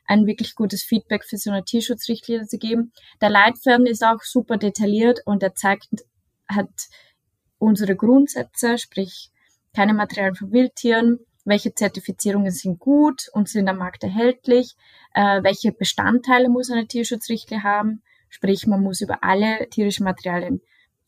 ein 0.06 0.28
wirklich 0.28 0.56
gutes 0.56 0.84
Feedback 0.84 1.24
für 1.24 1.38
so 1.38 1.50
eine 1.52 1.63
Tierschutzrichtlinie 1.63 2.46
zu 2.48 2.58
geben. 2.58 2.92
Der 3.22 3.30
Leitfaden 3.30 3.86
ist 3.86 4.04
auch 4.04 4.22
super 4.22 4.58
detailliert 4.58 5.22
und 5.26 5.42
er 5.44 5.56
zeigt, 5.56 5.88
hat 6.48 6.89
unsere 7.58 7.96
Grundsätze, 7.96 8.78
sprich 8.78 9.32
keine 9.74 9.94
Materialien 9.94 10.36
von 10.36 10.52
Wildtieren, 10.52 11.20
welche 11.45 11.73
Zertifizierungen 11.73 12.51
sind 12.51 12.79
gut 12.79 13.27
und 13.34 13.49
sind 13.49 13.67
am 13.67 13.77
Markt 13.77 14.03
erhältlich, 14.03 14.75
äh, 15.13 15.43
welche 15.43 15.71
Bestandteile 15.71 16.49
muss 16.49 16.71
eine 16.71 16.88
Tierschutzrichtlinie 16.88 17.63
haben, 17.63 18.01
sprich 18.29 18.65
man 18.67 18.82
muss 18.82 19.01
über 19.01 19.23
alle 19.23 19.67
tierischen 19.69 20.06
Materialien 20.06 20.62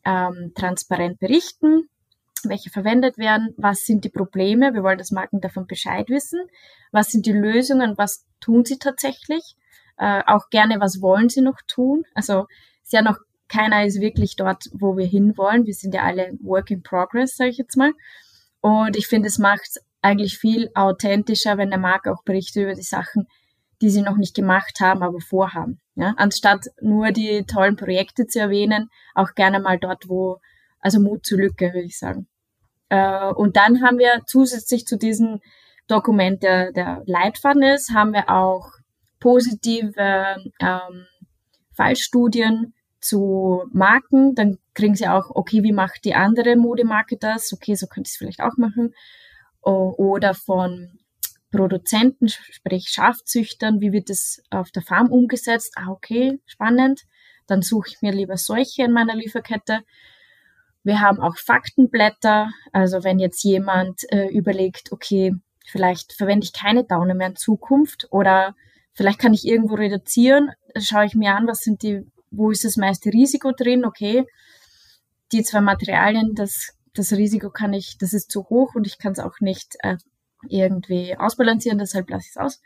ähm, 0.03 0.51
transparent 0.55 1.19
berichten, 1.19 1.89
welche 2.43 2.69
verwendet 2.69 3.17
werden, 3.17 3.53
was 3.57 3.85
sind 3.85 4.03
die 4.03 4.09
Probleme, 4.09 4.73
wir 4.73 4.83
wollen 4.83 4.97
das 4.97 5.11
Marken 5.11 5.41
davon 5.41 5.67
Bescheid 5.67 6.09
wissen, 6.09 6.39
was 6.91 7.09
sind 7.09 7.25
die 7.25 7.33
Lösungen, 7.33 7.97
was 7.97 8.25
tun 8.39 8.65
sie 8.65 8.77
tatsächlich, 8.77 9.55
äh, 9.97 10.21
auch 10.27 10.49
gerne, 10.49 10.79
was 10.79 11.01
wollen 11.01 11.29
sie 11.29 11.41
noch 11.41 11.59
tun, 11.67 12.03
also 12.13 12.45
ist 12.83 12.93
ja 12.93 13.01
noch 13.01 13.17
keiner 13.47 13.85
ist 13.85 13.99
wirklich 13.99 14.35
dort, 14.35 14.65
wo 14.73 14.97
wir 14.97 15.05
hinwollen. 15.05 15.65
Wir 15.65 15.73
sind 15.73 15.93
ja 15.93 16.03
alle 16.03 16.33
Work 16.41 16.71
in 16.71 16.81
Progress, 16.81 17.35
sage 17.35 17.51
ich 17.51 17.57
jetzt 17.57 17.77
mal. 17.77 17.93
Und 18.61 18.97
ich 18.97 19.07
finde, 19.07 19.27
es 19.27 19.37
macht 19.37 19.79
eigentlich 20.05 20.37
viel 20.37 20.69
authentischer, 20.75 21.57
wenn 21.57 21.71
der 21.71 21.79
Marke 21.79 22.11
auch 22.11 22.23
berichtet 22.23 22.61
über 22.63 22.75
die 22.75 22.83
Sachen, 22.83 23.27
die 23.81 23.89
sie 23.89 24.03
noch 24.03 24.17
nicht 24.17 24.35
gemacht 24.35 24.79
haben, 24.79 25.01
aber 25.01 25.19
vorhaben. 25.19 25.81
Ja? 25.95 26.13
Anstatt 26.17 26.67
nur 26.79 27.11
die 27.11 27.43
tollen 27.45 27.75
Projekte 27.75 28.27
zu 28.27 28.39
erwähnen, 28.39 28.89
auch 29.15 29.33
gerne 29.33 29.59
mal 29.59 29.79
dort, 29.79 30.07
wo, 30.07 30.37
also 30.79 30.99
Mut 30.99 31.25
zur 31.25 31.39
Lücke, 31.39 31.73
würde 31.73 31.87
ich 31.87 31.97
sagen. 31.97 32.27
Äh, 32.89 33.31
und 33.33 33.57
dann 33.57 33.81
haben 33.81 33.97
wir 33.97 34.21
zusätzlich 34.27 34.85
zu 34.85 34.97
diesem 34.97 35.39
Dokument, 35.87 36.43
der, 36.43 36.71
der 36.71 37.01
Leitfaden 37.07 37.63
ist, 37.63 37.91
haben 37.91 38.13
wir 38.13 38.29
auch 38.29 38.69
positive 39.19 40.37
ähm, 40.59 41.05
Fallstudien 41.73 42.75
zu 43.01 43.63
Marken. 43.73 44.35
Dann 44.35 44.59
kriegen 44.75 44.93
sie 44.93 45.07
auch, 45.07 45.31
okay, 45.31 45.63
wie 45.63 45.73
macht 45.73 46.05
die 46.05 46.13
andere 46.13 46.55
Modemarke 46.55 47.17
das? 47.17 47.51
Okay, 47.53 47.73
so 47.73 47.87
könnte 47.87 48.07
ich 48.07 48.13
es 48.13 48.17
vielleicht 48.17 48.41
auch 48.41 48.57
machen 48.57 48.93
oder 49.71 50.33
von 50.33 50.99
Produzenten, 51.51 52.27
sprich 52.29 52.89
Schafzüchtern, 52.89 53.79
wie 53.81 53.91
wird 53.91 54.09
das 54.09 54.41
auf 54.49 54.71
der 54.71 54.83
Farm 54.83 55.11
umgesetzt? 55.11 55.73
Ah, 55.77 55.89
okay, 55.89 56.39
spannend. 56.45 57.01
Dann 57.47 57.61
suche 57.61 57.89
ich 57.89 58.01
mir 58.01 58.11
lieber 58.11 58.37
solche 58.37 58.83
in 58.83 58.91
meiner 58.91 59.15
Lieferkette. 59.15 59.81
Wir 60.83 60.99
haben 60.99 61.19
auch 61.19 61.37
Faktenblätter, 61.37 62.51
also 62.71 63.03
wenn 63.03 63.19
jetzt 63.19 63.43
jemand 63.43 64.01
äh, 64.11 64.27
überlegt, 64.27 64.91
okay, 64.91 65.33
vielleicht 65.65 66.13
verwende 66.13 66.45
ich 66.45 66.53
keine 66.53 66.83
Daune 66.83 67.15
mehr 67.15 67.27
in 67.27 67.35
Zukunft 67.35 68.07
oder 68.11 68.55
vielleicht 68.93 69.19
kann 69.19 69.33
ich 69.33 69.47
irgendwo 69.47 69.75
reduzieren, 69.75 70.51
schaue 70.77 71.05
ich 71.05 71.15
mir 71.15 71.35
an, 71.35 71.47
was 71.47 71.59
sind 71.59 71.81
die, 71.81 72.05
wo 72.29 72.51
ist 72.51 72.65
das 72.65 72.77
meiste 72.77 73.11
Risiko 73.11 73.51
drin, 73.51 73.85
okay, 73.85 74.25
die 75.31 75.43
zwei 75.43 75.61
Materialien, 75.61 76.35
das 76.35 76.75
das 76.95 77.11
Risiko 77.13 77.49
kann 77.49 77.73
ich, 77.73 77.97
das 77.97 78.13
ist 78.13 78.31
zu 78.31 78.49
hoch 78.49 78.75
und 78.75 78.87
ich 78.87 78.97
kann 78.97 79.11
es 79.11 79.19
auch 79.19 79.39
nicht 79.39 79.75
äh, 79.83 79.97
irgendwie 80.47 81.15
ausbalancieren, 81.17 81.79
deshalb 81.79 82.09
lasse 82.09 82.25
ich 82.25 82.35
es 82.35 82.37
aus. 82.37 82.61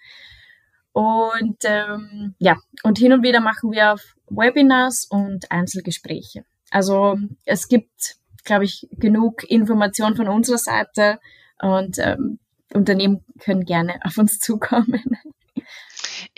Und 0.92 1.58
ähm, 1.63 2.36
ja, 2.39 2.58
und 2.84 2.98
hin 2.98 3.13
und 3.13 3.24
wieder 3.24 3.42
machen 3.42 3.72
wir 3.72 3.96
Webinars 4.30 5.06
und 5.10 5.52
Einzelgespräche. 5.52 6.46
Also 6.72 7.18
es 7.46 7.68
gibt, 7.68 8.15
glaube 8.44 8.65
ich, 8.65 8.88
genug 8.92 9.44
Information 9.50 10.15
von 10.15 10.28
unserer 10.28 10.58
Seite 10.58 11.20
und 11.62 11.98
ähm, 12.00 12.39
Unternehmen 12.74 13.24
können 13.39 13.65
gerne 13.65 14.00
auf 14.04 14.18
uns 14.18 14.39
zukommen 14.39 15.04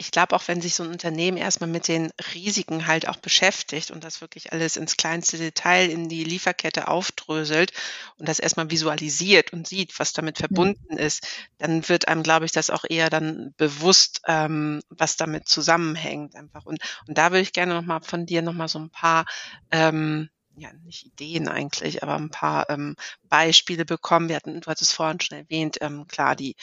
ich 0.02 0.10
glaube 0.10 0.36
auch, 0.36 0.48
wenn 0.48 0.62
sich 0.62 0.74
so 0.74 0.84
ein 0.84 0.90
Unternehmen 0.90 1.38
erstmal 1.38 1.70
mit 1.70 1.88
den 1.88 2.12
Risiken 2.34 2.88
halt 2.88 3.08
auch 3.08 3.18
beschäftigt 3.18 3.92
und 3.92 4.04
das 4.04 4.20
wirklich 4.20 4.52
alles 4.52 4.76
ins 4.76 4.98
kleinste 4.98 5.38
Detail 5.38 5.92
in 5.92 6.10
die 6.10 6.24
Lieferkette 6.24 6.88
aufdröselt 6.88 7.72
und 8.18 8.28
das 8.28 8.40
erstmal 8.40 8.72
visualisiert 8.72 9.54
und 9.54 9.68
sieht, 9.68 10.00
was 10.00 10.14
damit 10.14 10.40
mhm. 10.40 10.40
verbunden 10.40 10.98
ist, 10.98 11.28
dann 11.60 11.88
wird 11.88 12.08
einem, 12.08 12.24
glaube 12.24 12.46
ich, 12.46 12.52
das 12.52 12.72
auch 12.72 12.84
eher 12.90 13.12
dann 13.12 13.54
bewusst, 13.58 14.22
ähm, 14.26 14.82
was 14.90 15.18
damit 15.18 15.48
zusammenhängt 15.48 16.36
einfach. 16.36 16.66
Und, 16.66 16.80
und 17.08 17.18
da 17.20 17.30
würde 17.30 17.42
ich 17.42 17.54
gerne 17.54 17.76
nochmal 17.76 18.02
von 18.02 18.26
dir 18.26 18.42
nochmal 18.42 18.70
so 18.70 18.80
ein 18.80 18.90
paar 18.90 19.26
ähm, 19.70 20.30
ja, 20.58 20.74
nicht 20.84 21.06
Ideen 21.06 21.48
eigentlich, 21.48 22.02
aber 22.02 22.16
ein 22.16 22.32
paar 22.32 22.70
ähm, 22.72 22.96
Beispiele 23.30 23.86
bekommen. 23.86 24.30
Wir 24.30 24.36
hatten, 24.36 24.62
du 24.62 24.68
hattest 24.68 24.94
vorhin 24.94 25.20
schon 25.22 25.38
erwähnt, 25.38 25.78
ähm, 25.80 26.08
klar, 26.08 26.36
die 26.36 26.56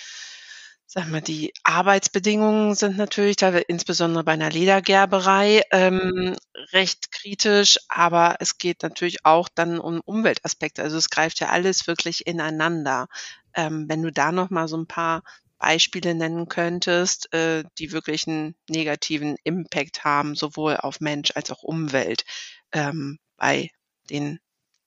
Sag 0.90 1.06
mal, 1.08 1.20
die 1.20 1.52
Arbeitsbedingungen 1.64 2.74
sind 2.74 2.96
natürlich 2.96 3.36
da 3.36 3.50
insbesondere 3.50 4.24
bei 4.24 4.32
einer 4.32 4.48
Ledergerberei 4.48 5.62
ähm, 5.70 6.34
recht 6.72 7.12
kritisch, 7.12 7.78
aber 7.90 8.36
es 8.40 8.56
geht 8.56 8.82
natürlich 8.82 9.26
auch 9.26 9.50
dann 9.54 9.80
um 9.80 10.00
Umweltaspekte. 10.00 10.82
Also 10.82 10.96
es 10.96 11.10
greift 11.10 11.40
ja 11.40 11.50
alles 11.50 11.86
wirklich 11.86 12.26
ineinander. 12.26 13.08
Ähm, 13.52 13.84
wenn 13.86 14.02
du 14.02 14.10
da 14.10 14.32
noch 14.32 14.48
mal 14.48 14.66
so 14.66 14.78
ein 14.78 14.86
paar 14.86 15.24
Beispiele 15.58 16.14
nennen 16.14 16.48
könntest, 16.48 17.34
äh, 17.34 17.64
die 17.78 17.92
wirklich 17.92 18.26
einen 18.26 18.54
negativen 18.70 19.36
Impact 19.44 20.04
haben, 20.04 20.36
sowohl 20.36 20.78
auf 20.78 21.00
Mensch 21.00 21.32
als 21.34 21.50
auch 21.50 21.62
Umwelt 21.64 22.24
ähm, 22.72 23.18
bei 23.36 23.68
den 24.08 24.40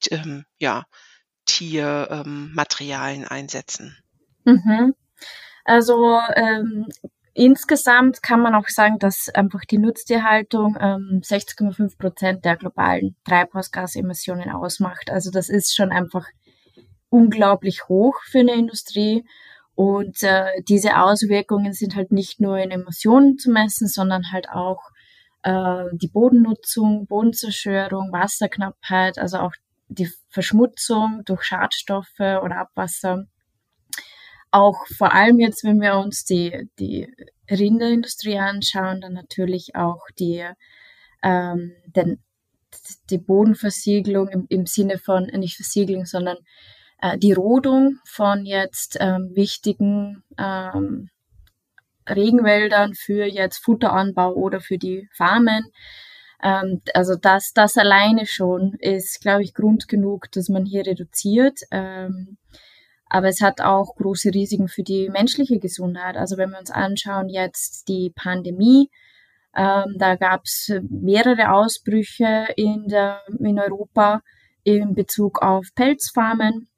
ähm, 0.10 0.46
ja, 0.58 0.84
Tiermaterialien 1.46 3.28
einsetzen. 3.28 3.96
Mhm. 4.46 4.96
Also 5.66 6.20
ähm, 6.36 6.88
insgesamt 7.34 8.22
kann 8.22 8.42
man 8.42 8.56
auch 8.56 8.68
sagen, 8.68 9.00
dass 9.00 9.30
einfach 9.30 9.62
die 9.62 9.78
Nutztierhaltung 9.78 10.78
ähm, 10.80 11.22
60,5 11.24 11.98
Prozent 11.98 12.46
der 12.46 12.58
globalen 12.58 13.16
Treibhausgasemissionen 13.26 14.50
ausmacht. 14.50 15.10
Also 15.10 15.32
das 15.32 15.50
ist 15.50 15.76
schon 15.76 15.92
einfach 15.92 16.26
unglaublich 17.10 17.88
hoch 17.88 18.16
für 18.24 18.40
eine 18.40 18.54
Industrie. 18.54 19.24
Und 19.76 20.22
äh, 20.24 20.62
diese 20.68 21.00
Auswirkungen 21.02 21.74
sind 21.74 21.96
halt 21.96 22.12
nicht 22.12 22.42
nur 22.42 22.58
in 22.58 22.72
Emissionen 22.72 23.38
zu 23.38 23.52
messen, 23.52 23.88
sondern 23.88 24.32
halt 24.32 24.50
auch 24.50 24.82
äh, 25.44 25.86
die 25.94 26.10
Bodennutzung, 26.10 27.08
Bodenzerstörung, 27.08 28.12
Wasserknappheit, 28.12 29.18
also 29.18 29.38
auch 29.40 29.54
die 29.88 30.10
Verschmutzung 30.30 31.22
durch 31.26 31.44
Schadstoffe 31.44 32.20
oder 32.20 32.58
Abwasser 32.58 33.26
auch 34.52 34.86
vor 34.98 35.14
allem 35.14 35.40
jetzt, 35.40 35.64
wenn 35.64 35.82
wir 35.82 35.96
uns 35.98 36.26
die, 36.26 36.70
die 36.78 37.08
Rinderindustrie 37.50 38.38
anschauen, 38.38 39.02
dann 39.02 39.14
natürlich 39.14 39.76
auch 39.76 40.02
die, 40.20 40.46
ähm, 41.24 41.74
den, 41.88 42.22
die 43.10 43.18
Bodenversiegelung 43.18 44.28
im, 44.30 44.46
im 44.50 44.66
Sinne 44.66 44.98
von, 44.98 45.26
nicht 45.26 45.56
Versiegelung, 45.56 46.06
sondern 46.06 46.38
äh, 47.02 47.18
die 47.18 47.34
Rodung 47.34 48.00
von 48.06 48.46
jetzt 48.46 48.98
ähm, 49.00 49.32
wichtigen 49.34 50.24
ähm, 50.38 51.10
Regenwäldern 52.10 52.94
für 52.94 53.26
jetzt 53.26 53.64
Futteranbau 53.64 54.34
oder 54.34 54.60
für 54.60 54.78
die 54.78 55.08
Farmen. 55.14 55.66
Ähm, 56.44 56.82
also 56.94 57.16
das, 57.16 57.54
das 57.54 57.78
alleine 57.78 58.26
schon 58.26 58.76
ist, 58.80 59.22
glaube 59.22 59.44
ich, 59.44 59.54
Grund 59.54 59.88
genug, 59.88 60.32
dass 60.32 60.50
man 60.50 60.66
hier 60.66 60.86
reduziert. 60.86 61.60
Ähm, 61.72 62.38
aber 63.12 63.28
es 63.28 63.42
hat 63.42 63.60
auch 63.60 63.96
große 63.98 64.34
Risiken 64.34 64.70
für 64.70 64.84
die 64.84 65.10
menschliche 65.10 65.60
Gesundheit. 65.60 66.16
Also 66.16 66.38
wenn 66.38 66.52
wir 66.52 66.60
uns 66.60 66.72
anschauen 66.72 67.28
jetzt 67.28 67.90
die 67.90 68.10
Pandemie, 68.16 68.90
ähm, 69.54 69.96
da 69.98 70.16
gab 70.16 70.44
es 70.46 70.72
mehrere 70.90 71.52
Ausbrüche 71.52 72.48
in, 72.56 72.88
der, 72.88 73.22
in 73.40 73.60
Europa 73.60 74.22
in 74.64 74.96
Bezug 74.96 75.42
auf 75.42 75.68
Pelzfarmen. 75.76 76.70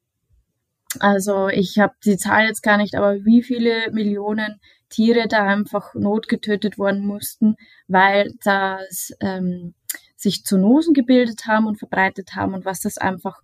Also 1.00 1.50
ich 1.50 1.78
habe 1.78 1.94
die 2.04 2.18
Zahl 2.18 2.48
jetzt 2.48 2.64
gar 2.64 2.78
nicht, 2.78 2.96
aber 2.96 3.24
wie 3.26 3.44
viele 3.44 3.92
Millionen 3.92 4.60
Tiere 4.90 5.28
da 5.28 5.44
einfach 5.44 5.94
notgetötet 5.94 6.80
worden 6.80 7.06
mussten, 7.06 7.58
weil 7.88 8.32
das 8.44 9.12
ähm, 9.20 9.76
sich 10.16 10.46
Zoonosen 10.46 10.96
gebildet 10.96 11.46
haben 11.46 11.68
und 11.68 11.78
verbreitet 11.78 12.32
haben 12.36 12.56
und 12.56 12.66
was 12.66 12.80
das 12.80 12.98
einfach 12.98 13.40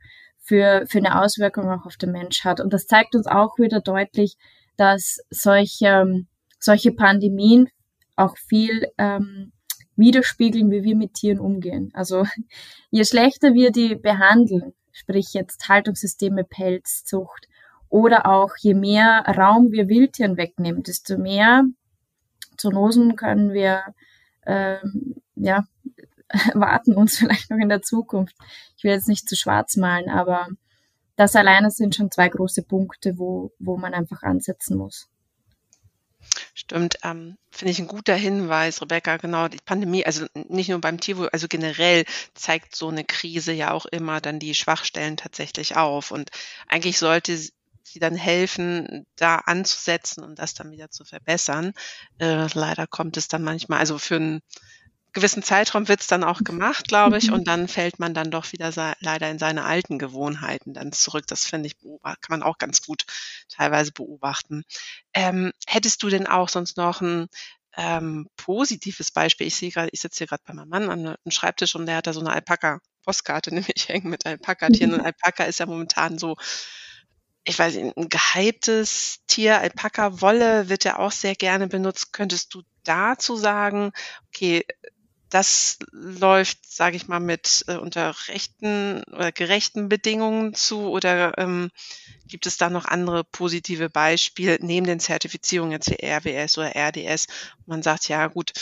für, 0.50 0.86
für 0.88 0.98
eine 0.98 1.22
Auswirkung 1.22 1.70
auch 1.70 1.86
auf 1.86 1.96
den 1.96 2.12
Mensch 2.12 2.44
hat. 2.44 2.60
Und 2.60 2.74
das 2.74 2.88
zeigt 2.88 3.14
uns 3.14 3.28
auch 3.28 3.60
wieder 3.60 3.82
deutlich, 3.82 4.36
dass 4.78 5.20
solche, 5.30 6.26
solche 6.60 6.92
Pandemien 6.92 7.70
auch 8.16 8.36
viel 8.36 8.88
ähm, 8.98 9.52
widerspiegeln, 9.96 10.72
wie 10.72 10.82
wir 10.82 10.96
mit 10.96 11.14
Tieren 11.14 11.40
umgehen. 11.40 11.92
Also 11.94 12.26
je 12.90 13.06
schlechter 13.06 13.54
wir 13.54 13.72
die 13.72 13.96
behandeln, 13.96 14.74
sprich 14.92 15.34
jetzt 15.34 15.70
Haltungssysteme, 15.70 16.44
Pelzzucht, 16.44 17.48
oder 17.88 18.26
auch 18.26 18.56
je 18.60 18.74
mehr 18.74 19.24
Raum 19.28 19.72
wir 19.72 19.88
Wildtieren 19.88 20.36
wegnehmen, 20.36 20.82
desto 20.82 21.18
mehr 21.20 21.64
Zoonosen 22.58 23.16
können 23.16 23.54
wir 23.54 23.84
ähm, 24.48 25.16
ja, 25.36 25.66
warten 26.54 26.96
uns 26.96 27.18
vielleicht 27.18 27.50
noch 27.50 27.58
in 27.58 27.70
der 27.70 27.82
Zukunft. 27.82 28.36
Ich 28.78 28.84
will 28.84 28.92
jetzt 28.92 29.08
nicht 29.08 29.28
zu 29.28 29.36
schwarz 29.36 29.76
malen, 29.76 30.10
aber 30.10 30.48
das 31.16 31.36
alleine 31.36 31.70
sind 31.72 31.96
schon 31.96 32.12
zwei 32.12 32.30
große 32.30 32.64
Punkte, 32.64 33.18
wo, 33.18 33.52
wo 33.60 33.78
man 33.78 33.94
einfach 33.94 34.24
ansetzen 34.24 34.78
muss. 34.78 35.10
Stimmt, 36.54 36.98
ähm, 37.04 37.38
finde 37.50 37.72
ich 37.72 37.80
ein 37.80 37.88
guter 37.88 38.16
Hinweis, 38.16 38.82
Rebecca. 38.82 39.18
Genau, 39.18 39.48
die 39.48 39.60
Pandemie, 39.64 40.06
also 40.06 40.26
nicht 40.34 40.70
nur 40.70 40.80
beim 40.80 41.00
Tierwohl, 41.00 41.30
also 41.30 41.48
generell 41.48 42.06
zeigt 42.34 42.76
so 42.76 42.90
eine 42.90 43.04
Krise 43.04 43.54
ja 43.54 43.72
auch 43.72 43.86
immer 43.86 44.22
dann 44.22 44.40
die 44.40 44.54
Schwachstellen 44.54 45.18
tatsächlich 45.18 45.78
auf. 45.78 46.12
Und 46.12 46.30
eigentlich 46.68 47.00
sollte 47.00 47.38
sie 47.38 48.00
dann 48.00 48.16
helfen, 48.16 49.06
da 49.16 49.38
anzusetzen 49.38 50.24
und 50.24 50.38
das 50.40 50.54
dann 50.54 50.72
wieder 50.72 50.90
zu 50.90 51.06
verbessern. 51.06 51.74
Äh, 52.20 52.48
leider 52.54 52.88
kommt 52.88 53.18
es 53.18 53.28
dann 53.28 53.44
manchmal, 53.44 53.80
also 53.80 53.98
für 53.98 54.18
einen 54.18 54.42
gewissen 55.14 55.44
Zeitraum 55.44 55.88
wird 55.88 56.02
es 56.02 56.08
dann 56.08 56.24
auch 56.24 56.44
gemacht, 56.44 56.88
glaube 56.88 57.18
ich, 57.18 57.28
mhm. 57.28 57.34
und 57.34 57.48
dann 57.48 57.68
fällt 57.68 58.00
man 58.00 58.14
dann 58.14 58.32
doch 58.32 58.52
wieder 58.52 58.72
leider 59.00 59.30
in 59.30 59.40
seine 59.40 59.66
alten 59.66 60.00
Gewohnheiten 60.00 60.74
dann 60.74 60.92
zurück. 60.92 61.26
Das 61.28 61.46
finde 61.46 61.68
ich, 61.68 61.78
kann 61.80 62.18
man 62.30 62.44
auch 62.44 62.58
ganz 62.58 62.82
gut 62.82 63.06
teilweise 63.50 63.92
beobachten. 63.92 64.64
Ähm, 65.14 65.52
hättest 65.68 66.04
du 66.04 66.10
denn 66.10 66.28
auch 66.28 66.50
sonst 66.50 66.78
noch 66.78 67.02
ein 67.02 67.28
ähm, 67.78 68.28
positives 68.38 69.12
Beispiel? 69.12 69.48
Ich 69.48 69.56
sehe 69.56 69.72
gerade, 69.72 69.90
ich 69.92 70.02
sitze 70.02 70.20
hier 70.20 70.28
gerade 70.28 70.44
bei 70.46 70.54
meinem 70.54 70.70
Mann 70.70 70.90
an 70.90 71.08
einem 71.08 71.18
Schreibtisch 71.30 71.76
und 71.76 71.86
der 71.86 71.98
hat 71.98 72.08
da 72.08 72.14
so 72.14 72.20
eine 72.20 72.32
Alpaka-Postkarte 72.32 73.52
nämlich 73.54 73.88
hängen 73.88 74.10
mit 74.10 74.26
Alpaka-Tieren 74.26 74.94
und 74.94 75.02
Alpaka 75.06 75.44
ist 75.46 75.60
ja 75.60 75.66
momentan 75.66 76.18
so 76.18 76.36
ich 77.46 77.58
weiß 77.58 77.76
nicht, 77.76 77.98
ein 77.98 78.10
gehyptes 78.10 79.22
Tier, 79.26 79.60
Alpaka-Wolle 79.60 80.70
wird 80.70 80.84
ja 80.84 81.00
auch 81.00 81.12
sehr 81.12 81.34
gerne 81.34 81.68
benutzt. 81.68 82.14
Könntest 82.14 82.54
du 82.54 82.62
dazu 82.84 83.36
sagen, 83.36 83.92
okay, 84.28 84.66
das 85.30 85.78
läuft, 85.92 86.66
sage 86.66 86.96
ich 86.96 87.08
mal, 87.08 87.20
mit 87.20 87.64
äh, 87.68 87.76
unter 87.76 88.16
rechten 88.28 89.04
oder 89.06 89.32
gerechten 89.32 89.90
Bedingungen 89.90 90.54
zu 90.54 90.90
oder 90.90 91.38
ähm, 91.38 91.70
gibt 92.28 92.46
es 92.48 92.58
da 92.58 92.70
noch 92.70 92.86
andere 92.86 93.24
positive 93.24 93.90
Beispiele 93.90 94.58
neben 94.62 94.86
den 94.88 95.00
Zertifizierungen 95.00 95.74
jetzt 95.74 95.90
wie 95.90 96.04
RWS 96.04 96.58
oder 96.58 96.76
RDS? 96.76 97.28
Man 97.66 97.84
sagt 97.84 98.08
ja 98.08 98.28
gut, 98.28 98.54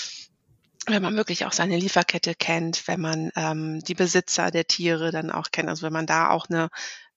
wenn 0.88 1.01
man 1.01 1.17
wirklich 1.17 1.45
auch 1.45 1.51
seine 1.51 1.77
Lieferkette 1.77 2.34
kennt, 2.34 2.88
wenn 2.88 3.01
man 3.01 3.32
ähm, 3.36 3.82
die 3.82 3.95
Besitzer 3.95 4.51
der 4.51 4.65
Tiere 4.65 5.12
dann 5.12 5.32
auch 5.32 5.51
kennt, 5.51 5.69
also 5.69 5.86
wenn 5.86 5.93
man 5.93 6.06
da 6.08 6.30
auch 6.30 6.47
eine 6.49 6.69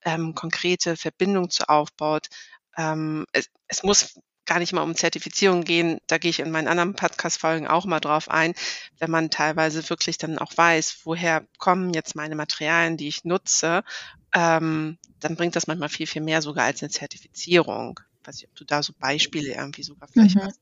ähm, 0.04 0.34
konkrete 0.34 0.96
Verbindung 0.96 1.50
zu 1.50 1.68
aufbaut. 1.68 2.28
Ähm, 2.76 3.26
es, 3.32 3.48
es 3.68 3.82
muss 3.82 4.18
gar 4.50 4.58
nicht 4.58 4.72
mal 4.72 4.82
um 4.82 4.96
Zertifizierung 4.96 5.62
gehen. 5.62 6.00
Da 6.08 6.18
gehe 6.18 6.30
ich 6.30 6.40
in 6.40 6.50
meinen 6.50 6.66
anderen 6.66 6.94
Podcast-Folgen 6.94 7.68
auch 7.68 7.84
mal 7.84 8.00
drauf 8.00 8.28
ein, 8.28 8.54
wenn 8.98 9.08
man 9.08 9.30
teilweise 9.30 9.88
wirklich 9.88 10.18
dann 10.18 10.38
auch 10.38 10.50
weiß, 10.56 11.02
woher 11.04 11.44
kommen 11.58 11.94
jetzt 11.94 12.16
meine 12.16 12.34
Materialien, 12.34 12.96
die 12.96 13.06
ich 13.06 13.24
nutze, 13.24 13.84
ähm, 14.34 14.98
dann 15.20 15.36
bringt 15.36 15.54
das 15.54 15.68
manchmal 15.68 15.88
viel, 15.88 16.08
viel 16.08 16.22
mehr 16.22 16.42
sogar 16.42 16.64
als 16.64 16.82
eine 16.82 16.90
Zertifizierung. 16.90 18.00
Ich 18.20 18.26
weiß 18.26 18.34
nicht, 18.38 18.48
ob 18.48 18.56
du 18.56 18.64
da 18.64 18.82
so 18.82 18.92
Beispiele 18.98 19.54
irgendwie 19.54 19.84
sogar 19.84 20.08
vielleicht 20.08 20.34
mhm. 20.34 20.42
hast. 20.42 20.60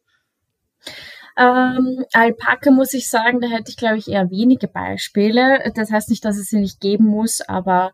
Ähm, 1.39 2.05
Alpaka 2.13 2.71
muss 2.71 2.93
ich 2.93 3.09
sagen, 3.09 3.41
da 3.41 3.49
hätte 3.49 3.71
ich, 3.71 3.79
glaube 3.79 3.97
ich, 3.97 4.09
eher 4.09 4.31
wenige 4.31 4.69
Beispiele. 4.69 5.73
Das 5.75 5.91
heißt 5.91 6.11
nicht, 6.11 6.27
dass 6.27 6.37
es 6.37 6.51
sie 6.51 6.61
nicht 6.61 6.81
geben 6.81 7.07
muss, 7.07 7.41
aber 7.41 7.93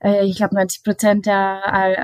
äh, 0.00 0.26
ich 0.26 0.36
glaube 0.36 0.54
90 0.56 0.82
Prozent 0.82 1.26
der 1.26 1.72
Al 1.72 1.96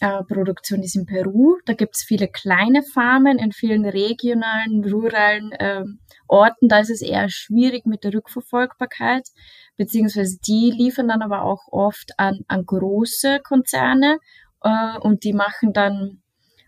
Alpaka-Produktion 0.00 0.82
ist 0.82 0.96
in 0.96 1.06
Peru. 1.06 1.58
Da 1.66 1.74
gibt 1.74 1.96
es 1.96 2.02
viele 2.02 2.28
kleine 2.28 2.82
Farmen 2.82 3.38
in 3.38 3.52
vielen 3.52 3.84
regionalen, 3.84 4.84
ruralen 4.84 5.52
äh, 5.52 5.84
Orten. 6.26 6.68
Da 6.68 6.80
ist 6.80 6.90
es 6.90 7.02
eher 7.02 7.28
schwierig 7.28 7.86
mit 7.86 8.04
der 8.04 8.14
Rückverfolgbarkeit, 8.14 9.28
beziehungsweise 9.76 10.38
die 10.46 10.70
liefern 10.70 11.08
dann 11.08 11.22
aber 11.22 11.42
auch 11.42 11.68
oft 11.70 12.12
an, 12.18 12.40
an 12.48 12.64
große 12.64 13.40
Konzerne 13.40 14.18
äh, 14.62 14.98
und 15.00 15.24
die 15.24 15.32
machen 15.32 15.72
dann 15.72 16.22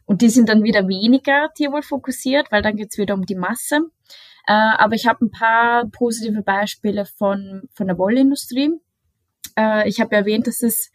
und 0.05 0.21
die 0.21 0.31
sind 0.31 0.49
dann 0.49 0.65
wieder 0.65 0.89
weniger 0.89 1.51
tierwohl 1.55 1.83
fokussiert, 1.83 2.51
weil 2.51 2.61
dann 2.61 2.77
geht's 2.77 2.99
wieder 2.99 3.15
um 3.15 3.25
die 3.25 3.37
Masse. 3.37 3.81
Äh, 4.47 4.53
aber 4.53 4.95
ich 4.95 5.07
habe 5.07 5.25
ein 5.25 5.31
paar 5.31 5.87
positive 5.91 6.43
Beispiele 6.43 7.07
von, 7.07 7.63
von 7.73 7.87
der 7.87 7.99
Wollindustrie. 7.99 8.73
Äh, 9.57 9.89
ich 9.89 10.01
habe 10.01 10.15
erwähnt, 10.17 10.49
dass 10.49 10.63
es 10.63 10.91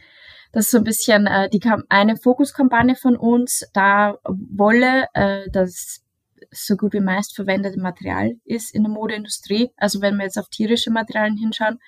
das 0.52 0.66
ist 0.66 0.72
so 0.72 0.78
ein 0.78 0.84
bisschen 0.84 1.28
äh, 1.28 1.50
die 1.50 1.62
eine 1.90 2.18
Fokuskampagne 2.18 2.96
von 2.96 3.16
uns, 3.16 3.68
da 3.74 4.18
Wolle 4.24 5.08
äh, 5.14 5.50
das 5.52 6.04
so 6.52 6.76
gut 6.76 6.94
wie 6.94 7.00
meist 7.00 7.36
verwendete 7.36 7.80
Material 7.80 8.36
ist 8.46 8.74
in 8.74 8.84
der 8.84 8.92
Modeindustrie. 8.92 9.72
Also 9.78 10.02
wenn 10.02 10.18
wir 10.18 10.24
jetzt 10.24 10.38
auf 10.38 10.50
tierische 10.50 10.92
Materialien 10.92 11.38
hinschauen, 11.38 11.80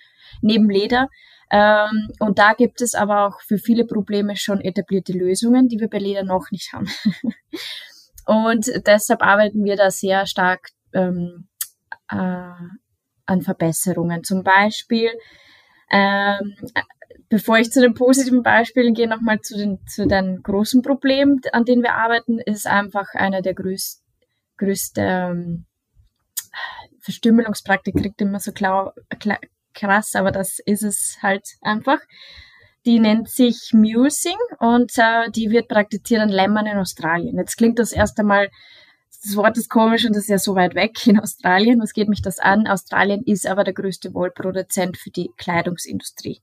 neben 0.41 0.69
Leder. 0.69 1.10
Ähm, 1.52 2.10
und 2.19 2.38
da 2.38 2.54
gibt 2.54 2.82
es 2.82 2.93
aber 2.93 3.28
auch 3.28 3.41
für 3.41 3.58
viele 3.58 3.86
Probleme 3.86 4.36
schon 4.36 4.62
etablierte 4.62 5.13
Lösungen, 5.13 5.67
die 5.67 5.80
wir 5.80 5.89
bei 5.89 5.98
Leder 5.98 6.24
noch 6.24 6.52
nicht 6.52 6.74
haben. 6.74 6.88
und 8.26 8.69
deshalb 8.86 9.24
arbeiten 9.24 9.63
wir 9.63 9.76
da 9.76 9.89
sehr 9.89 10.28
stark 10.28 10.69
ähm, 10.93 11.48
äh, 12.10 12.52
an 13.26 13.41
Verbesserungen. 13.41 14.24
Zum 14.24 14.43
Beispiel 14.43 15.12
ähm, 15.91 16.56
bevor 17.29 17.57
ich 17.59 17.71
zu 17.71 17.79
den 17.79 17.93
positiven 17.93 18.43
Beispielen 18.43 18.93
gehe, 18.93 19.07
nochmal 19.07 19.39
zu 19.41 19.57
den, 19.57 19.79
zu 19.87 20.07
den 20.07 20.41
großen 20.41 20.81
Problemen, 20.81 21.41
an 21.53 21.63
denen 21.63 21.83
wir 21.83 21.93
arbeiten, 21.93 22.39
ist 22.39 22.67
einfach 22.67 23.13
einer 23.13 23.41
der 23.41 23.53
größten, 23.53 24.03
größte 24.57 25.01
ähm, 25.01 25.65
Verstümmelungspraktik 26.99 27.95
klingt 27.95 28.19
immer 28.21 28.39
so 28.39 28.51
klar, 28.51 28.93
klar, 29.19 29.39
krass, 29.73 30.15
aber 30.15 30.31
das 30.31 30.59
ist 30.65 30.83
es 30.83 31.17
halt 31.21 31.47
einfach. 31.61 31.99
Die 32.85 32.99
nennt 32.99 33.29
sich 33.29 33.71
Musing 33.73 34.37
und 34.59 34.91
äh, 34.97 35.29
die 35.31 35.49
wird 35.49 35.69
praktiziert 35.69 36.21
an 36.21 36.29
Lämmern 36.29 36.65
in 36.65 36.77
Australien. 36.77 37.37
Jetzt 37.37 37.57
klingt 37.57 37.79
das 37.79 37.91
erst 37.91 38.19
einmal 38.19 38.49
das 39.21 39.35
Wort 39.35 39.57
ist 39.57 39.69
komisch 39.69 40.05
und 40.05 40.15
das 40.15 40.23
ist 40.23 40.29
ja 40.29 40.37
so 40.37 40.55
weit 40.55 40.75
weg 40.75 41.05
in 41.05 41.19
Australien. 41.19 41.81
Was 41.81 41.93
geht 41.93 42.07
mich 42.07 42.21
das 42.21 42.39
an? 42.39 42.67
Australien 42.67 43.21
ist 43.25 43.47
aber 43.47 43.63
der 43.63 43.73
größte 43.73 44.13
Wollproduzent 44.13 44.97
für 44.97 45.09
die 45.09 45.29
Kleidungsindustrie. 45.37 46.41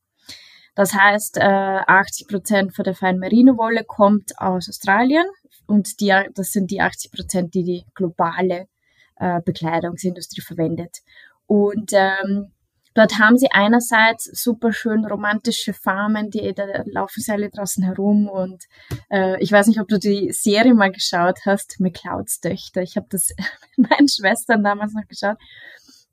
Das 0.77 0.95
heißt, 0.95 1.41
80 1.41 2.27
äh, 2.27 2.31
Prozent 2.31 2.77
von 2.77 2.85
der 2.85 2.95
feinen 2.95 3.19
Merino-Wolle 3.19 3.83
kommt 3.83 4.39
aus 4.39 4.69
Australien 4.69 5.27
und 5.67 6.01
die, 6.01 6.15
das 6.35 6.53
sind 6.53 6.71
die 6.71 6.81
80 6.81 7.11
Prozent, 7.11 7.55
die 7.55 7.65
die 7.65 7.85
globale 7.95 8.69
äh, 9.17 9.41
Bekleidungsindustrie 9.41 10.43
verwendet. 10.43 10.99
Und 11.47 11.93
ähm, 11.93 12.53
Dort 12.97 13.19
haben 13.19 13.37
sie 13.37 13.49
einerseits 13.51 14.25
super 14.25 14.73
schön 14.73 15.05
romantische 15.05 15.75
Farmen, 15.75 16.31
die 16.31 16.55
da 16.55 16.65
laufen 16.87 17.21
sie 17.21 17.31
alle 17.31 17.51
draußen 17.51 17.85
herum 17.85 18.27
und 18.27 18.65
äh, 19.11 19.39
ich 19.43 19.53
weiß 19.53 19.67
nicht, 19.67 19.81
ob 19.81 19.89
du 19.89 19.99
die 19.99 20.33
Serie 20.33 20.73
mal 20.73 20.91
geschaut 20.91 21.41
hast, 21.45 21.79
McClouds 21.79 22.41
Töchter. 22.41 22.81
Ich 22.81 22.97
habe 22.97 23.07
das 23.11 23.35
mit 23.77 23.91
meinen 23.91 24.09
Schwestern 24.09 24.65
damals 24.65 24.95
noch 24.95 25.07
geschaut. 25.07 25.37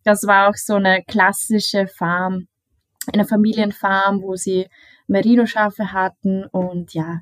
Das 0.03 0.27
war 0.27 0.49
auch 0.49 0.55
so 0.55 0.75
eine 0.75 1.03
klassische 1.03 1.87
Farm, 1.87 2.49
eine 3.11 3.25
Familienfarm, 3.25 4.21
wo 4.21 4.35
sie 4.35 4.67
Merino-Schafe 5.07 5.91
hatten 5.91 6.45
und 6.45 6.93
ja, 6.93 7.21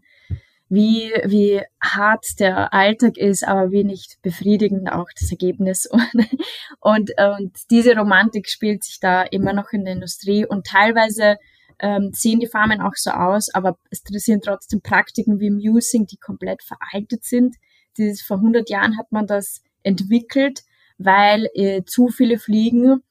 wie, 0.70 1.12
wie 1.26 1.62
hart 1.82 2.40
der 2.40 2.74
Alltag 2.74 3.18
ist, 3.18 3.46
aber 3.46 3.72
wie 3.72 3.84
nicht 3.84 4.22
befriedigend 4.22 4.90
auch 4.90 5.08
das 5.20 5.30
Ergebnis. 5.30 5.86
Und, 5.86 6.02
und, 6.80 7.12
und 7.20 7.52
diese 7.70 7.96
Romantik 7.96 8.48
spielt 8.48 8.84
sich 8.84 9.00
da 9.02 9.24
immer 9.24 9.52
noch 9.52 9.74
in 9.74 9.84
der 9.84 9.96
Industrie 9.96 10.46
und 10.46 10.66
teilweise 10.66 11.36
ähm, 11.80 12.12
sehen 12.14 12.40
die 12.40 12.48
Farmen 12.48 12.80
auch 12.80 12.96
so 12.96 13.12
aus, 13.12 13.54
aber 13.54 13.78
es 13.90 14.04
sind 14.06 14.46
trotzdem 14.46 14.82
Praktiken 14.82 15.42
wie 15.42 15.50
Musing, 15.50 16.06
die 16.06 16.18
komplett 16.18 16.64
veraltet 16.64 17.26
sind. 17.26 17.58
Dieses, 17.98 18.22
vor 18.22 18.38
100 18.38 18.70
Jahren 18.70 18.98
hat 18.98 19.12
man 19.12 19.28
das 19.28 19.62
entwickelt, 19.84 20.62
weil 20.98 21.50
äh, 21.54 21.84
zu 21.84 22.08
viele 22.08 22.38
Fliegen 22.38 23.02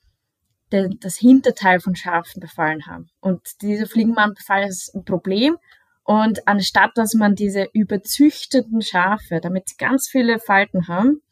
den, 0.72 0.98
das 1.00 1.16
Hinterteil 1.16 1.80
von 1.80 1.96
Schafen 1.96 2.40
befallen 2.40 2.86
haben. 2.86 3.08
Und 3.20 3.62
dieser 3.62 3.86
Fliegenmannbefall 3.86 4.64
ist 4.64 4.94
ein 4.94 5.04
Problem 5.04 5.56
und 6.04 6.46
anstatt 6.48 6.92
dass 6.96 7.14
man 7.14 7.34
diese 7.34 7.68
überzüchteten 7.72 8.82
Schafe, 8.82 9.40
damit 9.40 9.68
sie 9.68 9.76
ganz 9.76 10.08
viele 10.08 10.38
Falten 10.38 10.88
haben, 10.88 11.22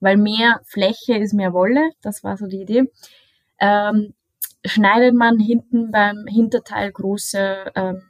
weil 0.00 0.16
mehr 0.16 0.60
Fläche 0.64 1.16
ist 1.16 1.34
mehr 1.34 1.52
Wolle, 1.52 1.90
das 2.02 2.22
war 2.22 2.36
so 2.36 2.46
die 2.46 2.62
Idee, 2.62 2.84
ähm, 3.58 4.14
schneidet 4.64 5.14
man 5.14 5.38
hinten 5.38 5.90
beim 5.90 6.26
Hinterteil 6.28 6.92
große 6.92 7.72
ähm, 7.74 8.02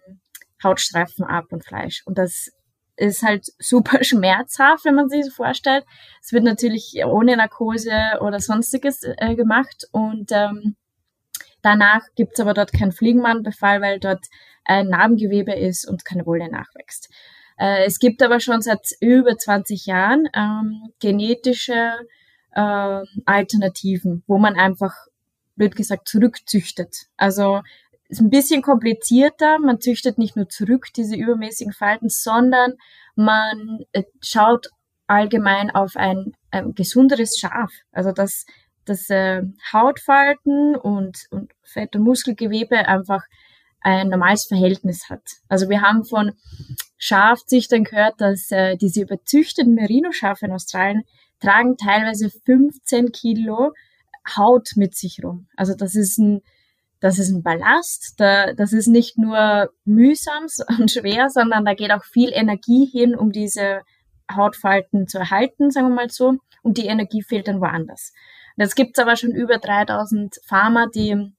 Hautstreifen 0.63 1.25
ab 1.25 1.47
und 1.51 1.65
Fleisch. 1.65 2.03
Und 2.05 2.19
das 2.19 2.51
ist 2.99 3.23
halt 3.23 3.47
super 3.59 4.05
schmerzhaft, 4.05 4.85
wenn 4.85 4.95
man 4.95 5.09
sich 5.09 5.25
so 5.25 5.31
vorstellt. 5.31 5.85
Es 6.23 6.33
wird 6.33 6.45
natürlich 6.45 7.01
ohne 7.05 7.37
Narkose 7.37 8.19
oder 8.21 8.41
sonstiges 8.41 9.03
äh, 9.05 9.35
gemacht 9.35 9.89
und 9.93 10.31
ähm, 10.33 10.77
danach 11.63 12.03
gibt's 12.17 12.41
aber 12.41 12.55
dort 12.55 12.73
keinen 12.73 12.93
Fliegenmannbefall, 12.93 13.81
weil 13.81 14.01
dort 14.01 14.25
ein 14.65 14.89
Narbengewebe 14.89 15.55
ist 15.55 15.89
und 15.89 16.05
keine 16.05 16.27
Wolle 16.27 16.51
nachwächst. 16.51 17.09
Äh, 17.59 17.85
es 17.87 17.99
gibt 17.99 18.23
aber 18.23 18.41
schon 18.41 18.61
seit 18.63 18.93
über 19.01 19.37
20 19.37 19.87
Jahren 19.87 20.29
ähm, 20.35 20.93
genetische 21.01 21.93
äh, 22.53 23.03
Alternativen, 23.25 24.23
wo 24.27 24.39
man 24.39 24.57
einfach, 24.57 24.95
blöd 25.57 25.75
gesagt, 25.75 26.09
zurückzüchtet. 26.09 27.07
Also 27.17 27.63
ist 28.09 28.21
ein 28.21 28.31
bisschen 28.31 28.63
komplizierter. 28.63 29.59
Man 29.59 29.81
züchtet 29.81 30.19
nicht 30.19 30.37
nur 30.37 30.49
zurück 30.49 30.89
diese 30.97 31.17
übermäßigen 31.17 31.73
Falten, 31.73 32.09
sondern 32.09 32.75
man 33.15 33.85
äh, 33.93 34.05
schaut 34.21 34.69
allgemein 35.07 35.71
auf 35.71 35.97
ein, 35.97 36.33
ein 36.51 36.75
gesunderes 36.75 37.39
Schaf. 37.39 37.73
Also 37.93 38.13
dass 38.13 38.45
dass 38.89 39.11
äh, 39.11 39.43
Hautfalten 39.73 40.75
und, 40.77 41.27
und 41.31 41.53
Fett- 41.63 41.95
und 41.97 42.03
Muskelgewebe 42.03 42.89
einfach 42.89 43.23
ein 43.81 44.09
normales 44.09 44.47
Verhältnis 44.47 45.09
hat. 45.09 45.23
Also 45.49 45.69
wir 45.69 45.83
haben 45.83 46.05
von 46.05 46.33
Schafzüchtern 46.97 47.85
gehört, 47.85 48.21
dass 48.21 48.51
äh, 48.51 48.77
diese 48.77 49.03
überzüchteten 49.03 49.75
Merino-Schafe 49.75 50.47
in 50.47 50.53
Australien 50.53 51.05
tragen 51.41 51.77
teilweise 51.77 52.31
15 52.31 53.13
Kilo 53.13 53.73
Haut 54.37 54.71
mit 54.75 54.97
sich 54.97 55.23
rum. 55.23 55.47
Also 55.57 55.75
das 55.75 55.95
ist 55.95 56.19
ein, 56.19 56.43
das 57.01 57.19
ist 57.19 57.31
ein 57.31 57.43
Ballast. 57.43 58.15
Da, 58.19 58.53
das 58.53 58.73
ist 58.73 58.89
nicht 58.89 59.19
nur 59.19 59.71
mühsam 59.85 60.47
und 60.79 60.91
schwer, 60.91 61.29
sondern 61.31 61.65
da 61.65 61.75
geht 61.75 61.93
auch 61.93 62.05
viel 62.05 62.31
Energie 62.33 62.87
hin, 62.87 63.15
um 63.15 63.33
diese 63.33 63.83
Hautfalten 64.31 65.07
zu 65.07 65.19
erhalten, 65.19 65.71
sagen 65.71 65.89
wir 65.89 65.95
mal 65.95 66.11
so. 66.11 66.35
Und 66.63 66.77
die 66.77 66.87
Energie 66.87 67.23
fehlt 67.23 67.49
dann 67.49 67.61
woanders. 67.61 68.13
Jetzt 68.57 68.75
gibt's 68.75 68.99
aber 68.99 69.17
schon 69.17 69.31
über 69.31 69.59
3000 69.59 70.41
Farmer, 70.45 70.89
die 70.89 71.33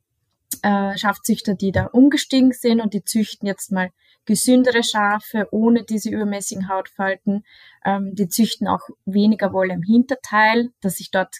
äh, 0.64 0.97
Schafzüchter, 0.97 1.53
die 1.53 1.72
da 1.72 1.88
umgestiegen 1.88 2.53
sind 2.53 2.80
und 2.80 2.93
die 2.93 3.03
züchten 3.03 3.47
jetzt 3.47 3.72
mal 3.72 3.89
gesündere 4.26 4.84
Schafe 4.84 5.47
ohne 5.51 5.84
diese 5.84 6.10
übermäßigen 6.10 6.70
Hautfalten. 6.70 7.43
Ähm, 7.86 8.16
die 8.16 8.30
züchten 8.30 8.68
auch 8.68 8.88
weniger 9.05 9.53
Wolle 9.53 9.74
im 9.74 9.84
Hinterteil, 9.84 10.70
dass 10.82 10.97
sich 10.97 11.12
dort 11.12 11.36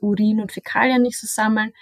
Urin 0.00 0.40
und 0.40 0.52
Fäkalien 0.52 1.02
nicht 1.02 1.18
so 1.18 1.26
sammeln. 1.26 1.72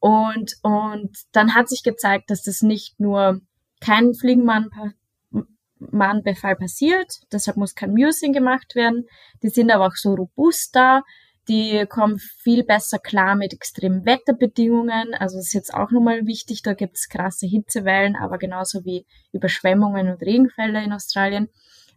Und, 0.00 0.54
und 0.62 1.10
dann 1.32 1.54
hat 1.54 1.68
sich 1.68 1.82
gezeigt, 1.82 2.30
dass 2.30 2.42
das 2.42 2.62
nicht 2.62 2.98
nur 2.98 3.42
kein 3.80 4.14
Fliegenmannbefall 4.14 6.56
passiert, 6.56 7.20
deshalb 7.32 7.58
muss 7.58 7.74
kein 7.74 7.92
Musing 7.92 8.32
gemacht 8.32 8.74
werden. 8.74 9.06
Die 9.42 9.50
sind 9.50 9.70
aber 9.70 9.86
auch 9.86 9.96
so 9.96 10.14
robuster, 10.14 11.02
die 11.48 11.84
kommen 11.88 12.18
viel 12.18 12.64
besser 12.64 12.98
klar 12.98 13.34
mit 13.34 13.52
extremen 13.52 14.06
Wetterbedingungen. 14.06 15.14
Also 15.14 15.36
das 15.36 15.48
ist 15.48 15.54
jetzt 15.54 15.74
auch 15.74 15.90
nochmal 15.90 16.26
wichtig, 16.26 16.62
da 16.62 16.74
gibt 16.74 16.96
es 16.96 17.08
krasse 17.08 17.46
Hitzewellen, 17.46 18.16
aber 18.16 18.38
genauso 18.38 18.84
wie 18.84 19.06
Überschwemmungen 19.32 20.08
und 20.08 20.22
Regenfälle 20.22 20.82
in 20.82 20.92
Australien. 20.92 21.48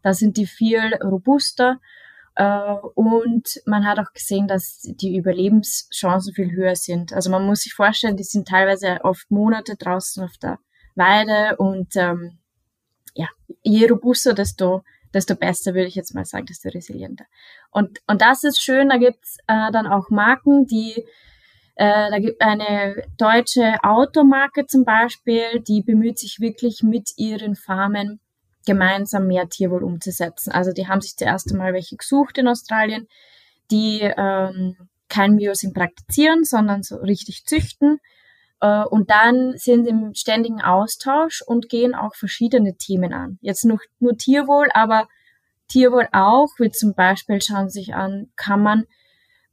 Da 0.01 0.13
sind 0.13 0.37
die 0.37 0.47
viel 0.47 0.95
robuster. 1.03 1.79
Äh, 2.35 2.73
und 2.95 3.61
man 3.65 3.85
hat 3.85 3.99
auch 3.99 4.13
gesehen, 4.13 4.47
dass 4.47 4.81
die 4.81 5.15
Überlebenschancen 5.15 6.33
viel 6.33 6.51
höher 6.51 6.75
sind. 6.75 7.13
Also 7.13 7.29
man 7.29 7.45
muss 7.45 7.61
sich 7.61 7.73
vorstellen, 7.73 8.17
die 8.17 8.23
sind 8.23 8.47
teilweise 8.47 8.99
oft 9.03 9.29
Monate 9.29 9.75
draußen 9.75 10.23
auf 10.23 10.37
der 10.41 10.59
Weide 10.95 11.57
und 11.57 11.95
ähm, 11.95 12.39
ja, 13.15 13.27
je 13.63 13.87
robuster, 13.87 14.33
desto 14.33 14.83
desto 15.13 15.35
besser 15.35 15.75
würde 15.75 15.87
ich 15.87 15.95
jetzt 15.95 16.15
mal 16.15 16.25
sagen, 16.25 16.47
desto 16.47 16.69
resilienter. 16.69 17.25
Und, 17.69 17.99
und 18.07 18.21
das 18.21 18.43
ist 18.43 18.61
schön, 18.61 18.89
da 18.89 18.97
gibt's 18.97 19.37
äh, 19.47 19.71
dann 19.71 19.85
auch 19.85 20.09
Marken, 20.09 20.65
die 20.65 21.05
äh, 21.75 22.09
da 22.09 22.19
gibt 22.19 22.41
eine 22.41 23.03
deutsche 23.17 23.83
Automarke 23.83 24.65
zum 24.67 24.85
Beispiel, 24.85 25.59
die 25.59 25.81
bemüht 25.81 26.19
sich 26.19 26.39
wirklich 26.39 26.83
mit 26.83 27.11
ihren 27.17 27.55
Farmen 27.55 28.19
gemeinsam 28.65 29.27
mehr 29.27 29.49
Tierwohl 29.49 29.83
umzusetzen. 29.83 30.51
Also 30.51 30.71
die 30.71 30.87
haben 30.87 31.01
sich 31.01 31.15
zuerst 31.15 31.51
einmal 31.51 31.73
welche 31.73 31.97
gesucht 31.97 32.37
in 32.37 32.47
Australien, 32.47 33.07
die 33.71 34.01
ähm, 34.01 34.75
kein 35.09 35.37
Biosyn 35.37 35.73
praktizieren, 35.73 36.43
sondern 36.43 36.83
so 36.83 36.97
richtig 36.97 37.45
züchten 37.45 37.99
äh, 38.63 38.85
und 38.85 39.09
dann 39.09 39.57
sind 39.57 39.85
im 39.87 40.13
ständigen 40.15 40.61
Austausch 40.61 41.43
und 41.45 41.67
gehen 41.67 41.93
auch 41.93 42.15
verschiedene 42.15 42.75
Themen 42.77 43.13
an. 43.13 43.37
Jetzt 43.41 43.65
nur, 43.65 43.79
nur 43.99 44.17
Tierwohl, 44.17 44.69
aber 44.73 45.07
Tierwohl 45.67 46.07
auch, 46.13 46.47
wie 46.59 46.71
zum 46.71 46.95
Beispiel 46.95 47.41
schauen 47.41 47.69
sich 47.69 47.93
an, 47.93 48.31
kann 48.37 48.61
man, 48.61 48.85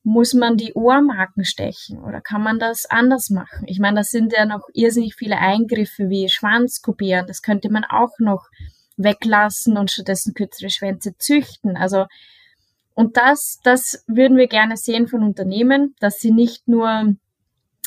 muss 0.04 0.32
man 0.32 0.56
die 0.56 0.74
Ohrmarken 0.74 1.44
stechen 1.44 1.98
oder 1.98 2.20
kann 2.20 2.42
man 2.42 2.61
das 2.61 2.86
anders 2.88 3.30
machen? 3.30 3.64
Ich 3.66 3.80
meine, 3.80 3.98
das 3.98 4.11
sind 4.11 4.32
ja 4.32 4.44
noch 4.46 4.62
irrsinnig 4.74 5.16
viele 5.16 5.38
Eingriffe 5.38 6.08
wie 6.08 6.28
Schwanz 6.28 6.80
kopieren, 6.80 7.26
das 7.26 7.42
könnte 7.42 7.68
man 7.68 7.84
auch 7.84 8.12
noch 8.18 8.46
weglassen 9.03 9.76
und 9.76 9.90
stattdessen 9.90 10.34
kürzere 10.34 10.70
Schwänze 10.70 11.16
züchten. 11.18 11.76
Also, 11.76 12.07
und 12.94 13.16
das, 13.16 13.61
das 13.64 14.05
würden 14.07 14.36
wir 14.36 14.46
gerne 14.46 14.76
sehen 14.76 15.09
von 15.09 15.22
Unternehmen, 15.22 15.94
dass 16.01 16.18
sie 16.18 16.32
nicht 16.32 16.68
nur 16.68 17.14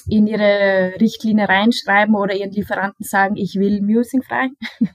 in 0.07 0.27
ihre 0.27 0.93
Richtlinie 0.99 1.47
reinschreiben 1.47 2.15
oder 2.15 2.35
ihren 2.35 2.51
Lieferanten 2.51 3.05
sagen, 3.05 3.35
ich 3.35 3.55
will 3.55 3.81
musingfrei, 3.81 4.49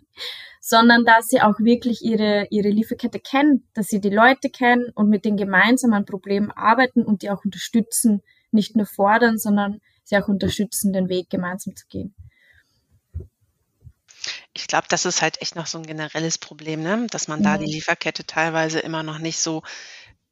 sondern 0.61 1.05
dass 1.05 1.29
sie 1.29 1.41
auch 1.41 1.59
wirklich 1.61 2.03
ihre, 2.03 2.47
ihre 2.51 2.69
Lieferkette 2.69 3.21
kennen, 3.21 3.69
dass 3.75 3.87
sie 3.87 4.01
die 4.01 4.11
Leute 4.11 4.51
kennen 4.51 4.91
und 4.95 5.09
mit 5.09 5.25
denen 5.25 5.37
gemeinsam 5.37 5.93
an 5.93 6.05
Problemen 6.05 6.51
arbeiten 6.51 7.05
und 7.05 7.23
die 7.23 7.31
auch 7.31 7.45
unterstützen, 7.45 8.23
nicht 8.51 8.77
nur 8.77 8.87
fordern, 8.87 9.39
sondern 9.39 9.81
sie 10.05 10.17
auch 10.17 10.29
unterstützen, 10.29 10.93
den 10.93 11.09
Weg 11.09 11.31
gemeinsam 11.31 11.77
zu 11.77 11.87
gehen. 11.89 12.15
Ich 14.59 14.67
glaube, 14.67 14.87
das 14.89 15.05
ist 15.05 15.23
halt 15.23 15.41
echt 15.41 15.57
noch 15.57 15.67
so 15.67 15.79
ein 15.79 15.87
generelles 15.87 16.39
Problem, 16.39 16.83
ne? 16.83 17.07
dass 17.11 17.29
man 17.29 17.43
da 17.43 17.59
die 17.59 17.67
mhm. 17.67 17.73
Lieferkette 17.73 18.25
teilweise 18.25 18.81
immer 18.81 19.03
noch 19.03 19.19
nicht 19.19 19.39
so 19.39 19.63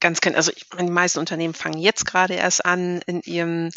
ganz 0.00 0.20
kennt. 0.20 0.36
Also 0.36 0.52
ich 0.54 0.66
meine, 0.70 0.86
die 0.86 0.92
meisten 0.92 1.18
Unternehmen 1.18 1.54
fangen 1.54 1.78
jetzt 1.78 2.04
gerade 2.04 2.34
erst 2.34 2.64
an, 2.64 3.00
in 3.06 3.20
ihrem 3.22 3.70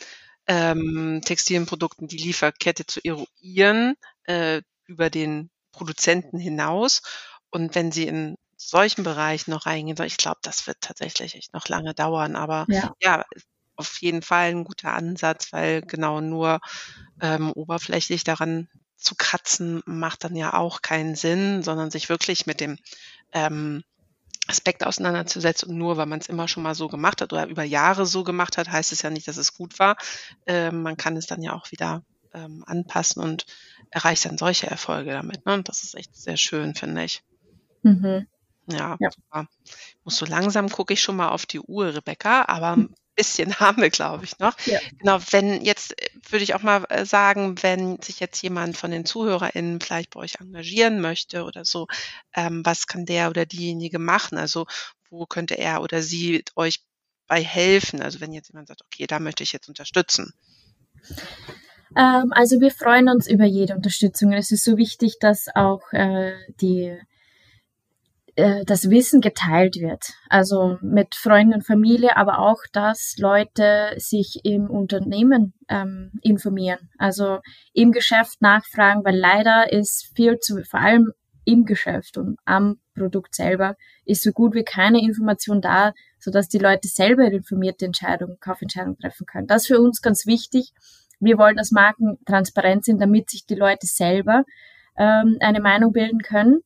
ähm, 0.47 1.21
Textilienprodukten 1.23 2.07
die 2.07 2.17
Lieferkette 2.17 2.85
zu 2.85 2.99
eruieren 3.03 3.95
äh, 4.23 4.61
über 4.85 5.09
den 5.09 5.51
Produzenten 5.71 6.39
hinaus. 6.39 7.01
Und 7.51 7.75
wenn 7.75 7.91
sie 7.91 8.07
in 8.07 8.35
solchen 8.57 9.03
Bereichen 9.03 9.51
noch 9.51 9.65
reingehen, 9.65 10.01
ich 10.05 10.17
glaube, 10.17 10.39
das 10.41 10.67
wird 10.67 10.81
tatsächlich 10.81 11.35
echt 11.35 11.53
noch 11.53 11.67
lange 11.67 11.93
dauern. 11.93 12.35
Aber 12.35 12.65
ja, 12.67 12.91
ja 13.01 13.25
auf 13.75 14.01
jeden 14.01 14.21
Fall 14.21 14.49
ein 14.49 14.65
guter 14.65 14.93
Ansatz, 14.93 15.53
weil 15.53 15.81
genau 15.81 16.19
nur 16.19 16.59
ähm, 17.21 17.51
oberflächlich 17.53 18.23
daran 18.23 18.67
zu 18.99 19.15
kratzen 19.15 19.81
macht 19.85 20.23
dann 20.23 20.35
ja 20.35 20.53
auch 20.53 20.81
keinen 20.81 21.15
Sinn, 21.15 21.63
sondern 21.63 21.91
sich 21.91 22.09
wirklich 22.09 22.45
mit 22.45 22.59
dem 22.59 22.77
ähm, 23.31 23.83
Aspekt 24.47 24.85
auseinanderzusetzen. 24.85 25.69
Und 25.69 25.77
nur 25.77 25.97
weil 25.97 26.05
man 26.05 26.19
es 26.19 26.27
immer 26.27 26.47
schon 26.47 26.63
mal 26.63 26.75
so 26.75 26.87
gemacht 26.87 27.21
hat 27.21 27.31
oder 27.33 27.47
über 27.47 27.63
Jahre 27.63 28.05
so 28.05 28.23
gemacht 28.23 28.57
hat, 28.57 28.69
heißt 28.69 28.91
es 28.91 29.01
ja 29.01 29.09
nicht, 29.09 29.27
dass 29.27 29.37
es 29.37 29.53
gut 29.53 29.79
war. 29.79 29.97
Ähm, 30.45 30.81
man 30.81 30.97
kann 30.97 31.15
es 31.15 31.27
dann 31.27 31.41
ja 31.41 31.53
auch 31.53 31.71
wieder 31.71 32.03
ähm, 32.33 32.63
anpassen 32.65 33.21
und 33.23 33.45
erreicht 33.91 34.25
dann 34.25 34.37
solche 34.37 34.67
Erfolge 34.67 35.11
damit. 35.11 35.45
Ne? 35.45 35.53
Und 35.53 35.69
das 35.69 35.83
ist 35.83 35.95
echt 35.95 36.15
sehr 36.15 36.37
schön, 36.37 36.75
finde 36.75 37.03
ich. 37.03 37.23
Mhm. 37.83 38.27
Ja, 38.67 38.97
ja, 38.99 39.09
super. 39.11 39.47
Muss 40.03 40.17
so 40.17 40.25
langsam 40.25 40.69
gucke 40.69 40.93
ich 40.93 41.01
schon 41.01 41.15
mal 41.15 41.29
auf 41.29 41.45
die 41.45 41.59
Uhr, 41.59 41.95
Rebecca, 41.95 42.45
aber 42.47 42.73
ein 42.73 42.95
bisschen 43.19 43.59
haben 43.59 43.81
wir, 43.81 43.89
glaube 43.89 44.23
ich, 44.23 44.39
noch. 44.39 44.57
Ja. 44.65 44.79
Genau, 44.97 45.19
wenn 45.31 45.61
jetzt 45.61 45.95
würde 46.29 46.43
ich 46.43 46.55
auch 46.55 46.63
mal 46.63 46.85
äh, 46.89 47.05
sagen, 47.05 47.61
wenn 47.61 48.01
sich 48.01 48.19
jetzt 48.19 48.41
jemand 48.41 48.77
von 48.77 48.91
den 48.91 49.05
ZuhörerInnen 49.05 49.81
vielleicht 49.81 50.11
bei 50.11 50.21
euch 50.21 50.39
engagieren 50.39 51.01
möchte 51.01 51.43
oder 51.43 51.65
so, 51.65 51.87
ähm, 52.33 52.65
was 52.65 52.87
kann 52.87 53.05
der 53.05 53.29
oder 53.29 53.45
diejenige 53.45 53.99
machen? 53.99 54.37
Also 54.37 54.65
wo 55.09 55.25
könnte 55.25 55.57
er 55.57 55.81
oder 55.81 56.01
sie 56.01 56.43
euch 56.55 56.79
bei 57.27 57.43
helfen? 57.43 58.01
Also 58.01 58.21
wenn 58.21 58.33
jetzt 58.33 58.49
jemand 58.49 58.69
sagt, 58.69 58.83
okay, 58.85 59.05
da 59.05 59.19
möchte 59.19 59.43
ich 59.43 59.51
jetzt 59.51 59.67
unterstützen. 59.67 60.33
Ähm, 61.97 62.31
also 62.31 62.61
wir 62.61 62.71
freuen 62.71 63.09
uns 63.09 63.27
über 63.27 63.45
jede 63.45 63.75
Unterstützung. 63.75 64.31
Es 64.31 64.51
ist 64.51 64.63
so 64.63 64.77
wichtig, 64.77 65.17
dass 65.19 65.47
auch 65.53 65.91
äh, 65.91 66.33
die 66.61 66.97
äh, 68.39 68.65
das 68.65 68.89
Wissen 68.89 69.21
geteilt 69.21 69.75
wird. 69.75 70.13
Also 70.29 70.77
mit 70.81 71.15
Freunden 71.15 71.53
und 71.53 71.65
Familie, 71.65 72.17
aber 72.17 72.39
auch, 72.39 72.59
dass 72.73 73.15
Leute 73.17 73.93
sich 73.97 74.41
im 74.43 74.69
Unternehmen 74.69 75.53
ähm, 75.67 76.11
informieren. 76.21 76.89
Also 76.97 77.39
im 77.73 77.91
Geschäft 77.91 78.41
nachfragen, 78.41 79.03
weil 79.03 79.17
leider 79.17 79.71
ist 79.71 80.11
viel 80.15 80.39
zu, 80.39 80.63
vor 80.63 80.79
allem 80.79 81.11
im 81.45 81.65
Geschäft 81.65 82.17
und 82.17 82.37
am 82.45 82.79
Produkt 82.95 83.35
selber, 83.35 83.75
ist 84.05 84.23
so 84.23 84.31
gut 84.31 84.53
wie 84.53 84.63
keine 84.63 85.01
Information 85.01 85.61
da, 85.61 85.93
sodass 86.19 86.47
die 86.47 86.59
Leute 86.59 86.87
selber 86.87 87.25
informierte 87.25 87.85
Entscheidungen, 87.85 88.37
Kaufentscheidungen 88.39 88.97
treffen 88.97 89.25
können. 89.25 89.47
Das 89.47 89.63
ist 89.63 89.67
für 89.67 89.79
uns 89.79 90.01
ganz 90.01 90.25
wichtig, 90.25 90.73
wir 91.19 91.37
wollen, 91.37 91.57
dass 91.57 91.71
Marken 91.71 92.17
transparent 92.25 92.85
sind, 92.85 93.01
damit 93.01 93.29
sich 93.29 93.45
die 93.45 93.55
Leute 93.55 93.87
selber 93.87 94.43
ähm, 94.97 95.37
eine 95.41 95.59
Meinung 95.59 95.91
bilden 95.91 96.19
können. 96.19 96.61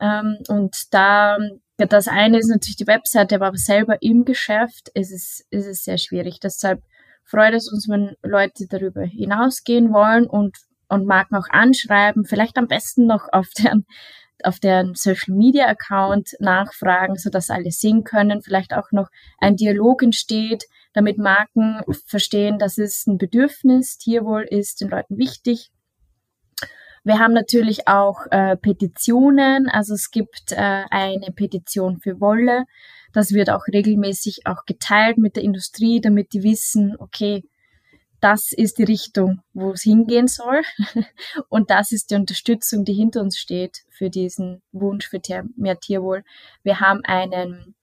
Ähm, 0.00 0.38
und 0.48 0.74
da 0.90 1.38
das 1.86 2.08
eine 2.08 2.38
ist 2.38 2.48
natürlich 2.48 2.76
die 2.76 2.86
Webseite, 2.86 3.36
aber 3.36 3.56
selber 3.56 4.00
im 4.02 4.24
Geschäft 4.24 4.90
ist 4.94 5.12
es, 5.12 5.44
ist 5.50 5.66
es 5.66 5.84
sehr 5.84 5.98
schwierig. 5.98 6.38
Deshalb 6.40 6.82
freut 7.24 7.54
es 7.54 7.70
uns, 7.72 7.88
wenn 7.88 8.16
Leute 8.22 8.66
darüber 8.68 9.02
hinausgehen 9.02 9.92
wollen 9.92 10.26
und, 10.26 10.56
und 10.88 11.06
Marken 11.06 11.36
auch 11.36 11.48
anschreiben, 11.50 12.24
vielleicht 12.24 12.58
am 12.58 12.68
besten 12.68 13.06
noch 13.06 13.28
auf 13.32 13.48
deren, 13.58 13.86
auf 14.44 14.58
deren 14.60 14.94
Social 14.94 15.34
Media 15.34 15.66
Account 15.66 16.30
nachfragen, 16.40 17.16
so 17.16 17.30
dass 17.30 17.50
alle 17.50 17.70
sehen 17.70 18.04
können, 18.04 18.42
vielleicht 18.42 18.74
auch 18.74 18.92
noch 18.92 19.08
ein 19.38 19.56
Dialog 19.56 20.02
entsteht, 20.02 20.64
damit 20.92 21.18
Marken 21.18 21.80
verstehen, 22.06 22.58
dass 22.58 22.76
es 22.78 23.06
ein 23.06 23.18
Bedürfnis, 23.18 23.98
Tierwohl 23.98 24.42
ist 24.42 24.80
den 24.80 24.90
Leuten 24.90 25.16
wichtig. 25.16 25.70
Wir 27.04 27.18
haben 27.18 27.32
natürlich 27.32 27.88
auch 27.88 28.26
äh, 28.30 28.56
Petitionen, 28.56 29.68
also 29.68 29.94
es 29.94 30.10
gibt 30.10 30.52
äh, 30.52 30.84
eine 30.90 31.32
Petition 31.34 31.98
für 31.98 32.20
Wolle. 32.20 32.64
Das 33.12 33.32
wird 33.32 33.50
auch 33.50 33.66
regelmäßig 33.66 34.46
auch 34.46 34.64
geteilt 34.66 35.18
mit 35.18 35.36
der 35.36 35.42
Industrie, 35.42 36.00
damit 36.00 36.32
die 36.32 36.44
wissen, 36.44 36.96
okay, 36.98 37.42
das 38.22 38.52
ist 38.52 38.78
die 38.78 38.84
Richtung, 38.84 39.40
wo 39.52 39.72
es 39.72 39.82
hingehen 39.82 40.28
soll. 40.28 40.62
Und 41.48 41.70
das 41.70 41.90
ist 41.90 42.12
die 42.12 42.14
Unterstützung, 42.14 42.84
die 42.84 42.94
hinter 42.94 43.20
uns 43.20 43.36
steht 43.36 43.82
für 43.90 44.10
diesen 44.10 44.62
Wunsch 44.70 45.08
für 45.08 45.20
mehr 45.56 45.80
Tierwohl. 45.80 46.22
Wir 46.62 46.78
haben 46.78 47.00
einen, 47.04 47.74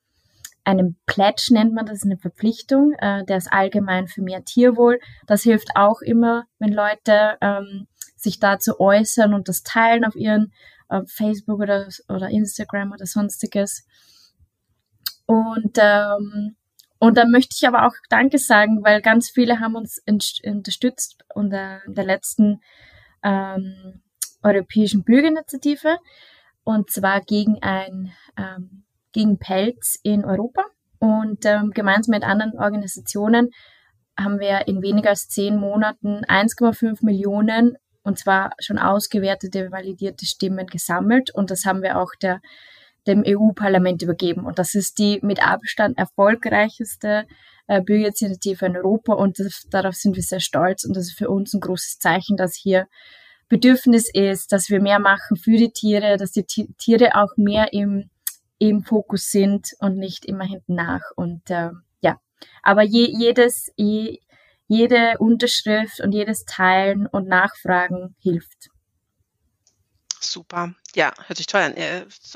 einen 0.64 0.96
Pledge, 1.06 1.50
nennt 1.52 1.74
man 1.74 1.86
das, 1.86 2.04
eine 2.04 2.18
Verpflichtung, 2.18 2.94
äh, 2.94 3.26
der 3.26 3.36
ist 3.36 3.52
allgemein 3.52 4.08
für 4.08 4.22
mehr 4.22 4.46
Tierwohl. 4.46 5.02
Das 5.28 5.44
hilft 5.44 5.76
auch 5.76 6.02
immer, 6.02 6.46
wenn 6.58 6.72
Leute 6.72 7.38
ähm, 7.42 7.88
sich 8.22 8.40
dazu 8.40 8.80
äußern 8.80 9.34
und 9.34 9.48
das 9.48 9.64
teilen 9.64 10.06
auf 10.06 10.16
ihren 10.16 10.54
äh, 10.90 11.02
Facebook 11.06 11.60
oder, 11.60 11.88
oder 12.08 12.30
Instagram 12.30 12.92
oder 12.92 13.06
sonstiges. 13.06 13.86
Und, 15.26 15.78
ähm, 15.78 16.56
und 17.00 17.18
dann 17.18 17.32
möchte 17.32 17.56
ich 17.58 17.68
aber 17.68 17.86
auch 17.86 17.94
Danke 18.10 18.40
sagen, 18.40 18.84
weil 18.84 19.02
ganz 19.02 19.30
viele 19.30 19.60
haben 19.60 19.76
uns 19.76 20.02
unterstützt 20.44 21.24
unter 21.34 21.82
der 21.88 22.04
letzten 22.04 22.62
ähm, 23.24 24.02
europäischen 24.42 25.04
Bürgerinitiative 25.04 25.98
und 26.64 26.90
zwar 26.92 27.22
gegen 27.22 27.62
ein 27.62 28.12
ähm, 28.38 28.84
gegen 29.12 29.38
Pelz 29.38 30.00
in 30.04 30.26
Europa. 30.26 30.64
Und 31.00 31.46
ähm, 31.46 31.72
gemeinsam 31.72 32.14
mit 32.14 32.24
anderen 32.24 32.58
Organisationen 32.58 33.52
haben 34.18 34.40
wir 34.40 34.68
in 34.68 34.82
weniger 34.82 35.10
als 35.10 35.30
zehn 35.30 35.58
Monaten 35.58 36.26
1,5 36.26 37.06
Millionen 37.06 37.78
und 38.10 38.18
zwar 38.18 38.54
schon 38.60 38.80
ausgewertete, 38.80 39.72
validierte 39.72 40.26
Stimmen 40.26 40.66
gesammelt 40.66 41.30
und 41.30 41.52
das 41.52 41.64
haben 41.64 41.84
wir 41.84 42.00
auch 42.00 42.10
der, 42.20 42.42
dem 43.06 43.24
EU-Parlament 43.26 44.02
übergeben. 44.02 44.46
Und 44.46 44.58
das 44.58 44.74
ist 44.74 44.98
die 44.98 45.20
mit 45.22 45.46
Abstand 45.46 45.96
erfolgreichste 46.00 47.28
äh, 47.68 47.82
Bürgerinitiative 47.82 48.66
in 48.66 48.78
Europa 48.78 49.14
und 49.14 49.38
das, 49.38 49.68
darauf 49.70 49.94
sind 49.94 50.16
wir 50.16 50.24
sehr 50.24 50.40
stolz 50.40 50.86
und 50.86 50.98
das 50.98 51.06
ist 51.06 51.18
für 51.20 51.30
uns 51.30 51.54
ein 51.54 51.60
großes 51.62 52.00
Zeichen, 52.00 52.36
dass 52.36 52.56
hier 52.56 52.88
Bedürfnis 53.48 54.10
ist, 54.12 54.52
dass 54.52 54.72
wir 54.72 54.82
mehr 54.82 55.00
machen 55.00 55.38
für 55.38 55.58
die 55.58 55.72
Tiere, 55.72 56.18
dass 56.18 56.32
die 56.32 56.46
Tiere 56.46 57.16
auch 57.16 57.38
mehr 57.38 57.74
im, 57.74 58.10
im 58.58 58.84
Fokus 58.84 59.30
sind 59.30 59.76
und 59.80 59.98
nicht 59.98 60.26
immer 60.26 60.46
hinten 60.46 60.74
nach. 60.74 61.02
Und 61.16 61.48
äh, 61.52 61.70
ja, 62.02 62.20
aber 62.64 62.82
je, 62.82 63.06
jedes, 63.06 63.72
je, 63.76 64.20
jede 64.70 65.18
Unterschrift 65.18 66.00
und 66.00 66.14
jedes 66.14 66.46
Teilen 66.46 67.08
und 67.08 67.28
Nachfragen 67.28 68.16
hilft. 68.20 68.70
Super. 70.22 70.76
Ja, 70.96 71.12
hört 71.26 71.38
sich 71.38 71.48
toll 71.48 71.62
an. 71.62 71.74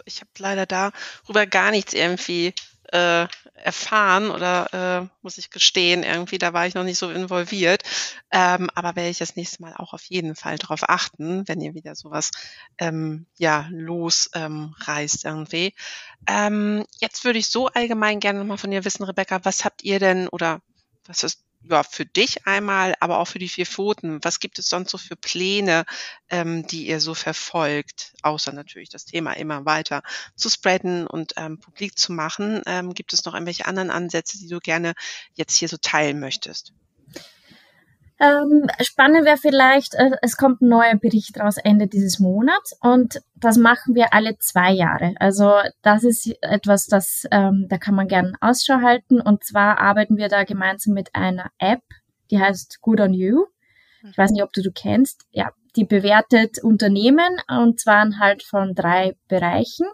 Ich 0.05 0.19
habe 0.19 0.31
leider 0.39 0.65
darüber 0.65 1.45
gar 1.45 1.71
nichts 1.71 1.93
irgendwie 1.93 2.53
äh, 2.91 3.27
erfahren 3.55 4.29
oder 4.31 4.73
äh, 5.03 5.07
muss 5.21 5.37
ich 5.37 5.51
gestehen, 5.51 6.03
irgendwie, 6.03 6.37
da 6.37 6.53
war 6.53 6.65
ich 6.65 6.73
noch 6.73 6.83
nicht 6.83 6.97
so 6.97 7.11
involviert. 7.11 7.83
Ähm, 8.31 8.69
aber 8.73 8.95
werde 8.95 9.09
ich 9.09 9.19
das 9.19 9.35
nächste 9.35 9.61
Mal 9.61 9.73
auch 9.75 9.93
auf 9.93 10.03
jeden 10.05 10.35
Fall 10.35 10.57
darauf 10.57 10.89
achten, 10.89 11.47
wenn 11.47 11.61
ihr 11.61 11.75
wieder 11.75 11.95
sowas 11.95 12.31
ähm, 12.79 13.27
ja, 13.37 13.67
losreißt 13.71 15.25
ähm, 15.25 15.31
irgendwie. 15.31 15.73
Ähm, 16.27 16.85
jetzt 16.99 17.25
würde 17.25 17.39
ich 17.39 17.47
so 17.47 17.67
allgemein 17.67 18.19
gerne 18.19 18.39
nochmal 18.39 18.57
von 18.57 18.71
dir 18.71 18.85
wissen, 18.85 19.03
Rebecca, 19.03 19.43
was 19.45 19.65
habt 19.65 19.83
ihr 19.83 19.99
denn 19.99 20.27
oder 20.27 20.61
was 21.05 21.23
ist 21.23 21.43
ja, 21.69 21.83
für 21.83 22.05
dich 22.05 22.45
einmal, 22.45 22.95
aber 22.99 23.19
auch 23.19 23.27
für 23.27 23.39
die 23.39 23.49
vier 23.49 23.65
Pfoten. 23.65 24.19
Was 24.23 24.39
gibt 24.39 24.59
es 24.59 24.67
sonst 24.69 24.91
so 24.91 24.97
für 24.97 25.15
Pläne, 25.15 25.85
ähm, 26.29 26.67
die 26.67 26.87
ihr 26.87 26.99
so 26.99 27.13
verfolgt, 27.13 28.13
außer 28.21 28.51
natürlich 28.51 28.89
das 28.89 29.05
Thema 29.05 29.33
immer 29.33 29.65
weiter 29.65 30.03
zu 30.35 30.49
spreaden 30.49 31.07
und 31.07 31.33
ähm, 31.37 31.59
publik 31.59 31.97
zu 31.97 32.11
machen? 32.11 32.61
Ähm, 32.65 32.93
gibt 32.93 33.13
es 33.13 33.25
noch 33.25 33.33
irgendwelche 33.33 33.65
anderen 33.65 33.91
Ansätze, 33.91 34.37
die 34.37 34.47
du 34.49 34.59
gerne 34.59 34.93
jetzt 35.35 35.55
hier 35.55 35.69
so 35.69 35.77
teilen 35.77 36.19
möchtest? 36.19 36.73
Ähm, 38.19 38.67
spannend 38.81 39.25
wäre 39.25 39.37
vielleicht, 39.37 39.95
äh, 39.95 40.11
es 40.21 40.37
kommt 40.37 40.61
ein 40.61 40.69
neuer 40.69 40.95
Bericht 40.95 41.39
raus 41.39 41.57
Ende 41.57 41.87
dieses 41.87 42.19
Monats 42.19 42.77
und 42.81 43.21
das 43.35 43.57
machen 43.57 43.95
wir 43.95 44.13
alle 44.13 44.37
zwei 44.37 44.71
Jahre. 44.71 45.15
Also 45.19 45.51
das 45.81 46.03
ist 46.03 46.31
etwas, 46.41 46.85
das 46.85 47.23
ähm, 47.31 47.65
da 47.69 47.77
kann 47.77 47.95
man 47.95 48.07
gerne 48.07 48.33
Ausschau 48.39 48.81
halten 48.81 49.19
und 49.19 49.43
zwar 49.43 49.79
arbeiten 49.79 50.17
wir 50.17 50.29
da 50.29 50.43
gemeinsam 50.43 50.93
mit 50.93 51.13
einer 51.15 51.49
App, 51.57 51.81
die 52.29 52.39
heißt 52.39 52.81
Good 52.81 53.01
on 53.01 53.13
You. 53.13 53.45
Ich 54.09 54.17
weiß 54.17 54.31
nicht, 54.31 54.43
ob 54.43 54.53
du 54.53 54.61
du 54.61 54.71
kennst. 54.71 55.25
Ja, 55.31 55.51
die 55.75 55.85
bewertet 55.85 56.61
Unternehmen 56.61 57.37
und 57.47 57.79
zwar 57.79 58.07
halt 58.19 58.43
von 58.43 58.75
drei 58.75 59.15
Bereichen: 59.27 59.87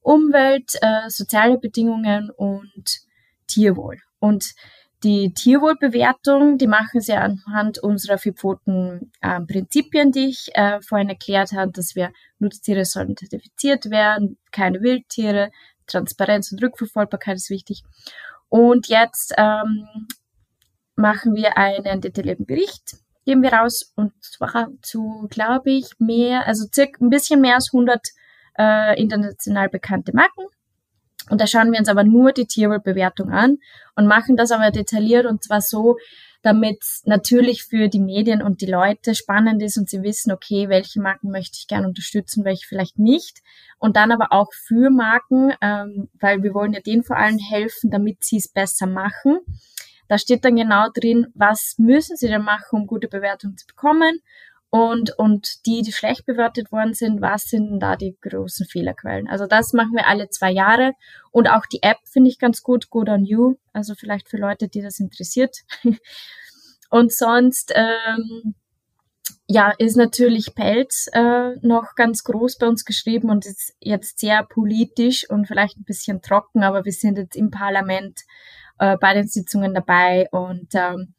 Umwelt, 0.00 0.72
äh, 0.80 1.08
soziale 1.08 1.58
Bedingungen 1.58 2.30
und 2.30 3.00
Tierwohl. 3.46 3.98
Und 4.18 4.54
die 5.02 5.32
Tierwohlbewertung, 5.32 6.58
die 6.58 6.66
machen 6.66 7.00
sie 7.00 7.14
anhand 7.14 7.78
unserer 7.78 8.18
vierpfoten 8.18 9.12
äh, 9.20 9.40
Prinzipien, 9.40 10.12
die 10.12 10.28
ich 10.28 10.50
äh, 10.54 10.80
vorhin 10.82 11.08
erklärt 11.08 11.52
habe, 11.52 11.72
dass 11.72 11.94
wir 11.94 12.12
Nutztiere 12.38 12.84
sollen 12.84 13.16
zertifiziert 13.16 13.90
werden, 13.90 14.38
keine 14.50 14.82
Wildtiere, 14.82 15.50
Transparenz 15.86 16.52
und 16.52 16.62
Rückverfolgbarkeit 16.62 17.36
ist 17.36 17.50
wichtig. 17.50 17.82
Und 18.48 18.88
jetzt 18.88 19.34
ähm, 19.38 19.88
machen 20.96 21.34
wir 21.34 21.56
einen 21.56 22.00
detaillierten 22.00 22.46
Bericht, 22.46 22.96
geben 23.24 23.42
wir 23.42 23.52
raus 23.52 23.92
und 23.96 24.12
zwar 24.22 24.68
zu, 24.82 25.26
glaube 25.30 25.70
ich, 25.70 25.92
mehr, 25.98 26.46
also 26.46 26.66
circa 26.72 27.02
ein 27.04 27.10
bisschen 27.10 27.40
mehr 27.40 27.54
als 27.54 27.70
100 27.72 28.00
äh, 28.58 29.00
international 29.00 29.68
bekannte 29.68 30.14
Marken 30.14 30.44
und 31.28 31.40
da 31.40 31.46
schauen 31.46 31.72
wir 31.72 31.78
uns 31.78 31.88
aber 31.88 32.04
nur 32.04 32.32
die 32.32 32.46
Tierwohlbewertung 32.46 33.30
an 33.30 33.58
und 33.96 34.06
machen 34.06 34.36
das 34.36 34.50
aber 34.50 34.70
detailliert 34.70 35.26
und 35.26 35.42
zwar 35.42 35.60
so, 35.60 35.96
damit 36.42 36.82
natürlich 37.04 37.64
für 37.64 37.88
die 37.88 38.00
Medien 38.00 38.42
und 38.42 38.62
die 38.62 38.66
Leute 38.66 39.14
spannend 39.14 39.62
ist 39.62 39.76
und 39.76 39.90
sie 39.90 40.02
wissen, 40.02 40.32
okay, 40.32 40.68
welche 40.68 41.00
Marken 41.00 41.30
möchte 41.30 41.58
ich 41.60 41.66
gerne 41.66 41.86
unterstützen, 41.86 42.44
welche 42.44 42.66
vielleicht 42.66 42.98
nicht. 42.98 43.40
Und 43.78 43.96
dann 43.96 44.10
aber 44.10 44.32
auch 44.32 44.48
für 44.52 44.90
Marken, 44.90 45.52
ähm, 45.60 46.08
weil 46.18 46.42
wir 46.42 46.54
wollen 46.54 46.72
ja 46.72 46.80
denen 46.80 47.02
vor 47.02 47.16
allem 47.16 47.38
helfen, 47.38 47.90
damit 47.90 48.24
sie 48.24 48.38
es 48.38 48.48
besser 48.48 48.86
machen. 48.86 49.40
Da 50.08 50.16
steht 50.16 50.44
dann 50.44 50.56
genau 50.56 50.88
drin, 50.94 51.26
was 51.34 51.74
müssen 51.76 52.16
sie 52.16 52.28
denn 52.28 52.42
machen, 52.42 52.80
um 52.80 52.86
gute 52.86 53.08
Bewertungen 53.08 53.58
zu 53.58 53.66
bekommen 53.66 54.20
und, 54.70 55.18
und 55.18 55.66
die, 55.66 55.82
die 55.82 55.92
schlecht 55.92 56.26
bewertet 56.26 56.70
worden 56.70 56.94
sind, 56.94 57.20
was 57.20 57.44
sind 57.48 57.80
da 57.80 57.96
die 57.96 58.16
großen 58.20 58.66
Fehlerquellen? 58.66 59.28
Also 59.28 59.46
das 59.46 59.72
machen 59.72 59.94
wir 59.94 60.06
alle 60.06 60.28
zwei 60.30 60.52
Jahre. 60.52 60.92
Und 61.32 61.48
auch 61.48 61.66
die 61.66 61.82
App 61.82 61.98
finde 62.04 62.30
ich 62.30 62.38
ganz 62.38 62.62
gut, 62.62 62.88
Good 62.88 63.08
on 63.08 63.24
You. 63.24 63.56
Also 63.72 63.94
vielleicht 63.96 64.28
für 64.28 64.36
Leute, 64.36 64.68
die 64.68 64.80
das 64.80 65.00
interessiert. 65.00 65.56
und 66.90 67.12
sonst, 67.12 67.72
ähm, 67.74 68.54
ja, 69.48 69.72
ist 69.78 69.96
natürlich 69.96 70.54
Pelz 70.54 71.08
äh, 71.12 71.56
noch 71.62 71.96
ganz 71.96 72.22
groß 72.22 72.58
bei 72.58 72.68
uns 72.68 72.84
geschrieben 72.84 73.30
und 73.30 73.46
ist 73.46 73.74
jetzt 73.80 74.20
sehr 74.20 74.44
politisch 74.44 75.28
und 75.28 75.48
vielleicht 75.48 75.76
ein 75.76 75.84
bisschen 75.84 76.22
trocken, 76.22 76.62
aber 76.62 76.84
wir 76.84 76.92
sind 76.92 77.18
jetzt 77.18 77.34
im 77.34 77.50
Parlament 77.50 78.20
äh, 78.78 78.96
bei 78.96 79.14
den 79.14 79.26
Sitzungen 79.26 79.74
dabei 79.74 80.28
und 80.30 80.68
ähm, 80.74 81.14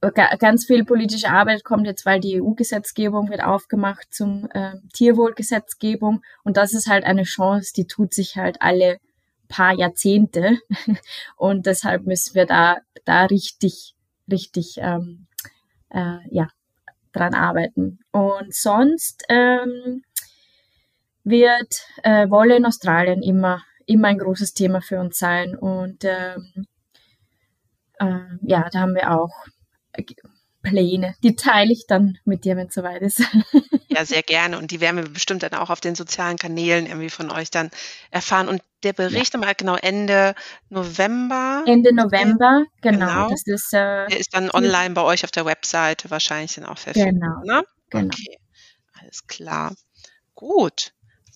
ganz 0.00 0.64
viel 0.64 0.84
politische 0.84 1.28
Arbeit 1.28 1.62
kommt 1.62 1.86
jetzt, 1.86 2.06
weil 2.06 2.20
die 2.20 2.40
EU-Gesetzgebung 2.40 3.28
wird 3.28 3.44
aufgemacht 3.44 4.12
zum 4.12 4.48
äh, 4.52 4.76
Tierwohlgesetzgebung. 4.94 6.22
Und 6.42 6.56
das 6.56 6.72
ist 6.72 6.88
halt 6.88 7.04
eine 7.04 7.24
Chance, 7.24 7.72
die 7.76 7.86
tut 7.86 8.14
sich 8.14 8.36
halt 8.36 8.62
alle 8.62 8.98
paar 9.48 9.74
Jahrzehnte. 9.74 10.58
Und 11.36 11.66
deshalb 11.66 12.06
müssen 12.06 12.34
wir 12.34 12.46
da 12.46 12.78
da 13.04 13.24
richtig 13.26 13.94
richtig 14.30 14.76
ähm, 14.78 15.26
äh, 15.90 16.18
ja 16.30 16.48
dran 17.12 17.34
arbeiten. 17.34 17.98
Und 18.12 18.54
sonst 18.54 19.24
ähm, 19.28 20.02
wird 21.24 21.84
äh, 22.04 22.30
Wolle 22.30 22.56
in 22.56 22.64
Australien 22.64 23.22
immer 23.22 23.62
immer 23.84 24.08
ein 24.08 24.18
großes 24.18 24.54
Thema 24.54 24.80
für 24.80 24.98
uns 24.98 25.18
sein. 25.18 25.56
Und 25.56 26.04
ähm, 26.04 26.66
äh, 27.98 28.20
ja 28.42 28.68
da 28.70 28.80
haben 28.80 28.94
wir 28.94 29.10
auch 29.10 29.32
Pläne. 30.62 31.14
Die 31.22 31.36
teile 31.36 31.72
ich 31.72 31.86
dann 31.86 32.18
mit 32.24 32.44
dir, 32.44 32.56
wenn 32.56 32.68
es 32.68 32.74
soweit 32.74 33.02
ist. 33.02 33.22
Ja, 33.92 34.04
sehr 34.04 34.22
gerne. 34.22 34.56
Und 34.56 34.70
die 34.70 34.80
werden 34.80 34.98
wir 34.98 35.08
bestimmt 35.08 35.42
dann 35.42 35.54
auch 35.54 35.68
auf 35.68 35.80
den 35.80 35.96
sozialen 35.96 36.36
Kanälen 36.36 36.86
irgendwie 36.86 37.10
von 37.10 37.28
euch 37.32 37.50
dann 37.50 37.70
erfahren. 38.12 38.48
Und 38.48 38.62
der 38.84 38.92
Bericht 38.92 39.34
ja. 39.34 39.40
mal 39.40 39.52
genau 39.52 39.74
Ende 39.74 40.36
November. 40.68 41.64
Ende 41.66 41.92
November, 41.92 42.62
genau. 42.82 42.98
genau. 43.06 43.30
Das 43.30 43.42
ist, 43.46 43.74
äh, 43.74 44.06
der 44.06 44.20
ist 44.20 44.32
dann 44.32 44.48
online 44.52 44.94
bei 44.94 45.02
euch 45.02 45.24
auf 45.24 45.32
der 45.32 45.44
Webseite 45.44 46.08
wahrscheinlich 46.08 46.54
dann 46.54 46.66
auch 46.66 46.78
verfügbar. 46.78 47.42
Genau. 47.44 47.56
Ne? 47.58 47.64
genau. 47.90 48.06
Okay, 48.06 48.38
alles 49.00 49.26
klar. 49.26 49.74
Gut. 50.36 50.92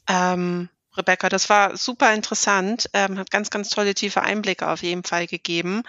Ähm, 0.09 0.69
Rebecca, 0.97 1.29
das 1.29 1.51
war 1.51 1.77
super 1.77 2.15
interessant, 2.15 2.89
ähm, 2.93 3.19
hat 3.19 3.31
ganz, 3.31 3.51
ganz 3.51 3.69
tolle 3.71 3.95
tiefe 3.95 4.23
Einblicke 4.23 4.69
auf 4.69 4.83
jeden 4.83 5.05
Fall 5.05 5.27
gegeben. 5.27 5.83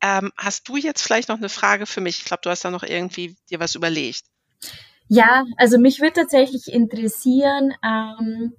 Ähm, 0.00 0.32
hast 0.36 0.68
du 0.68 0.76
jetzt 0.76 1.02
vielleicht 1.02 1.28
noch 1.28 1.38
eine 1.38 1.48
Frage 1.48 1.86
für 1.86 2.00
mich? 2.00 2.18
Ich 2.18 2.24
glaube, 2.24 2.42
du 2.42 2.50
hast 2.50 2.64
da 2.64 2.70
noch 2.70 2.84
irgendwie 2.84 3.36
dir 3.50 3.60
was 3.60 3.74
überlegt. 3.74 4.24
Ja, 5.08 5.44
also 5.56 5.78
mich 5.78 6.00
würde 6.00 6.14
tatsächlich 6.14 6.72
interessieren, 6.72 7.74
ähm, 7.84 8.54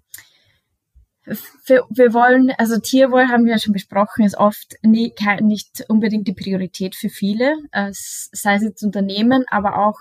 für, 1.63 1.85
wir 1.89 2.13
wollen, 2.13 2.51
also 2.57 2.79
Tierwohl 2.79 3.29
haben 3.29 3.45
wir 3.45 3.53
ja 3.53 3.59
schon 3.59 3.73
besprochen, 3.73 4.25
ist 4.25 4.37
oft 4.37 4.75
nie, 4.83 5.13
nicht 5.41 5.85
unbedingt 5.87 6.27
die 6.27 6.33
Priorität 6.33 6.95
für 6.95 7.09
viele, 7.09 7.55
äh, 7.71 7.89
sei 7.91 8.55
es 8.55 8.63
jetzt 8.63 8.83
Unternehmen, 8.83 9.45
aber 9.49 9.77
auch 9.77 9.99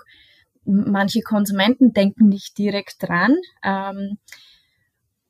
manche 0.65 1.21
Konsumenten 1.21 1.93
denken 1.93 2.27
nicht 2.27 2.57
direkt 2.57 2.95
dran. 2.99 3.35
Ähm, 3.63 4.17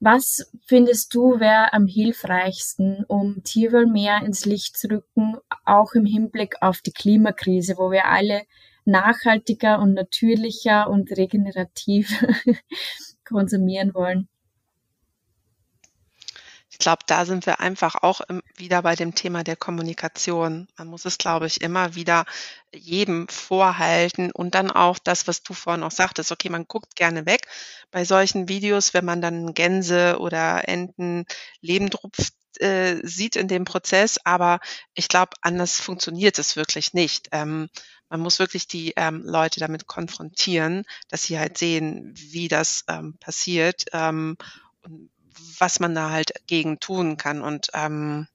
was 0.04 0.51
findest 0.66 1.14
du 1.16 1.39
wäre 1.39 1.72
am 1.74 1.88
hilfreichsten, 1.88 3.06
um 3.08 3.41
Tierwohl 3.43 3.86
mehr 3.86 4.22
ins 4.26 4.45
Licht 4.45 4.78
zu 4.78 4.88
rücken, 4.89 5.38
auch 5.66 5.93
im 5.93 6.06
Hinblick 6.06 6.56
auf 6.62 6.82
die 6.82 6.91
Klimakrise, 6.91 7.76
wo 7.78 7.89
wir 7.89 8.06
alle 8.06 8.43
nachhaltiger 8.86 9.80
und 9.80 9.93
natürlicher 9.93 10.89
und 10.89 11.12
regenerativ 11.12 12.26
konsumieren 13.24 13.93
wollen? 13.93 14.28
Ich 16.74 16.80
glaube, 16.80 17.03
da 17.05 17.24
sind 17.26 17.45
wir 17.45 17.59
einfach 17.59 17.93
auch 18.01 18.21
wieder 18.55 18.82
bei 18.82 18.95
dem 18.95 19.13
Thema 19.13 19.43
der 19.43 19.55
Kommunikation. 19.55 20.67
Man 20.76 20.88
muss 20.88 21.05
es, 21.05 21.19
glaube 21.19 21.45
ich, 21.45 21.61
immer 21.61 21.93
wieder 21.93 22.26
jedem 22.74 23.28
vorhalten 23.28 24.32
und 24.32 24.55
dann 24.55 24.71
auch 24.71 24.97
das, 24.97 25.28
was 25.28 25.43
du 25.43 25.53
vorhin 25.53 25.84
auch 25.84 25.91
sagtest, 25.91 26.32
okay, 26.32 26.49
man 26.49 26.65
guckt 26.67 26.95
gerne 26.95 27.28
weg 27.28 27.47
bei 27.91 28.05
solchen 28.05 28.49
Videos, 28.49 28.95
wenn 28.95 29.05
man 29.05 29.21
dann 29.21 29.53
Gänse 29.53 30.17
oder 30.19 30.67
Enten 30.67 31.26
Lebendrupf 31.61 32.32
äh, 32.57 32.95
sieht 33.03 33.36
in 33.36 33.47
dem 33.47 33.65
Prozess, 33.65 34.17
aber 34.24 34.59
ich 34.95 35.07
glaube, 35.07 35.34
anders 35.41 35.80
funktioniert 35.80 36.39
es 36.39 36.55
wirklich 36.55 36.95
nicht. 36.95 37.30
Ähm, 37.34 37.69
man 38.09 38.19
muss 38.19 38.39
wirklich 38.39 38.67
die 38.67 38.93
ähm, 38.95 39.21
Leute 39.24 39.59
damit 39.59 39.86
konfrontieren, 39.86 40.86
dass 41.09 41.21
sie 41.21 41.38
halt 41.38 41.59
sehen, 41.59 42.13
wie 42.15 42.47
das 42.47 42.84
ähm, 42.88 43.15
passiert 43.19 43.86
ähm, 43.93 44.38
und 44.82 45.11
was 45.59 45.79
man 45.79 45.95
da 45.95 46.09
halt 46.09 46.34
gegen 46.47 46.79
tun 46.79 47.17
kann. 47.17 47.41
Und 47.41 47.69
ähm, 47.73 48.27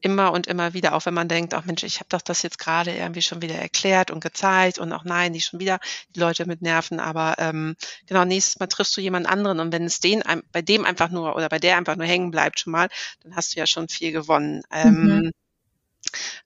immer 0.00 0.32
und 0.32 0.46
immer 0.46 0.72
wieder, 0.72 0.94
auch 0.94 1.06
wenn 1.06 1.14
man 1.14 1.28
denkt, 1.28 1.54
ach 1.54 1.64
Mensch, 1.64 1.82
ich 1.82 2.00
habe 2.00 2.08
doch 2.08 2.22
das 2.22 2.42
jetzt 2.42 2.58
gerade 2.58 2.94
irgendwie 2.94 3.22
schon 3.22 3.42
wieder 3.42 3.56
erklärt 3.56 4.10
und 4.10 4.20
gezeigt 4.20 4.78
und 4.78 4.92
auch 4.92 5.04
nein, 5.04 5.32
die 5.32 5.40
schon 5.40 5.60
wieder 5.60 5.78
die 6.14 6.20
Leute 6.20 6.46
mit 6.46 6.62
Nerven, 6.62 7.00
aber 7.00 7.36
ähm, 7.38 7.76
genau, 8.06 8.24
nächstes 8.24 8.58
Mal 8.58 8.66
triffst 8.66 8.96
du 8.96 9.00
jemand 9.00 9.26
anderen 9.26 9.60
und 9.60 9.72
wenn 9.72 9.84
es 9.84 10.00
den 10.00 10.22
bei 10.52 10.62
dem 10.62 10.84
einfach 10.84 11.10
nur 11.10 11.36
oder 11.36 11.48
bei 11.48 11.58
der 11.58 11.76
einfach 11.76 11.96
nur 11.96 12.06
hängen 12.06 12.30
bleibt 12.30 12.60
schon 12.60 12.72
mal, 12.72 12.88
dann 13.22 13.36
hast 13.36 13.54
du 13.54 13.60
ja 13.60 13.66
schon 13.66 13.88
viel 13.88 14.12
gewonnen. 14.12 14.62
Ähm, 14.70 15.04
mhm. 15.04 15.30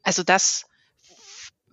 Also 0.03 0.23
das 0.23 0.67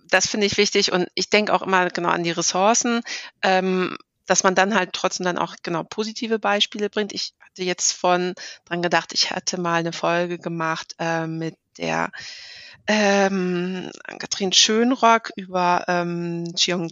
das 0.08 0.26
finde 0.26 0.46
ich 0.46 0.58
wichtig 0.58 0.92
und 0.92 1.08
ich 1.14 1.30
denke 1.30 1.54
auch 1.54 1.62
immer 1.62 1.88
genau 1.88 2.10
an 2.10 2.22
die 2.22 2.30
Ressourcen. 2.30 3.00
Ähm, 3.42 3.96
dass 4.26 4.44
man 4.44 4.54
dann 4.54 4.74
halt 4.74 4.92
trotzdem 4.92 5.24
dann 5.24 5.38
auch 5.38 5.56
genau 5.62 5.82
positive 5.84 6.38
Beispiele 6.38 6.90
bringt. 6.90 7.12
Ich 7.12 7.34
hatte 7.40 7.62
jetzt 7.62 7.92
von 7.92 8.34
dran 8.64 8.82
gedacht, 8.82 9.12
ich 9.12 9.30
hatte 9.30 9.60
mal 9.60 9.80
eine 9.80 9.92
Folge 9.92 10.38
gemacht 10.38 10.94
äh, 10.98 11.26
mit 11.26 11.56
der 11.78 12.10
ähm, 12.86 13.90
Katrin 14.18 14.52
Schönrock 14.52 15.30
über 15.36 15.84
ähm, 15.88 16.52
Chiong, 16.56 16.90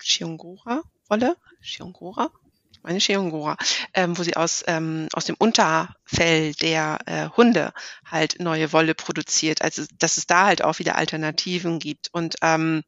Chiongora 0.00 0.82
Wolle, 1.08 1.36
Chiongora, 1.62 2.30
ich 2.70 2.82
meine 2.82 2.98
Chiongora, 2.98 3.56
ähm, 3.94 4.18
wo 4.18 4.22
sie 4.22 4.36
aus 4.36 4.62
ähm, 4.66 5.08
aus 5.12 5.24
dem 5.24 5.36
Unterfell 5.38 6.52
der 6.54 6.98
äh, 7.06 7.28
Hunde 7.36 7.72
halt 8.04 8.40
neue 8.40 8.72
Wolle 8.72 8.94
produziert. 8.94 9.62
Also 9.62 9.84
dass 9.98 10.16
es 10.16 10.26
da 10.26 10.46
halt 10.46 10.62
auch 10.62 10.78
wieder 10.78 10.96
Alternativen 10.96 11.78
gibt 11.78 12.08
und 12.12 12.36
ähm, 12.42 12.82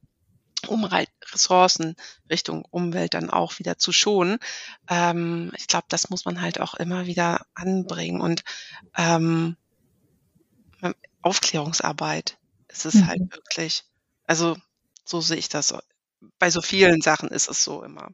um 0.69 0.85
Ressourcen 0.85 1.97
Richtung 2.29 2.65
Umwelt 2.71 3.15
dann 3.15 3.31
auch 3.31 3.59
wieder 3.59 3.79
zu 3.79 3.93
schonen. 3.93 4.39
Ähm, 4.89 5.53
ich 5.57 5.67
glaube, 5.67 5.87
das 5.89 6.11
muss 6.11 6.25
man 6.25 6.41
halt 6.41 6.61
auch 6.61 6.75
immer 6.75 7.07
wieder 7.07 7.47
anbringen 7.55 8.21
und 8.21 8.45
ähm, 8.97 9.57
Aufklärungsarbeit 11.23 12.39
ist 12.69 12.87
es 12.87 12.95
halt 12.95 13.05
mhm. 13.05 13.09
halt 13.09 13.35
wirklich. 13.35 13.85
Also 14.27 14.57
so 15.05 15.21
sehe 15.21 15.37
ich 15.37 15.49
das. 15.49 15.75
Bei 16.39 16.51
so 16.51 16.63
vielen 16.63 17.01
Sachen 17.01 17.29
ist 17.29 17.49
es 17.49 17.65
so 17.65 17.83
immer. 17.83 18.11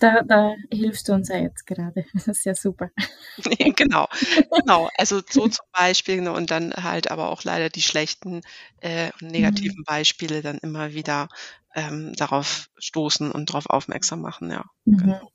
Da, 0.00 0.22
da 0.22 0.54
hilfst 0.70 1.08
du 1.08 1.12
uns 1.12 1.28
ja 1.28 1.38
jetzt 1.38 1.66
gerade. 1.66 2.04
Das 2.14 2.28
ist 2.28 2.44
ja 2.44 2.54
super. 2.54 2.90
genau, 3.76 4.06
genau. 4.52 4.88
Also 4.96 5.20
so 5.28 5.48
zum 5.48 5.66
Beispiel 5.72 6.20
ne, 6.20 6.32
und 6.32 6.50
dann 6.50 6.72
halt 6.74 7.10
aber 7.10 7.30
auch 7.30 7.44
leider 7.44 7.68
die 7.68 7.82
schlechten 7.82 8.42
äh, 8.80 9.10
und 9.20 9.30
negativen 9.30 9.78
mhm. 9.78 9.84
Beispiele 9.84 10.42
dann 10.42 10.58
immer 10.58 10.92
wieder 10.92 11.28
ähm, 11.74 12.12
darauf 12.14 12.68
stoßen 12.78 13.30
und 13.32 13.50
darauf 13.50 13.66
aufmerksam 13.70 14.20
machen, 14.20 14.50
ja. 14.50 14.64
Mhm. 14.84 14.98
Genau. 14.98 15.32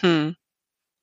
Hm. 0.00 0.36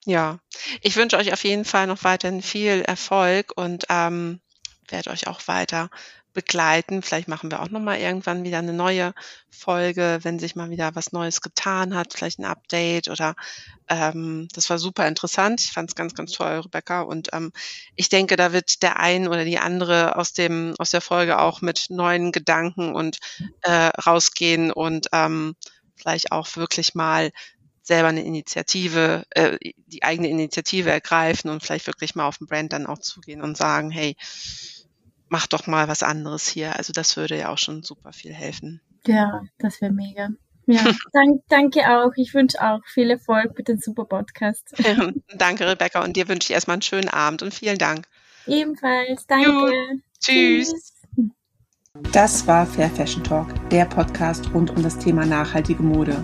Ja, 0.06 0.40
ich 0.82 0.96
wünsche 0.96 1.18
euch 1.18 1.34
auf 1.34 1.44
jeden 1.44 1.66
Fall 1.66 1.88
noch 1.88 2.04
weiterhin 2.04 2.42
viel 2.42 2.82
Erfolg 2.82 3.54
und 3.56 3.86
ähm, 3.90 4.42
werde 4.90 5.12
euch 5.12 5.28
auch 5.28 5.48
weiter 5.48 5.90
begleiten. 6.34 7.02
Vielleicht 7.02 7.28
machen 7.28 7.52
wir 7.52 7.62
auch 7.62 7.70
noch 7.70 7.80
mal 7.80 7.98
irgendwann 7.98 8.44
wieder 8.44 8.60
eine 8.60 8.74
neue 8.74 9.14
Folge, 9.50 10.20
wenn 10.24 10.40
sich 10.40 10.56
mal 10.56 10.70
wieder 10.70 10.96
was 10.96 11.12
Neues 11.12 11.42
getan 11.42 11.96
hat, 11.96 12.14
vielleicht 12.14 12.40
ein 12.40 12.46
Update 12.46 13.10
oder 13.10 13.36
ähm, 13.88 14.48
das 14.54 14.70
war 14.70 14.78
super 14.78 15.08
interessant. 15.08 15.62
Ich 15.62 15.72
fand 15.72 15.90
es 15.90 15.96
ganz, 15.96 16.14
ganz 16.14 16.32
toll, 16.32 16.60
Rebecca. 16.60 17.02
Und 17.02 17.30
ähm, 17.34 17.52
ich 17.96 18.10
denke, 18.10 18.36
da 18.36 18.54
wird 18.54 18.84
der 18.84 19.00
ein 19.00 19.28
oder 19.28 19.44
die 19.46 19.60
andere 19.60 20.16
aus 20.16 20.34
dem 20.34 20.76
aus 20.78 20.92
der 20.92 21.02
Folge 21.02 21.40
auch 21.40 21.62
mit 21.62 21.88
neuen 21.90 22.32
Gedanken 22.32 22.94
und 22.94 23.18
äh, 23.62 23.72
rausgehen 23.72 24.72
und 24.72 25.08
ähm, 25.12 25.56
vielleicht 25.96 26.32
auch 26.32 26.56
wirklich 26.56 26.96
mal 26.96 27.32
selber 27.82 28.10
eine 28.10 28.24
Initiative, 28.24 29.26
äh, 29.32 29.58
die 29.88 30.04
eigene 30.04 30.30
Initiative 30.30 30.92
ergreifen 30.92 31.50
und 31.50 31.64
vielleicht 31.64 31.88
wirklich 31.88 32.14
mal 32.14 32.28
auf 32.28 32.38
den 32.38 32.46
Brand 32.48 32.72
dann 32.72 32.86
auch 32.86 33.00
zugehen 33.00 33.42
und 33.42 33.58
sagen, 33.58 33.90
hey, 33.90 34.16
mach 35.30 35.48
doch 35.48 35.68
mal 35.68 35.88
was 35.88 36.04
anderes 36.04 36.48
hier. 36.48 36.76
Also 36.76 36.94
das 36.94 37.16
würde 37.16 37.38
ja 37.38 37.50
auch 37.50 37.58
schon 37.58 37.84
super 37.84 38.12
viel 38.12 38.34
helfen. 38.34 38.82
Ja, 39.06 39.44
das 39.58 39.82
wäre 39.82 39.94
mega. 39.94 40.30
Ja, 40.66 40.84
dank, 41.14 41.42
danke 41.50 41.80
auch. 41.90 42.12
Ich 42.16 42.34
wünsche 42.34 42.62
auch 42.62 42.82
viel 42.86 43.10
Erfolg 43.10 43.58
mit 43.58 43.68
dem 43.68 43.80
super 43.80 44.06
Podcast. 44.06 44.74
danke, 45.36 45.68
Rebecca. 45.68 46.04
Und 46.04 46.16
dir 46.16 46.28
wünsche 46.28 46.48
ich 46.48 46.54
erstmal 46.54 46.76
einen 46.76 46.82
schönen 46.82 47.10
Abend 47.10 47.42
und 47.42 47.54
vielen 47.54 47.78
Dank. 47.78 48.08
Ebenfalls. 48.46 49.26
Danke. 49.28 49.50
Jo, 49.50 49.72
tschüss. 50.20 50.70
tschüss. 50.70 50.94
Das 52.12 52.46
war 52.48 52.66
Fair 52.66 52.90
Fashion 52.90 53.24
Talk, 53.24 53.48
der 53.72 53.86
Podcast 53.86 54.54
rund 54.54 54.70
um 54.70 54.84
das 54.84 54.98
Thema 54.98 55.26
nachhaltige 55.26 55.84
Mode. 55.84 56.24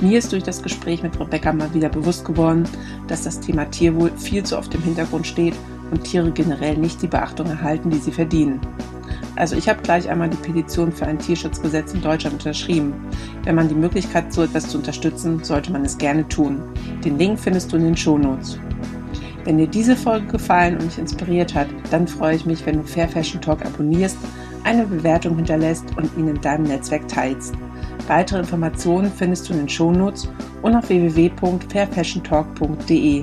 Mir 0.00 0.18
ist 0.18 0.32
durch 0.32 0.42
das 0.42 0.62
Gespräch 0.62 1.02
mit 1.02 1.18
Rebecca 1.18 1.52
mal 1.52 1.72
wieder 1.72 1.88
bewusst 1.88 2.24
geworden, 2.24 2.68
dass 3.06 3.24
das 3.24 3.40
Thema 3.40 3.64
Tierwohl 3.64 4.16
viel 4.16 4.44
zu 4.44 4.58
oft 4.58 4.74
im 4.74 4.82
Hintergrund 4.82 5.26
steht 5.26 5.54
und 5.90 6.04
Tiere 6.04 6.30
generell 6.30 6.76
nicht 6.76 7.02
die 7.02 7.06
Beachtung 7.06 7.46
erhalten, 7.46 7.90
die 7.90 7.98
sie 7.98 8.12
verdienen. 8.12 8.60
Also 9.36 9.54
ich 9.54 9.68
habe 9.68 9.82
gleich 9.82 10.08
einmal 10.08 10.28
die 10.28 10.36
Petition 10.36 10.90
für 10.90 11.06
ein 11.06 11.18
Tierschutzgesetz 11.18 11.94
in 11.94 12.02
Deutschland 12.02 12.34
unterschrieben. 12.34 12.92
Wenn 13.44 13.54
man 13.54 13.68
die 13.68 13.74
Möglichkeit 13.74 14.24
hat, 14.24 14.32
so 14.32 14.42
etwas 14.42 14.68
zu 14.68 14.78
unterstützen, 14.78 15.44
sollte 15.44 15.70
man 15.70 15.84
es 15.84 15.96
gerne 15.96 16.26
tun. 16.28 16.60
Den 17.04 17.18
Link 17.18 17.38
findest 17.38 17.72
du 17.72 17.76
in 17.76 17.84
den 17.84 17.96
Shownotes. 17.96 18.58
Wenn 19.44 19.58
dir 19.58 19.68
diese 19.68 19.96
Folge 19.96 20.26
gefallen 20.26 20.74
und 20.74 20.86
mich 20.86 20.98
inspiriert 20.98 21.54
hat, 21.54 21.68
dann 21.90 22.08
freue 22.08 22.36
ich 22.36 22.46
mich, 22.46 22.66
wenn 22.66 22.78
du 22.78 22.82
Fair 22.82 23.08
Fashion 23.08 23.40
Talk 23.40 23.64
abonnierst, 23.64 24.18
eine 24.64 24.84
Bewertung 24.84 25.36
hinterlässt 25.36 25.86
und 25.96 26.10
ihn 26.18 26.28
in 26.28 26.40
deinem 26.40 26.64
Netzwerk 26.64 27.06
teilst. 27.08 27.54
Weitere 28.08 28.40
Informationen 28.40 29.10
findest 29.10 29.48
du 29.48 29.52
in 29.52 29.60
den 29.60 29.68
Shownotes 29.68 30.28
und 30.62 30.74
auf 30.74 30.88
www.fairfashiontalk.de. 30.88 33.22